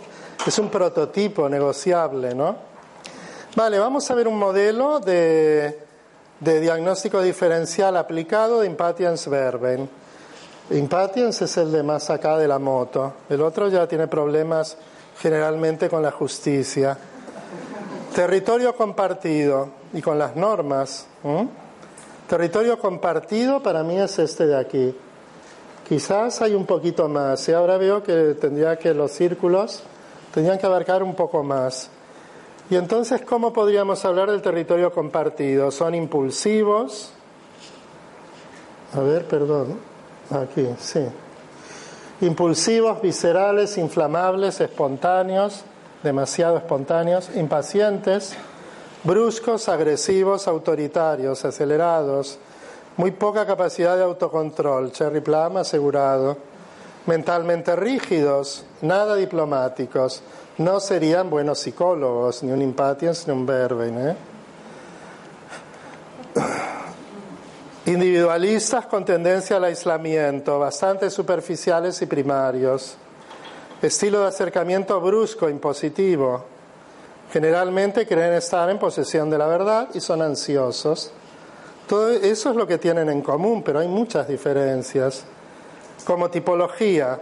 es 0.48 0.58
un 0.58 0.70
prototipo 0.70 1.48
negociable, 1.48 2.34
¿no? 2.34 2.56
Vale, 3.56 3.78
vamos 3.78 4.10
a 4.10 4.16
ver 4.16 4.28
un 4.28 4.40
modelo 4.40 5.00
de, 5.00 5.80
de 6.40 6.60
diagnóstico 6.60 7.22
diferencial 7.22 7.96
aplicado 7.98 8.62
de 8.62 8.68
impatience 8.68 9.30
verben. 9.30 9.88
Impatience 10.72 11.46
es 11.46 11.56
el 11.58 11.72
de 11.72 11.84
más 11.84 12.10
acá 12.10 12.38
de 12.40 12.48
la 12.48 12.58
moto, 12.58 13.14
el 13.30 13.42
otro 13.42 13.70
ya 13.70 13.88
tiene 13.88 14.08
problemas 14.08 14.76
generalmente 15.20 15.90
con 15.90 16.02
la 16.02 16.12
justicia. 16.12 16.98
Territorio 18.14 18.76
compartido 18.76 19.70
y 19.94 20.02
con 20.02 20.18
las 20.18 20.36
normas. 20.36 21.08
Territorio 22.28 22.80
compartido 22.80 23.62
para 23.62 23.84
mí 23.84 24.00
es 24.00 24.20
este 24.20 24.48
de 24.48 24.58
aquí. 24.58 24.96
Quizás 25.88 26.42
hay 26.42 26.54
un 26.54 26.66
poquito 26.66 27.08
más. 27.08 27.48
Y 27.48 27.54
ahora 27.54 27.78
veo 27.78 28.04
que 28.04 28.36
tendría 28.40 28.78
que 28.78 28.94
los 28.94 29.12
círculos 29.12 29.84
tendrían 30.34 30.58
que 30.60 30.66
abarcar 30.66 31.04
un 31.04 31.16
poco 31.16 31.44
más. 31.44 31.90
Y 32.70 32.76
entonces, 32.76 33.22
¿cómo 33.22 33.54
podríamos 33.54 34.04
hablar 34.04 34.30
del 34.30 34.42
territorio 34.42 34.92
compartido? 34.92 35.72
Son 35.72 35.96
impulsivos. 35.96 37.14
A 38.94 39.00
ver, 39.00 39.26
perdón. 39.26 39.80
Aquí, 40.30 40.68
sí 40.80 41.08
impulsivos, 42.22 43.02
viscerales, 43.02 43.78
inflamables, 43.78 44.60
espontáneos, 44.62 45.64
demasiado 46.04 46.58
espontáneos, 46.58 47.30
impacientes, 47.36 48.36
bruscos, 49.04 49.70
agresivos, 49.70 50.48
autoritarios, 50.48 51.46
acelerados, 51.46 52.40
muy 52.98 53.12
poca 53.12 53.46
capacidad 53.46 53.96
de 53.96 54.04
autocontrol, 54.04 54.92
Cherry 54.92 55.22
Plum 55.22 55.58
asegurado, 55.58 56.38
mentalmente 57.06 57.76
rígidos, 57.76 58.66
nada 58.82 59.16
diplomáticos, 59.16 60.24
no 60.58 60.80
serían 60.80 61.30
buenos 61.30 61.60
psicólogos, 61.60 62.42
ni 62.42 62.52
un 62.52 62.62
impatience 62.62 63.32
ni 63.32 63.38
un 63.38 63.46
verben. 63.46 64.10
¿eh? 64.10 64.16
Individualistas 67.88 68.86
con 68.88 69.06
tendencia 69.06 69.56
al 69.56 69.64
aislamiento, 69.64 70.60
bastante 70.60 71.10
superficiales 71.10 72.02
y 72.02 72.06
primarios. 72.06 72.98
Estilo 73.82 74.24
de 74.24 74.28
acercamiento 74.28 75.00
brusco, 75.00 75.48
impositivo. 75.48 76.44
Generalmente 77.32 78.06
creen 78.06 78.34
estar 78.34 78.70
en 78.70 78.78
posesión 78.78 79.30
de 79.30 79.38
la 79.38 79.48
verdad 79.48 79.88
y 79.94 80.02
son 80.02 80.22
ansiosos. 80.22 81.14
Todo 81.88 82.10
eso 82.10 82.50
es 82.50 82.58
lo 82.58 82.68
que 82.68 82.78
tienen 82.78 83.08
en 83.08 83.22
común, 83.22 83.64
pero 83.64 83.80
hay 83.80 83.88
muchas 83.88 84.28
diferencias. 84.28 85.24
Como 86.04 86.30
tipología. 86.30 87.22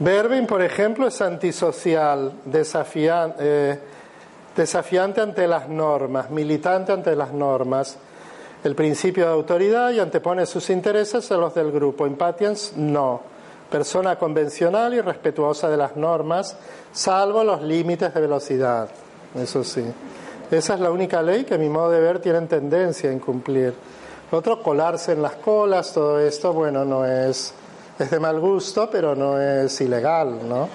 Verbin, 0.00 0.46
por 0.46 0.60
ejemplo, 0.60 1.06
es 1.06 1.18
antisocial, 1.22 2.30
desafiante. 2.44 3.36
Eh, 3.40 3.78
desafiante 4.58 5.20
ante 5.20 5.46
las 5.46 5.68
normas, 5.68 6.30
militante 6.30 6.90
ante 6.90 7.14
las 7.14 7.32
normas. 7.32 7.96
El 8.64 8.74
principio 8.74 9.24
de 9.26 9.32
autoridad 9.32 9.92
y 9.92 10.00
antepone 10.00 10.44
sus 10.46 10.68
intereses 10.70 11.30
a 11.30 11.36
los 11.36 11.54
del 11.54 11.70
grupo. 11.70 12.08
Impatience, 12.08 12.72
no. 12.76 13.20
Persona 13.70 14.18
convencional 14.18 14.94
y 14.94 15.00
respetuosa 15.00 15.68
de 15.68 15.76
las 15.76 15.94
normas, 15.94 16.56
salvo 16.92 17.44
los 17.44 17.62
límites 17.62 18.12
de 18.12 18.20
velocidad. 18.20 18.88
Eso 19.36 19.62
sí. 19.62 19.84
Esa 20.50 20.74
es 20.74 20.80
la 20.80 20.90
única 20.90 21.22
ley 21.22 21.44
que, 21.44 21.54
a 21.54 21.58
mi 21.58 21.68
modo 21.68 21.90
de 21.90 22.00
ver, 22.00 22.18
tienen 22.18 22.48
tendencia 22.48 23.10
a 23.10 23.12
incumplir. 23.12 23.74
Otro, 24.32 24.60
colarse 24.60 25.12
en 25.12 25.22
las 25.22 25.36
colas, 25.36 25.92
todo 25.92 26.18
esto, 26.18 26.52
bueno, 26.52 26.84
no 26.84 27.06
es, 27.06 27.54
es 27.96 28.10
de 28.10 28.18
mal 28.18 28.40
gusto, 28.40 28.88
pero 28.90 29.14
no 29.14 29.40
es 29.40 29.80
ilegal, 29.80 30.48
¿no? 30.48 30.68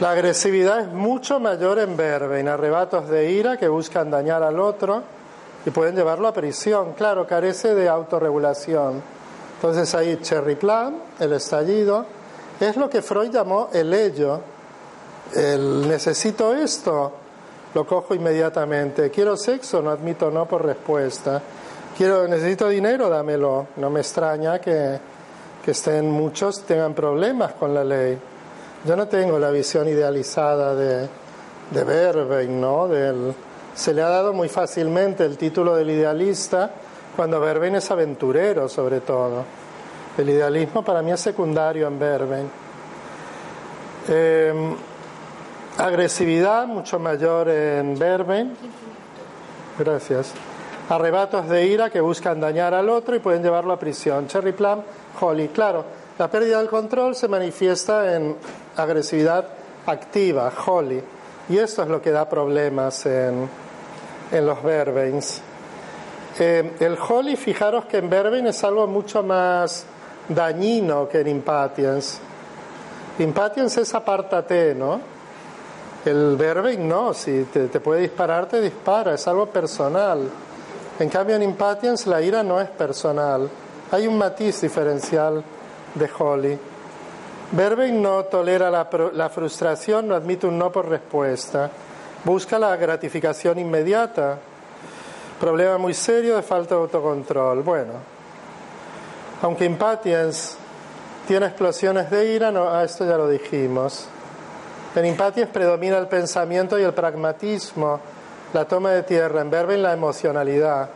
La 0.00 0.12
agresividad 0.12 0.80
es 0.80 0.88
mucho 0.88 1.38
mayor 1.40 1.78
en 1.78 1.94
verbe, 1.94 2.40
en 2.40 2.48
arrebatos 2.48 3.06
de 3.10 3.32
ira 3.32 3.58
que 3.58 3.68
buscan 3.68 4.10
dañar 4.10 4.42
al 4.42 4.58
otro 4.58 5.02
y 5.66 5.68
pueden 5.68 5.94
llevarlo 5.94 6.26
a 6.26 6.32
prisión. 6.32 6.94
Claro, 6.94 7.26
carece 7.26 7.74
de 7.74 7.86
autorregulación. 7.86 9.02
Entonces 9.56 9.94
ahí 9.94 10.18
Cherry 10.22 10.54
Plan, 10.54 10.96
el 11.18 11.34
estallido, 11.34 12.06
es 12.58 12.78
lo 12.78 12.88
que 12.88 13.02
Freud 13.02 13.30
llamó 13.30 13.68
el 13.74 13.92
ello. 13.92 14.40
El 15.34 15.86
necesito 15.86 16.54
esto, 16.54 17.12
lo 17.74 17.86
cojo 17.86 18.14
inmediatamente. 18.14 19.10
Quiero 19.10 19.36
sexo, 19.36 19.82
no 19.82 19.90
admito 19.90 20.30
no 20.30 20.46
por 20.46 20.64
respuesta. 20.64 21.42
Quiero, 21.94 22.26
necesito 22.26 22.70
dinero, 22.70 23.10
dámelo. 23.10 23.66
No 23.76 23.90
me 23.90 24.00
extraña 24.00 24.58
que, 24.60 24.98
que 25.62 25.72
estén 25.72 26.10
muchos 26.10 26.62
tengan 26.62 26.94
problemas 26.94 27.52
con 27.52 27.74
la 27.74 27.84
ley. 27.84 28.18
Yo 28.84 28.96
no 28.96 29.08
tengo 29.08 29.38
la 29.38 29.50
visión 29.50 29.88
idealizada 29.88 30.74
de, 30.74 31.06
de 31.70 32.48
¿no? 32.48 32.88
Se 33.74 33.92
le 33.92 34.02
ha 34.02 34.08
dado 34.08 34.32
muy 34.32 34.48
fácilmente 34.48 35.24
el 35.24 35.36
título 35.36 35.76
del 35.76 35.90
idealista 35.90 36.70
cuando 37.14 37.40
Verben 37.40 37.76
es 37.76 37.90
aventurero, 37.90 38.68
sobre 38.68 39.00
todo. 39.00 39.44
El 40.16 40.30
idealismo 40.30 40.82
para 40.82 41.02
mí 41.02 41.12
es 41.12 41.20
secundario 41.20 41.86
en 41.86 41.98
Verben. 41.98 42.50
Em, 44.08 44.74
agresividad 45.76 46.66
mucho 46.66 46.98
mayor 46.98 47.48
en 47.50 47.98
Verben. 47.98 48.56
Gracias. 49.78 50.32
Arrebatos 50.88 51.48
de 51.48 51.66
ira 51.66 51.90
que 51.90 52.00
buscan 52.00 52.40
dañar 52.40 52.72
al 52.74 52.88
otro 52.88 53.14
y 53.14 53.18
pueden 53.18 53.42
llevarlo 53.42 53.74
a 53.74 53.78
prisión. 53.78 54.26
Cherry 54.26 54.52
Plum, 54.52 54.80
Holly. 55.20 55.48
Claro, 55.48 55.84
la 56.18 56.28
pérdida 56.28 56.58
del 56.58 56.68
control 56.68 57.14
se 57.14 57.28
manifiesta 57.28 58.14
en 58.14 58.36
agresividad 58.82 59.46
activa, 59.86 60.52
holy, 60.66 61.02
y 61.48 61.58
esto 61.58 61.82
es 61.82 61.88
lo 61.88 62.00
que 62.00 62.10
da 62.10 62.28
problemas 62.28 63.04
en, 63.06 63.48
en 64.32 64.46
los 64.46 64.62
verbeins. 64.62 65.42
Eh, 66.38 66.76
el 66.80 66.96
holy, 66.96 67.36
fijaros 67.36 67.86
que 67.86 67.98
en 67.98 68.08
verbein 68.08 68.46
es 68.46 68.62
algo 68.62 68.86
mucho 68.86 69.22
más 69.22 69.84
dañino 70.28 71.08
que 71.08 71.20
en 71.20 71.28
impatience. 71.28 72.18
Impatience 73.18 73.80
es 73.82 73.94
apártate, 73.94 74.74
¿no? 74.74 75.00
El 76.04 76.36
verbing 76.36 76.88
no, 76.88 77.12
si 77.12 77.44
te, 77.44 77.68
te, 77.68 77.80
puede 77.80 78.00
disparar, 78.00 78.46
te 78.46 78.60
dispara, 78.60 79.14
es 79.14 79.28
algo 79.28 79.46
personal. 79.46 80.30
En 80.98 81.08
cambio, 81.10 81.36
en 81.36 81.42
Impatience 81.42 82.08
la 82.08 82.22
ira 82.22 82.42
no 82.42 82.60
es 82.60 82.70
personal. 82.70 83.50
Hay 83.90 84.06
un 84.06 84.16
matiz 84.16 84.62
diferencial 84.62 85.42
de 85.94 86.10
Holly. 86.18 86.58
Verbing 87.52 88.00
no 88.00 88.24
tolera 88.24 88.70
la, 88.70 88.88
la 89.12 89.28
frustración, 89.28 90.06
no 90.06 90.14
admite 90.14 90.46
un 90.46 90.56
no 90.56 90.70
por 90.70 90.88
respuesta. 90.88 91.70
Busca 92.24 92.58
la 92.58 92.76
gratificación 92.76 93.58
inmediata. 93.58 94.38
Problema 95.40 95.78
muy 95.78 95.94
serio 95.94 96.36
de 96.36 96.42
falta 96.42 96.74
de 96.74 96.82
autocontrol. 96.82 97.62
Bueno, 97.62 97.94
aunque 99.42 99.64
Impatience 99.64 100.56
tiene 101.26 101.46
explosiones 101.46 102.10
de 102.10 102.34
ira, 102.34 102.52
no, 102.52 102.70
a 102.70 102.84
esto 102.84 103.04
ya 103.06 103.16
lo 103.16 103.28
dijimos. 103.28 104.06
En 104.94 105.06
Impatience 105.06 105.52
predomina 105.52 105.98
el 105.98 106.08
pensamiento 106.08 106.78
y 106.78 106.82
el 106.82 106.92
pragmatismo, 106.92 108.00
la 108.52 108.64
toma 108.64 108.90
de 108.90 109.02
tierra, 109.04 109.40
en 109.40 109.50
Verben 109.50 109.82
la 109.82 109.92
emocionalidad, 109.92 110.88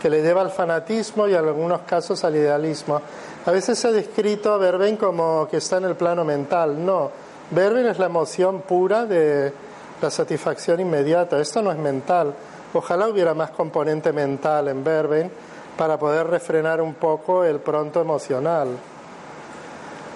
que 0.00 0.10
le 0.10 0.20
lleva 0.20 0.42
al 0.42 0.50
fanatismo 0.50 1.26
y 1.28 1.32
en 1.34 1.38
algunos 1.38 1.82
casos 1.82 2.24
al 2.24 2.36
idealismo. 2.36 3.00
A 3.44 3.50
veces 3.50 3.76
se 3.78 3.88
ha 3.88 3.92
descrito 3.92 4.52
a 4.52 4.58
Verben 4.58 4.96
como 4.96 5.48
que 5.50 5.56
está 5.56 5.78
en 5.78 5.84
el 5.84 5.96
plano 5.96 6.24
mental. 6.24 6.84
No, 6.84 7.10
Verben 7.50 7.86
es 7.86 7.98
la 7.98 8.06
emoción 8.06 8.62
pura 8.62 9.04
de 9.04 9.52
la 10.00 10.10
satisfacción 10.10 10.78
inmediata. 10.78 11.40
Esto 11.40 11.60
no 11.60 11.72
es 11.72 11.78
mental. 11.78 12.32
Ojalá 12.72 13.08
hubiera 13.08 13.34
más 13.34 13.50
componente 13.50 14.12
mental 14.12 14.68
en 14.68 14.84
Verben 14.84 15.30
para 15.76 15.98
poder 15.98 16.28
refrenar 16.28 16.80
un 16.80 16.94
poco 16.94 17.42
el 17.42 17.58
pronto 17.58 18.00
emocional. 18.00 18.68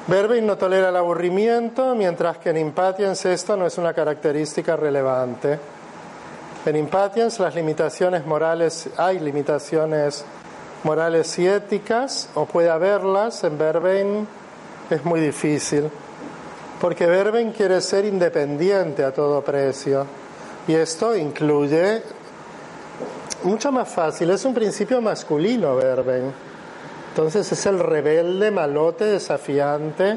Verben 0.06 0.46
no 0.46 0.56
tolera 0.56 0.90
el 0.90 0.96
aburrimiento, 0.96 1.96
mientras 1.96 2.38
que 2.38 2.50
en 2.50 2.58
Impatience 2.58 3.32
esto 3.32 3.56
no 3.56 3.66
es 3.66 3.76
una 3.76 3.92
característica 3.92 4.76
relevante. 4.76 5.58
En 6.64 6.76
Impatience 6.76 7.42
las 7.42 7.56
limitaciones 7.56 8.24
morales, 8.24 8.88
hay 8.96 9.18
limitaciones 9.18 10.24
morales 10.86 11.36
y 11.40 11.48
éticas, 11.48 12.28
o 12.36 12.46
puede 12.46 12.70
haberlas, 12.70 13.42
en 13.42 13.58
Verben 13.58 14.28
es 14.88 15.04
muy 15.04 15.18
difícil, 15.18 15.90
porque 16.80 17.06
Verben 17.06 17.50
quiere 17.50 17.80
ser 17.80 18.04
independiente 18.04 19.02
a 19.02 19.12
todo 19.12 19.42
precio, 19.42 20.06
y 20.68 20.74
esto 20.74 21.16
incluye, 21.16 22.02
mucho 23.42 23.72
más 23.72 23.88
fácil, 23.88 24.30
es 24.30 24.44
un 24.44 24.54
principio 24.54 25.02
masculino 25.02 25.74
Verben, 25.74 26.32
entonces 27.08 27.50
es 27.50 27.66
el 27.66 27.80
rebelde, 27.80 28.52
malote, 28.52 29.06
desafiante 29.06 30.16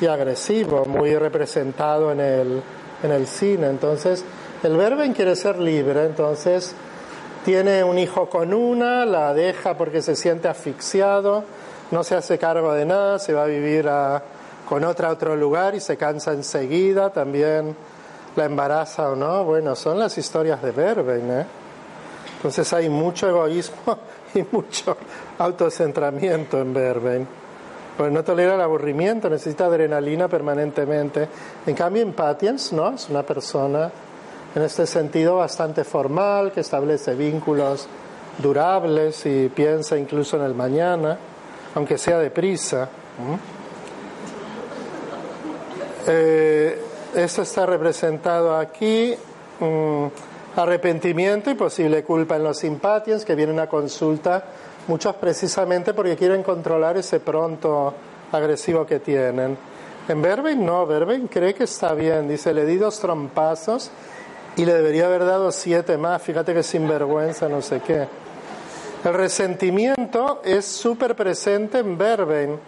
y 0.00 0.06
agresivo, 0.06 0.84
muy 0.84 1.16
representado 1.16 2.12
en 2.12 2.20
el, 2.20 2.62
en 3.02 3.10
el 3.10 3.26
cine, 3.26 3.66
entonces 3.66 4.24
el 4.62 4.76
Verben 4.76 5.14
quiere 5.14 5.34
ser 5.34 5.58
libre, 5.58 6.04
entonces 6.04 6.76
tiene 7.46 7.84
un 7.84 7.96
hijo 7.96 8.28
con 8.28 8.52
una, 8.52 9.06
la 9.06 9.32
deja 9.32 9.78
porque 9.78 10.02
se 10.02 10.16
siente 10.16 10.48
asfixiado, 10.48 11.44
no 11.92 12.02
se 12.02 12.16
hace 12.16 12.38
cargo 12.38 12.72
de 12.72 12.84
nada, 12.84 13.20
se 13.20 13.34
va 13.34 13.44
a 13.44 13.46
vivir 13.46 13.88
con 14.68 14.82
otra 14.82 15.10
a 15.10 15.12
otro 15.12 15.36
lugar 15.36 15.76
y 15.76 15.80
se 15.80 15.96
cansa 15.96 16.32
enseguida, 16.32 17.10
también 17.10 17.76
la 18.34 18.46
embaraza 18.46 19.10
o 19.10 19.14
no. 19.14 19.44
Bueno, 19.44 19.76
son 19.76 19.96
las 19.96 20.18
historias 20.18 20.60
de 20.60 20.72
Verben. 20.72 21.30
¿eh? 21.30 21.46
Entonces 22.34 22.72
hay 22.72 22.88
mucho 22.88 23.28
egoísmo 23.28 23.96
y 24.34 24.44
mucho 24.50 24.96
autocentramiento 25.38 26.60
en 26.60 26.74
Verben. 26.74 27.28
Pues 27.96 28.10
no 28.10 28.24
tolera 28.24 28.56
el 28.56 28.60
aburrimiento, 28.60 29.30
necesita 29.30 29.66
adrenalina 29.66 30.26
permanentemente. 30.26 31.28
En 31.64 31.76
cambio, 31.76 32.02
en 32.02 32.12
Patience, 32.12 32.74
¿no? 32.74 32.92
Es 32.92 33.08
una 33.08 33.22
persona 33.22 33.88
en 34.56 34.62
este 34.62 34.86
sentido 34.86 35.36
bastante 35.36 35.84
formal, 35.84 36.50
que 36.50 36.60
establece 36.60 37.14
vínculos 37.14 37.86
durables 38.38 39.26
y 39.26 39.50
piensa 39.50 39.98
incluso 39.98 40.38
en 40.38 40.44
el 40.44 40.54
mañana, 40.54 41.18
aunque 41.74 41.98
sea 41.98 42.18
deprisa. 42.18 42.88
Eh, 46.06 46.82
esto 47.14 47.42
está 47.42 47.66
representado 47.66 48.56
aquí, 48.56 49.14
arrepentimiento 50.56 51.50
y 51.50 51.54
posible 51.54 52.02
culpa 52.02 52.36
en 52.36 52.44
los 52.44 52.58
simpatians 52.58 53.26
que 53.26 53.34
vienen 53.34 53.60
a 53.60 53.66
consulta, 53.66 54.42
muchos 54.88 55.16
precisamente 55.16 55.92
porque 55.92 56.16
quieren 56.16 56.42
controlar 56.42 56.96
ese 56.96 57.20
pronto 57.20 57.92
agresivo 58.32 58.86
que 58.86 59.00
tienen. 59.00 59.58
En 60.08 60.22
Verben 60.22 60.64
no, 60.64 60.86
Verben 60.86 61.26
cree 61.26 61.52
que 61.52 61.64
está 61.64 61.92
bien, 61.92 62.26
dice, 62.26 62.54
le 62.54 62.64
di 62.64 62.76
dos 62.78 62.98
trompazos 63.00 63.90
y 64.56 64.64
le 64.64 64.72
debería 64.72 65.06
haber 65.06 65.24
dado 65.24 65.52
siete 65.52 65.98
más, 65.98 66.22
fíjate 66.22 66.54
que 66.54 66.62
sinvergüenza, 66.62 67.48
no 67.48 67.60
sé 67.60 67.80
qué. 67.80 68.08
El 69.04 69.14
resentimiento 69.14 70.40
es 70.42 70.64
súper 70.64 71.14
presente 71.14 71.78
en 71.78 71.98
Verben. 71.98 72.58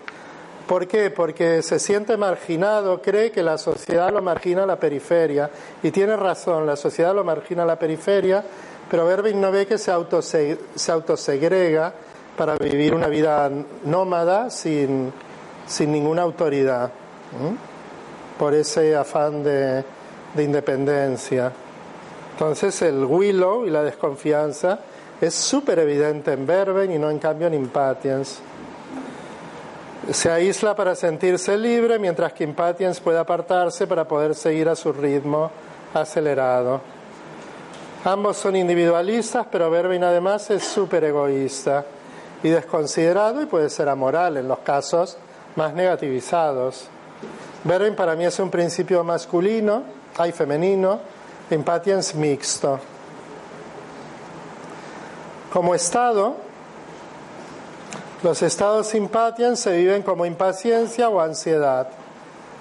¿Por 0.66 0.86
qué? 0.86 1.10
Porque 1.10 1.62
se 1.62 1.78
siente 1.78 2.18
marginado, 2.18 3.00
cree 3.00 3.32
que 3.32 3.42
la 3.42 3.56
sociedad 3.56 4.12
lo 4.12 4.20
margina 4.20 4.64
a 4.64 4.66
la 4.66 4.78
periferia. 4.78 5.50
Y 5.82 5.90
tiene 5.90 6.14
razón, 6.14 6.66
la 6.66 6.76
sociedad 6.76 7.14
lo 7.14 7.24
margina 7.24 7.62
a 7.62 7.66
la 7.66 7.78
periferia, 7.78 8.44
pero 8.90 9.06
Verben 9.06 9.40
no 9.40 9.50
ve 9.50 9.66
que 9.66 9.78
se, 9.78 10.58
se 10.74 10.92
autosegrega 10.92 11.94
para 12.36 12.56
vivir 12.56 12.94
una 12.94 13.08
vida 13.08 13.50
nómada 13.84 14.50
sin, 14.50 15.10
ninguna 15.80 16.22
autoridad, 16.22 16.90
por 18.38 18.52
ese 18.52 18.94
afán 18.94 19.42
de 19.42 19.84
independencia. 20.36 21.50
Entonces 22.38 22.80
el 22.82 23.04
willow 23.04 23.66
y 23.66 23.70
la 23.70 23.82
desconfianza 23.82 24.78
es 25.20 25.34
súper 25.34 25.80
evidente 25.80 26.32
en 26.32 26.46
Verben 26.46 26.92
y 26.92 26.96
no 26.96 27.10
en 27.10 27.18
cambio 27.18 27.48
en 27.48 27.54
Impatience. 27.54 28.40
Se 30.12 30.30
aísla 30.30 30.76
para 30.76 30.94
sentirse 30.94 31.58
libre, 31.58 31.98
mientras 31.98 32.32
que 32.32 32.44
Impatience 32.44 33.00
puede 33.00 33.18
apartarse 33.18 33.88
para 33.88 34.06
poder 34.06 34.36
seguir 34.36 34.68
a 34.68 34.76
su 34.76 34.92
ritmo 34.92 35.50
acelerado. 35.92 36.80
Ambos 38.04 38.36
son 38.36 38.54
individualistas, 38.54 39.48
pero 39.50 39.68
Verben 39.68 40.04
además 40.04 40.48
es 40.50 40.62
súper 40.62 41.02
egoísta 41.02 41.86
y 42.44 42.50
desconsiderado 42.50 43.42
y 43.42 43.46
puede 43.46 43.68
ser 43.68 43.88
amoral 43.88 44.36
en 44.36 44.46
los 44.46 44.60
casos 44.60 45.18
más 45.56 45.74
negativizados. 45.74 46.86
Verben 47.64 47.96
para 47.96 48.14
mí 48.14 48.24
es 48.24 48.38
un 48.38 48.48
principio 48.48 49.02
masculino, 49.02 49.82
hay 50.16 50.30
femenino, 50.30 51.17
Impatience 51.50 52.16
mixto. 52.16 52.78
Como 55.52 55.74
estado, 55.74 56.36
los 58.22 58.42
estados 58.42 58.94
impatience 58.94 59.62
se 59.62 59.76
viven 59.76 60.02
como 60.02 60.26
impaciencia 60.26 61.08
o 61.08 61.20
ansiedad 61.20 61.88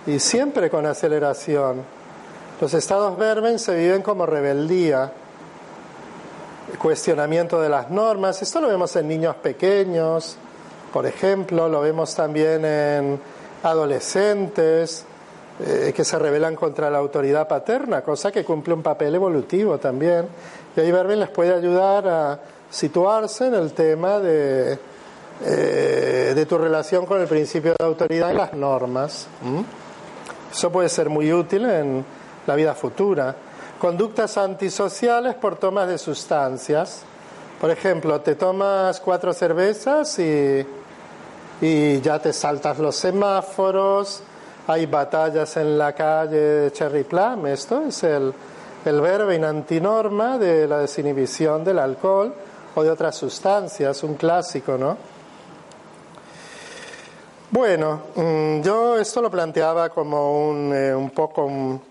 y 0.05 0.19
siempre 0.19 0.69
con 0.69 0.85
aceleración. 0.85 1.83
Los 2.61 2.73
estados 2.73 3.17
verben 3.17 3.59
se 3.59 3.75
viven 3.75 4.01
como 4.01 4.25
rebeldía, 4.25 5.11
cuestionamiento 6.79 7.59
de 7.59 7.69
las 7.69 7.89
normas. 7.89 8.41
Esto 8.41 8.61
lo 8.61 8.69
vemos 8.69 8.95
en 8.95 9.07
niños 9.07 9.35
pequeños, 9.35 10.37
por 10.93 11.05
ejemplo, 11.05 11.67
lo 11.67 11.81
vemos 11.81 12.15
también 12.15 12.63
en 12.63 13.21
adolescentes, 13.63 15.05
eh, 15.59 15.91
que 15.95 16.05
se 16.05 16.19
rebelan 16.19 16.55
contra 16.55 16.89
la 16.91 16.99
autoridad 16.99 17.47
paterna, 17.47 18.03
cosa 18.03 18.31
que 18.31 18.45
cumple 18.45 18.75
un 18.75 18.83
papel 18.83 19.15
evolutivo 19.15 19.79
también. 19.79 20.27
Y 20.75 20.79
ahí 20.79 20.91
Verben 20.91 21.19
les 21.19 21.29
puede 21.29 21.53
ayudar 21.53 22.07
a 22.07 22.39
situarse 22.69 23.47
en 23.47 23.55
el 23.55 23.73
tema 23.73 24.19
de, 24.19 24.77
eh, 25.43 26.33
de 26.35 26.45
tu 26.45 26.59
relación 26.59 27.07
con 27.07 27.19
el 27.21 27.27
principio 27.27 27.73
de 27.77 27.83
autoridad 27.83 28.31
y 28.31 28.35
las 28.35 28.53
normas. 28.53 29.25
Eso 30.51 30.71
puede 30.71 30.89
ser 30.89 31.09
muy 31.09 31.33
útil 31.33 31.65
en 31.65 32.05
la 32.45 32.55
vida 32.55 32.75
futura. 32.75 33.35
Conductas 33.79 34.37
antisociales 34.37 35.33
por 35.35 35.55
tomas 35.55 35.87
de 35.87 35.97
sustancias. 35.97 37.01
Por 37.59 37.71
ejemplo, 37.71 38.21
te 38.21 38.35
tomas 38.35 38.99
cuatro 38.99 39.33
cervezas 39.33 40.19
y, 40.19 40.65
y 41.61 41.99
ya 42.01 42.19
te 42.19 42.31
saltas 42.31 42.77
los 42.77 42.95
semáforos, 42.95 44.21
hay 44.67 44.85
batallas 44.85 45.55
en 45.57 45.77
la 45.77 45.93
calle 45.93 46.71
Cherry 46.73 47.05
Plum, 47.05 47.47
esto 47.47 47.83
es 47.83 48.03
el, 48.03 48.33
el 48.83 49.01
verbo 49.01 49.31
en 49.31 49.45
antinorma 49.45 50.37
de 50.37 50.67
la 50.67 50.79
desinhibición 50.79 51.63
del 51.63 51.79
alcohol 51.79 52.33
o 52.75 52.83
de 52.83 52.89
otras 52.89 53.15
sustancias, 53.15 54.03
un 54.03 54.15
clásico, 54.15 54.77
¿no? 54.77 54.97
Bueno, 57.49 58.01
mm, 58.13 58.61
yo 58.61 58.97
esto 58.97 59.21
lo 59.21 59.31
planteaba 59.31 59.87
como 59.87 60.49
un, 60.49 60.73
eh, 60.75 60.93
un 60.93 61.11
poco 61.11 61.45
un, 61.45 61.81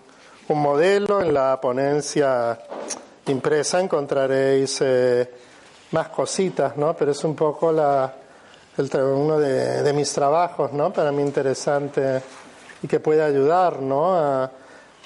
modelo 0.49 1.19
en 1.19 1.33
la 1.33 1.59
ponencia 1.59 2.57
impresa, 3.25 3.81
encontraréis 3.81 4.79
eh, 4.79 5.29
más 5.91 6.07
cositas, 6.09 6.77
¿no? 6.77 6.95
Pero 6.95 7.11
es 7.11 7.23
un 7.23 7.35
poco 7.35 7.71
la, 7.71 8.13
el, 8.77 8.89
uno 9.01 9.39
de, 9.39 9.81
de 9.81 9.93
mis 9.93 10.13
trabajos, 10.13 10.71
¿no? 10.71 10.93
Para 10.93 11.11
mí 11.11 11.21
interesante 11.21 12.21
y 12.83 12.87
que 12.87 12.99
puede 12.99 13.23
ayudar 13.23 13.81
¿no? 13.81 14.15
a, 14.15 14.51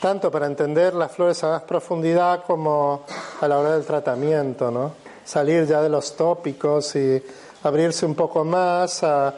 tanto 0.02 0.32
para 0.32 0.48
entender 0.48 0.94
las 0.94 1.12
flores 1.12 1.44
a 1.44 1.50
más 1.50 1.62
profundidad 1.64 2.44
como 2.44 3.04
a 3.40 3.48
la 3.48 3.60
hora 3.60 3.74
del 3.74 3.86
tratamiento, 3.86 4.72
¿no? 4.72 4.94
Salir 5.24 5.68
ya 5.68 5.82
de 5.82 5.90
los 5.90 6.16
tópicos 6.16 6.96
y 6.96 7.22
abrirse 7.64 8.06
un 8.06 8.16
poco 8.16 8.44
más 8.44 9.04
a, 9.04 9.34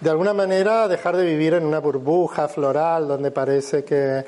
de 0.00 0.10
alguna 0.10 0.34
manera, 0.34 0.86
dejar 0.86 1.16
de 1.16 1.24
vivir 1.24 1.54
en 1.54 1.64
una 1.64 1.78
burbuja 1.78 2.46
floral 2.46 3.08
donde 3.08 3.30
parece 3.30 3.84
que, 3.84 4.24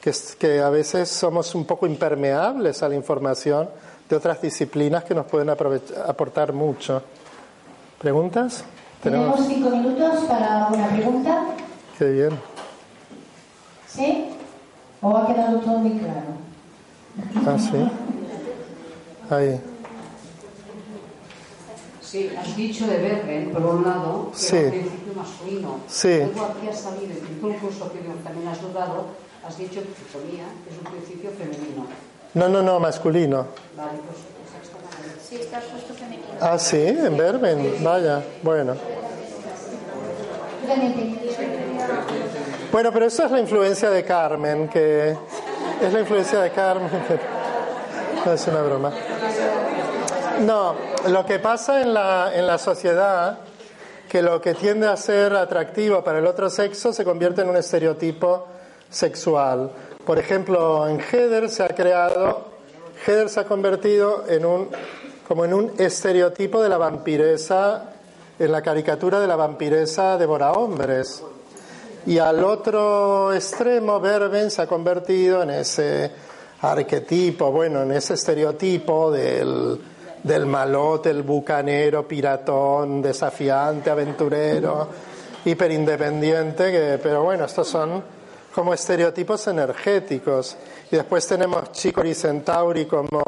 que, 0.00 0.12
que 0.38 0.60
a 0.60 0.70
veces 0.70 1.10
somos 1.10 1.54
un 1.54 1.66
poco 1.66 1.86
impermeables 1.86 2.82
a 2.82 2.88
la 2.88 2.94
información 2.94 3.68
de 4.08 4.16
otras 4.16 4.40
disciplinas 4.40 5.04
que 5.04 5.14
nos 5.14 5.26
pueden 5.26 5.50
aportar 5.50 6.54
mucho. 6.54 7.02
¿Preguntas? 7.98 8.64
Tenemos 9.02 9.46
cinco 9.46 9.68
minutos 9.68 10.24
para 10.26 10.68
una 10.68 10.88
pregunta. 10.88 11.44
Qué 12.00 12.08
bien. 12.12 12.30
¿Sí? 13.86 14.30
¿O 15.02 15.14
ha 15.14 15.26
quedado 15.26 15.58
todo 15.60 15.80
muy 15.80 15.98
claro? 15.98 16.32
Ah, 17.46 17.58
sí. 17.58 17.76
Ahí. 19.28 19.60
Sí, 22.00 22.30
has 22.38 22.56
dicho 22.56 22.86
de 22.86 22.96
Bergen, 23.02 23.52
por 23.52 23.66
un 23.66 23.82
lado, 23.84 24.30
que 24.32 24.38
sí. 24.38 24.56
era 24.56 24.64
un 24.64 24.70
principio 24.70 25.14
masculino. 25.14 25.80
Sí. 25.88 26.16
Luego 26.20 26.46
aquí 26.46 26.68
has 26.68 26.80
salido, 26.80 27.12
en 27.12 27.38
tu 27.38 27.58
curso 27.58 27.92
que 27.92 27.98
también 28.24 28.48
has 28.48 28.62
dudado, 28.62 29.04
has 29.46 29.58
dicho 29.58 29.82
que 29.82 29.90
es 29.90 30.78
un 30.78 30.90
principio 30.90 31.32
femenino. 31.32 31.86
No, 32.32 32.48
no, 32.48 32.62
no, 32.62 32.80
masculino. 32.80 33.44
Vale, 33.76 33.98
pues 34.06 34.64
exactamente. 34.64 35.20
Sí, 35.22 35.34
está 35.34 35.60
puesto 35.60 35.92
femenino. 35.92 36.24
Ah, 36.40 36.58
sí, 36.58 36.78
en 36.78 37.14
Verben, 37.18 37.84
vaya, 37.84 38.24
bueno. 38.42 38.74
Bueno, 42.70 42.90
pero 42.92 43.06
esa 43.06 43.24
es 43.26 43.30
la 43.30 43.40
influencia 43.40 43.90
de 43.90 44.04
Carmen, 44.04 44.68
que 44.68 45.16
es 45.82 45.92
la 45.92 46.00
influencia 46.00 46.40
de 46.40 46.50
Carmen. 46.50 46.90
No 48.22 48.34
es 48.34 48.46
una 48.48 48.60
broma. 48.60 48.92
No, 50.40 50.74
lo 51.08 51.24
que 51.24 51.38
pasa 51.38 51.80
en 51.80 51.94
la, 51.94 52.32
en 52.34 52.46
la 52.46 52.58
sociedad, 52.58 53.38
que 54.10 54.20
lo 54.20 54.42
que 54.42 54.52
tiende 54.52 54.88
a 54.88 54.96
ser 54.98 55.34
atractivo 55.34 56.04
para 56.04 56.18
el 56.18 56.26
otro 56.26 56.50
sexo 56.50 56.92
se 56.92 57.02
convierte 57.02 57.40
en 57.40 57.48
un 57.48 57.56
estereotipo 57.56 58.46
sexual. 58.90 59.70
Por 60.04 60.18
ejemplo, 60.18 60.86
en 60.86 61.00
Heather 61.00 61.48
se 61.48 61.62
ha 61.62 61.68
creado, 61.68 62.48
Heather 63.06 63.30
se 63.30 63.40
ha 63.40 63.44
convertido 63.44 64.24
en 64.28 64.44
un, 64.44 64.68
como 65.26 65.46
en 65.46 65.54
un 65.54 65.72
estereotipo 65.78 66.62
de 66.62 66.68
la 66.68 66.76
vampiresa, 66.76 67.84
en 68.40 68.50
la 68.50 68.62
caricatura 68.62 69.20
de 69.20 69.26
la 69.26 69.36
vampiresa 69.36 70.16
devora 70.16 70.52
hombres. 70.52 71.22
Y 72.06 72.16
al 72.16 72.42
otro 72.42 73.34
extremo, 73.34 74.00
Verben 74.00 74.50
se 74.50 74.62
ha 74.62 74.66
convertido 74.66 75.42
en 75.42 75.50
ese 75.50 76.10
arquetipo, 76.62 77.52
bueno, 77.52 77.82
en 77.82 77.92
ese 77.92 78.14
estereotipo 78.14 79.10
del, 79.10 79.78
del 80.22 80.46
malote, 80.46 81.10
el 81.10 81.22
bucanero, 81.22 82.08
piratón, 82.08 83.02
desafiante, 83.02 83.90
aventurero, 83.90 84.88
hiperindependiente, 85.44 86.98
pero 86.98 87.22
bueno, 87.22 87.44
estos 87.44 87.68
son 87.68 88.02
como 88.54 88.72
estereotipos 88.72 89.46
energéticos. 89.48 90.56
Y 90.90 90.96
después 90.96 91.26
tenemos 91.26 91.72
Chicory 91.72 92.14
Centauri 92.14 92.86
como 92.86 93.20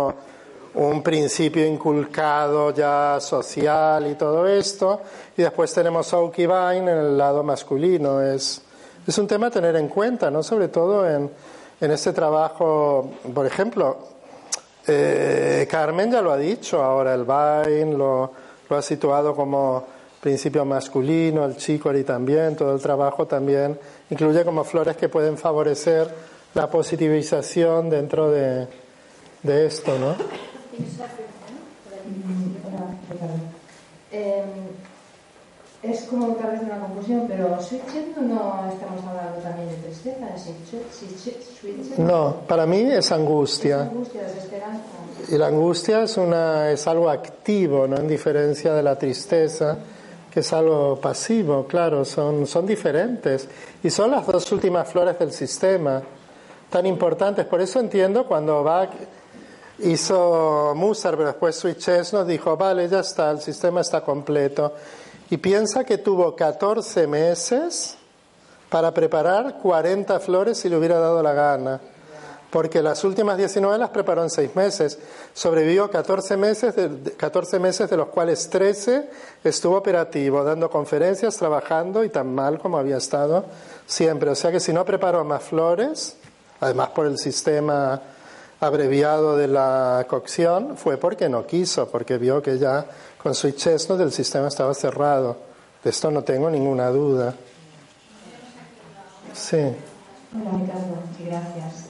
un 0.75 1.03
principio 1.03 1.67
inculcado 1.67 2.73
ya 2.73 3.19
social 3.21 4.11
y 4.11 4.15
todo 4.15 4.47
esto. 4.47 5.01
Y 5.37 5.43
después 5.43 5.73
tenemos 5.73 6.13
Oaky 6.13 6.47
Vine 6.47 6.79
en 6.79 6.89
el 6.89 7.19
lado 7.19 7.43
masculino. 7.43 8.23
Es, 8.23 8.63
es 9.07 9.19
un 9.19 9.27
tema 9.27 9.49
a 9.49 9.51
tener 9.51 9.77
en 9.77 9.89
cuenta, 9.89 10.31
¿no? 10.31 10.43
Sobre 10.43 10.69
todo 10.69 11.09
en, 11.09 11.31
en 11.81 11.91
este 11.91 12.13
trabajo, 12.13 13.11
por 13.35 13.47
ejemplo, 13.47 13.99
eh, 14.87 15.67
Carmen 15.71 16.11
ya 16.11 16.23
lo 16.23 16.33
ha 16.33 16.37
dicho 16.37 16.83
ahora, 16.83 17.15
el 17.15 17.25
Vine 17.25 17.97
lo, 17.97 18.33
lo, 18.69 18.77
ha 18.77 18.83
situado 18.83 19.35
como 19.35 19.85
principio 20.21 20.65
masculino, 20.65 21.45
el 21.45 21.57
Chicory 21.57 22.05
también, 22.05 22.57
todo 22.57 22.75
el 22.75 22.81
trabajo 22.81 23.27
también 23.27 23.79
incluye 24.11 24.45
como 24.45 24.65
flores 24.65 24.97
que 24.97 25.09
pueden 25.09 25.37
favorecer 25.37 26.09
la 26.55 26.69
positivización 26.69 27.91
dentro 27.91 28.31
de, 28.31 28.67
de 29.43 29.67
esto, 29.67 29.99
¿no? 29.99 30.52
Eh, 34.11 34.45
es 35.83 36.03
como 36.03 36.29
tal 36.37 36.53
vez 36.53 36.63
una 36.63 36.79
confusión, 36.79 37.25
pero 37.27 37.61
switchet 37.61 38.17
no 38.17 38.71
estamos 38.73 39.05
hablando 39.05 39.41
también 39.43 39.69
de 39.69 39.77
tristeza, 39.77 40.27
switchet. 40.39 41.99
No, 41.99 42.37
para 42.47 42.67
mí 42.67 42.83
es 42.83 43.11
angustia. 43.11 43.83
Es 43.83 43.89
angustia, 43.89 44.23
desesperanza. 44.23 44.83
Y 45.29 45.39
la 45.39 45.47
angustia 45.49 46.03
es, 46.03 46.17
una, 46.17 46.71
es 46.71 46.87
algo 46.87 47.11
activo, 47.11 47.87
¿no? 47.89 47.97
En 47.97 48.07
diferencia 48.07 48.75
de 48.75 48.83
la 48.83 48.97
tristeza, 48.97 49.77
que 50.31 50.41
es 50.41 50.53
algo 50.53 51.01
pasivo, 51.01 51.67
claro, 51.67 52.05
son, 52.05 52.47
son 52.47 52.65
diferentes. 52.65 53.49
Y 53.83 53.91
son 53.91 54.13
las 54.13 54.27
dos 54.27 54.51
últimas 54.53 54.89
flores 54.89 55.19
del 55.19 55.33
sistema, 55.33 56.01
tan 56.71 56.87
importantes. 56.87 57.45
Por 57.47 57.61
eso 57.61 57.81
entiendo 57.81 58.27
cuando 58.27 58.63
Bach 58.63 58.91
hizo 59.79 60.73
Musar, 60.75 61.17
pero 61.17 61.29
después 61.29 61.57
Switches 61.57 62.13
nos 62.13 62.27
dijo, 62.27 62.57
vale, 62.57 62.89
ya 62.89 63.01
está, 63.01 63.31
el 63.31 63.41
sistema 63.41 63.81
está 63.81 64.03
completo. 64.03 64.73
Y 65.31 65.39
piensa 65.39 65.85
que 65.85 65.99
tuvo 65.99 66.37
14 66.37 67.07
meses 67.07 67.97
para 68.69 68.93
preparar 68.93 69.59
40 69.59 70.21
flores 70.21 70.59
si 70.59 70.69
le 70.69 70.77
hubiera 70.77 70.99
dado 70.99 71.23
la 71.23 71.33
gana. 71.33 71.81
Porque 72.51 72.83
las 72.83 73.03
últimas 73.03 73.39
19 73.39 73.79
las 73.79 73.89
preparó 73.89 74.23
en 74.23 74.29
6 74.29 74.55
meses. 74.55 74.99
Sobrevivió 75.33 75.91
14 75.91 76.37
meses, 76.37 76.77
de, 76.77 77.13
14 77.17 77.59
meses 77.59 77.89
de 77.89 77.97
los 77.97 78.09
cuales 78.09 78.51
13 78.51 79.09
estuvo 79.43 79.79
operativo, 79.79 80.45
dando 80.45 80.69
conferencias, 80.69 81.37
trabajando 81.39 82.05
y 82.05 82.11
tan 82.11 82.35
mal 82.35 82.59
como 82.59 82.77
había 82.77 82.99
estado 82.99 83.47
siempre. 83.87 84.29
O 84.29 84.35
sea 84.35 84.53
que 84.53 84.61
si 84.61 84.73
no 84.73 84.85
preparó 84.85 85.25
más 85.25 85.43
flores, 85.43 86.17
además 86.61 86.91
por 86.91 87.07
el 87.07 87.17
sistema 87.17 88.03
abreviado 88.63 89.37
de 89.37 89.49
la 89.49 90.07
cocción, 90.09 90.77
fue 90.77 90.97
porque 90.97 91.29
no 91.29 91.45
quiso, 91.47 91.89
porque 91.89 92.17
vio 92.17 92.41
que 92.41 92.59
ya 92.59 92.87
con 93.21 93.35
su 93.35 93.51
chesno 93.51 93.97
del 93.97 94.13
sistema 94.13 94.49
estaba 94.49 94.73
cerrado. 94.73 95.37
De 95.83 95.91
esto 95.91 96.11
no 96.11 96.23
tengo 96.23 96.49
ninguna 96.49 96.89
duda. 96.91 97.35
Sí. 99.33 99.57
Hola 99.57 100.51
Ricardo, 100.59 101.03
gracias. 101.19 101.89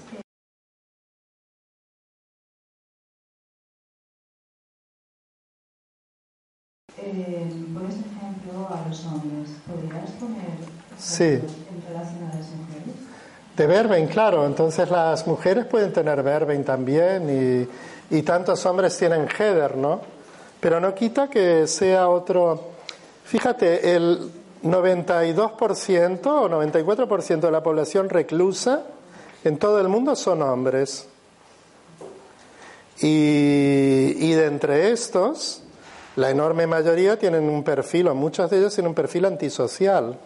Eh, 6.96 7.66
pones 7.74 7.96
ejemplo 7.96 8.68
a 8.70 8.88
los 8.88 9.04
hombres. 9.06 9.50
¿Podrías 9.66 10.10
poner 10.12 10.56
Sí. 10.98 11.24
en 11.24 11.82
relación 11.88 12.30
a 12.30 12.34
las 12.34 12.48
mujeres? 12.50 13.01
De 13.62 13.68
verben, 13.68 14.08
claro. 14.08 14.44
Entonces 14.44 14.90
las 14.90 15.24
mujeres 15.24 15.66
pueden 15.66 15.92
tener 15.92 16.20
verben 16.24 16.64
también 16.64 17.68
y, 18.10 18.22
tantos 18.22 18.66
hombres 18.66 18.98
tienen 18.98 19.28
heather, 19.28 19.76
¿no? 19.76 20.00
Pero 20.58 20.80
no 20.80 20.92
quita 20.96 21.30
que 21.30 21.68
sea 21.68 22.08
otro. 22.08 22.72
Fíjate, 23.24 23.94
el 23.94 24.32
92% 24.64 26.26
o 26.26 26.48
94% 26.48 27.38
de 27.38 27.50
la 27.52 27.62
población 27.62 28.08
reclusa 28.08 28.82
en 29.44 29.58
todo 29.58 29.78
el 29.78 29.86
mundo 29.86 30.16
son 30.16 30.42
hombres. 30.42 31.06
Y, 33.00 34.16
y 34.18 34.32
de 34.32 34.46
entre 34.46 34.90
estos, 34.90 35.62
la 36.16 36.30
enorme 36.30 36.66
mayoría 36.66 37.16
tienen 37.16 37.48
un 37.48 37.62
perfil, 37.62 38.08
o 38.08 38.14
muchos 38.16 38.50
de 38.50 38.58
ellos 38.58 38.74
tienen 38.74 38.88
un 38.88 38.96
perfil 38.96 39.24
antisocial. 39.26 40.18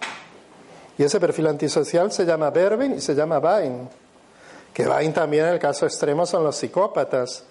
Y 0.99 1.05
ese 1.05 1.21
perfil 1.21 1.47
antisocial 1.49 2.11
se 2.11 2.25
llama 2.25 2.51
Verben 2.51 2.95
y 2.95 3.01
se 3.01 3.15
llama 3.15 3.39
Vine. 3.39 3.89
Que 4.73 4.85
Vine 4.85 5.13
también 5.13 5.47
en 5.47 5.55
el 5.55 5.59
caso 5.59 5.87
extremo 5.87 6.27
son 6.27 6.45
los 6.45 6.57
psicópatas, 6.57 7.45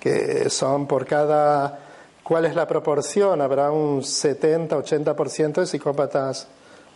que 0.00 0.48
son 0.50 0.86
por 0.86 1.06
cada... 1.06 1.80
¿Cuál 2.22 2.46
es 2.46 2.54
la 2.54 2.66
proporción? 2.66 3.42
Habrá 3.42 3.70
un 3.70 4.00
70-80% 4.00 5.60
de 5.60 5.66
psicópatas 5.66 6.46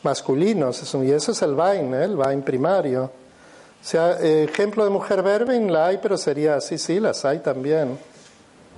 masculinos. 0.03 0.95
Y 0.95 1.13
eso 1.13 1.33
es 1.33 1.43
el 1.43 1.55
Vine, 1.55 1.99
¿eh? 1.99 2.05
el 2.05 2.17
Vine 2.17 2.43
primario. 2.43 3.05
O 3.05 3.85
sea, 3.85 4.19
ejemplo 4.21 4.85
de 4.85 4.91
mujer 4.91 5.23
Verben 5.23 5.73
la 5.73 5.87
hay, 5.87 5.99
pero 5.99 6.17
sería, 6.17 6.61
sí, 6.61 6.79
sí, 6.79 6.99
las 6.99 7.25
hay 7.25 7.41
también. 7.41 7.99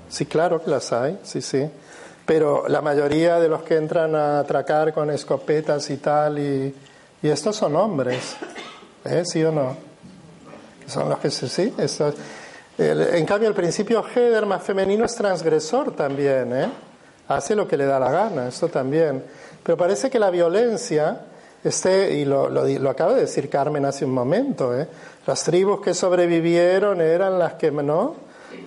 Sí, 0.08 0.26
claro 0.26 0.62
que 0.62 0.70
las 0.70 0.92
hay, 0.92 1.18
sí, 1.22 1.40
sí. 1.40 1.70
Pero 2.26 2.68
la 2.68 2.80
mayoría 2.80 3.38
de 3.38 3.48
los 3.48 3.62
que 3.62 3.76
entran 3.76 4.14
a 4.14 4.40
atracar 4.40 4.92
con 4.92 5.10
escopetas 5.10 5.88
y 5.90 5.96
tal, 5.98 6.38
y, 6.38 6.74
y 7.22 7.28
estos 7.28 7.56
son 7.56 7.76
hombres, 7.76 8.36
¿eh? 9.04 9.22
¿Sí 9.24 9.42
o 9.44 9.52
no? 9.52 9.76
Son 10.86 11.08
los 11.08 11.18
que 11.18 11.30
sí, 11.30 11.74
estos. 11.78 12.14
En 12.78 13.26
cambio, 13.26 13.48
el 13.48 13.54
principio 13.54 14.02
Heather 14.02 14.46
más 14.46 14.62
femenino 14.62 15.04
es 15.04 15.14
transgresor 15.14 15.94
también, 15.94 16.52
¿eh? 16.56 16.68
Hace 17.28 17.54
lo 17.54 17.68
que 17.68 17.76
le 17.76 17.84
da 17.84 18.00
la 18.00 18.10
gana, 18.10 18.48
esto 18.48 18.68
también. 18.68 19.22
Pero 19.62 19.76
parece 19.76 20.10
que 20.10 20.18
la 20.18 20.30
violencia 20.30 21.20
este, 21.62 22.14
y 22.14 22.24
lo, 22.24 22.48
lo, 22.48 22.66
lo 22.66 22.90
acaba 22.90 23.14
de 23.14 23.22
decir 23.22 23.50
Carmen 23.50 23.84
hace 23.84 24.06
un 24.06 24.12
momento, 24.12 24.78
¿eh? 24.78 24.88
las 25.26 25.44
tribus 25.44 25.80
que 25.80 25.92
sobrevivieron 25.92 27.00
eran 27.00 27.38
las 27.38 27.54
que, 27.54 27.70
¿no? 27.70 28.14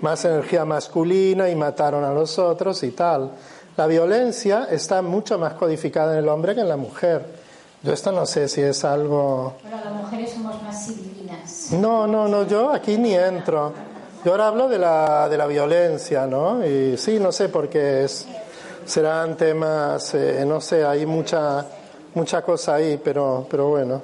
Más 0.01 0.23
energía 0.25 0.63
masculina 0.63 1.49
y 1.49 1.55
mataron 1.55 2.03
a 2.03 2.13
los 2.13 2.37
otros 2.37 2.83
y 2.83 2.91
tal. 2.91 3.31
La 3.75 3.87
violencia 3.87 4.67
está 4.69 5.01
mucho 5.01 5.39
más 5.39 5.55
codificada 5.55 6.13
en 6.13 6.19
el 6.19 6.29
hombre 6.29 6.53
que 6.53 6.61
en 6.61 6.69
la 6.69 6.77
mujer. 6.77 7.42
Yo 7.83 7.91
esto 7.91 8.13
no 8.13 8.25
sé 8.25 8.47
si 8.47 8.61
es 8.61 8.85
algo... 8.85 9.55
Bueno, 9.61 9.77
las 9.83 9.93
mujeres 9.93 10.31
somos 10.31 10.63
más 10.63 10.87
civilinas. 10.87 11.71
No, 11.73 12.07
no, 12.07 12.29
no, 12.29 12.47
yo 12.47 12.71
aquí 12.71 12.97
ni 12.97 13.13
entro. 13.13 13.73
Yo 14.23 14.31
ahora 14.31 14.47
hablo 14.47 14.69
de 14.69 14.79
la, 14.79 15.27
de 15.27 15.37
la 15.37 15.45
violencia, 15.47 16.25
¿no? 16.25 16.65
Y 16.65 16.97
sí, 16.97 17.19
no 17.19 17.33
sé 17.33 17.49
por 17.49 17.67
qué 17.67 18.05
es. 18.05 18.25
Serán 18.85 19.35
temas, 19.35 20.13
eh, 20.15 20.45
no 20.47 20.61
sé, 20.61 20.85
hay 20.85 21.05
mucha, 21.05 21.65
mucha 22.13 22.41
cosa 22.41 22.75
ahí, 22.75 22.99
pero, 23.03 23.45
pero 23.49 23.67
bueno. 23.67 24.01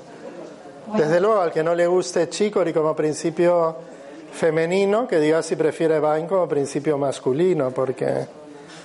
Desde 0.97 1.21
luego, 1.21 1.39
al 1.39 1.51
que 1.53 1.63
no 1.63 1.73
le 1.73 1.87
guste 1.87 2.27
Chicory 2.27 2.73
como 2.73 2.93
principio 2.93 3.77
femenino, 4.33 5.07
que 5.07 5.19
diga 5.19 5.41
si 5.41 5.55
prefiere 5.55 6.01
Vine 6.01 6.27
como 6.27 6.49
principio 6.49 6.97
masculino, 6.97 7.71
porque 7.71 8.27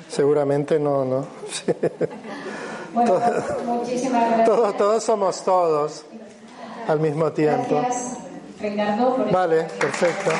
seguramente 0.09 0.79
no, 0.79 1.05
¿no? 1.05 1.27
Bueno, 2.95 3.21
muchísimas 3.67 4.27
gracias. 4.29 4.47
Todos, 4.47 4.77
todos 4.77 5.05
somos 5.05 5.45
todos 5.45 6.05
al 6.87 7.01
mismo 7.01 7.33
tiempo. 7.33 7.81
Gracias, 7.81 8.19
por 9.17 9.31
Vale, 9.31 9.65
perfecto. 9.65 10.31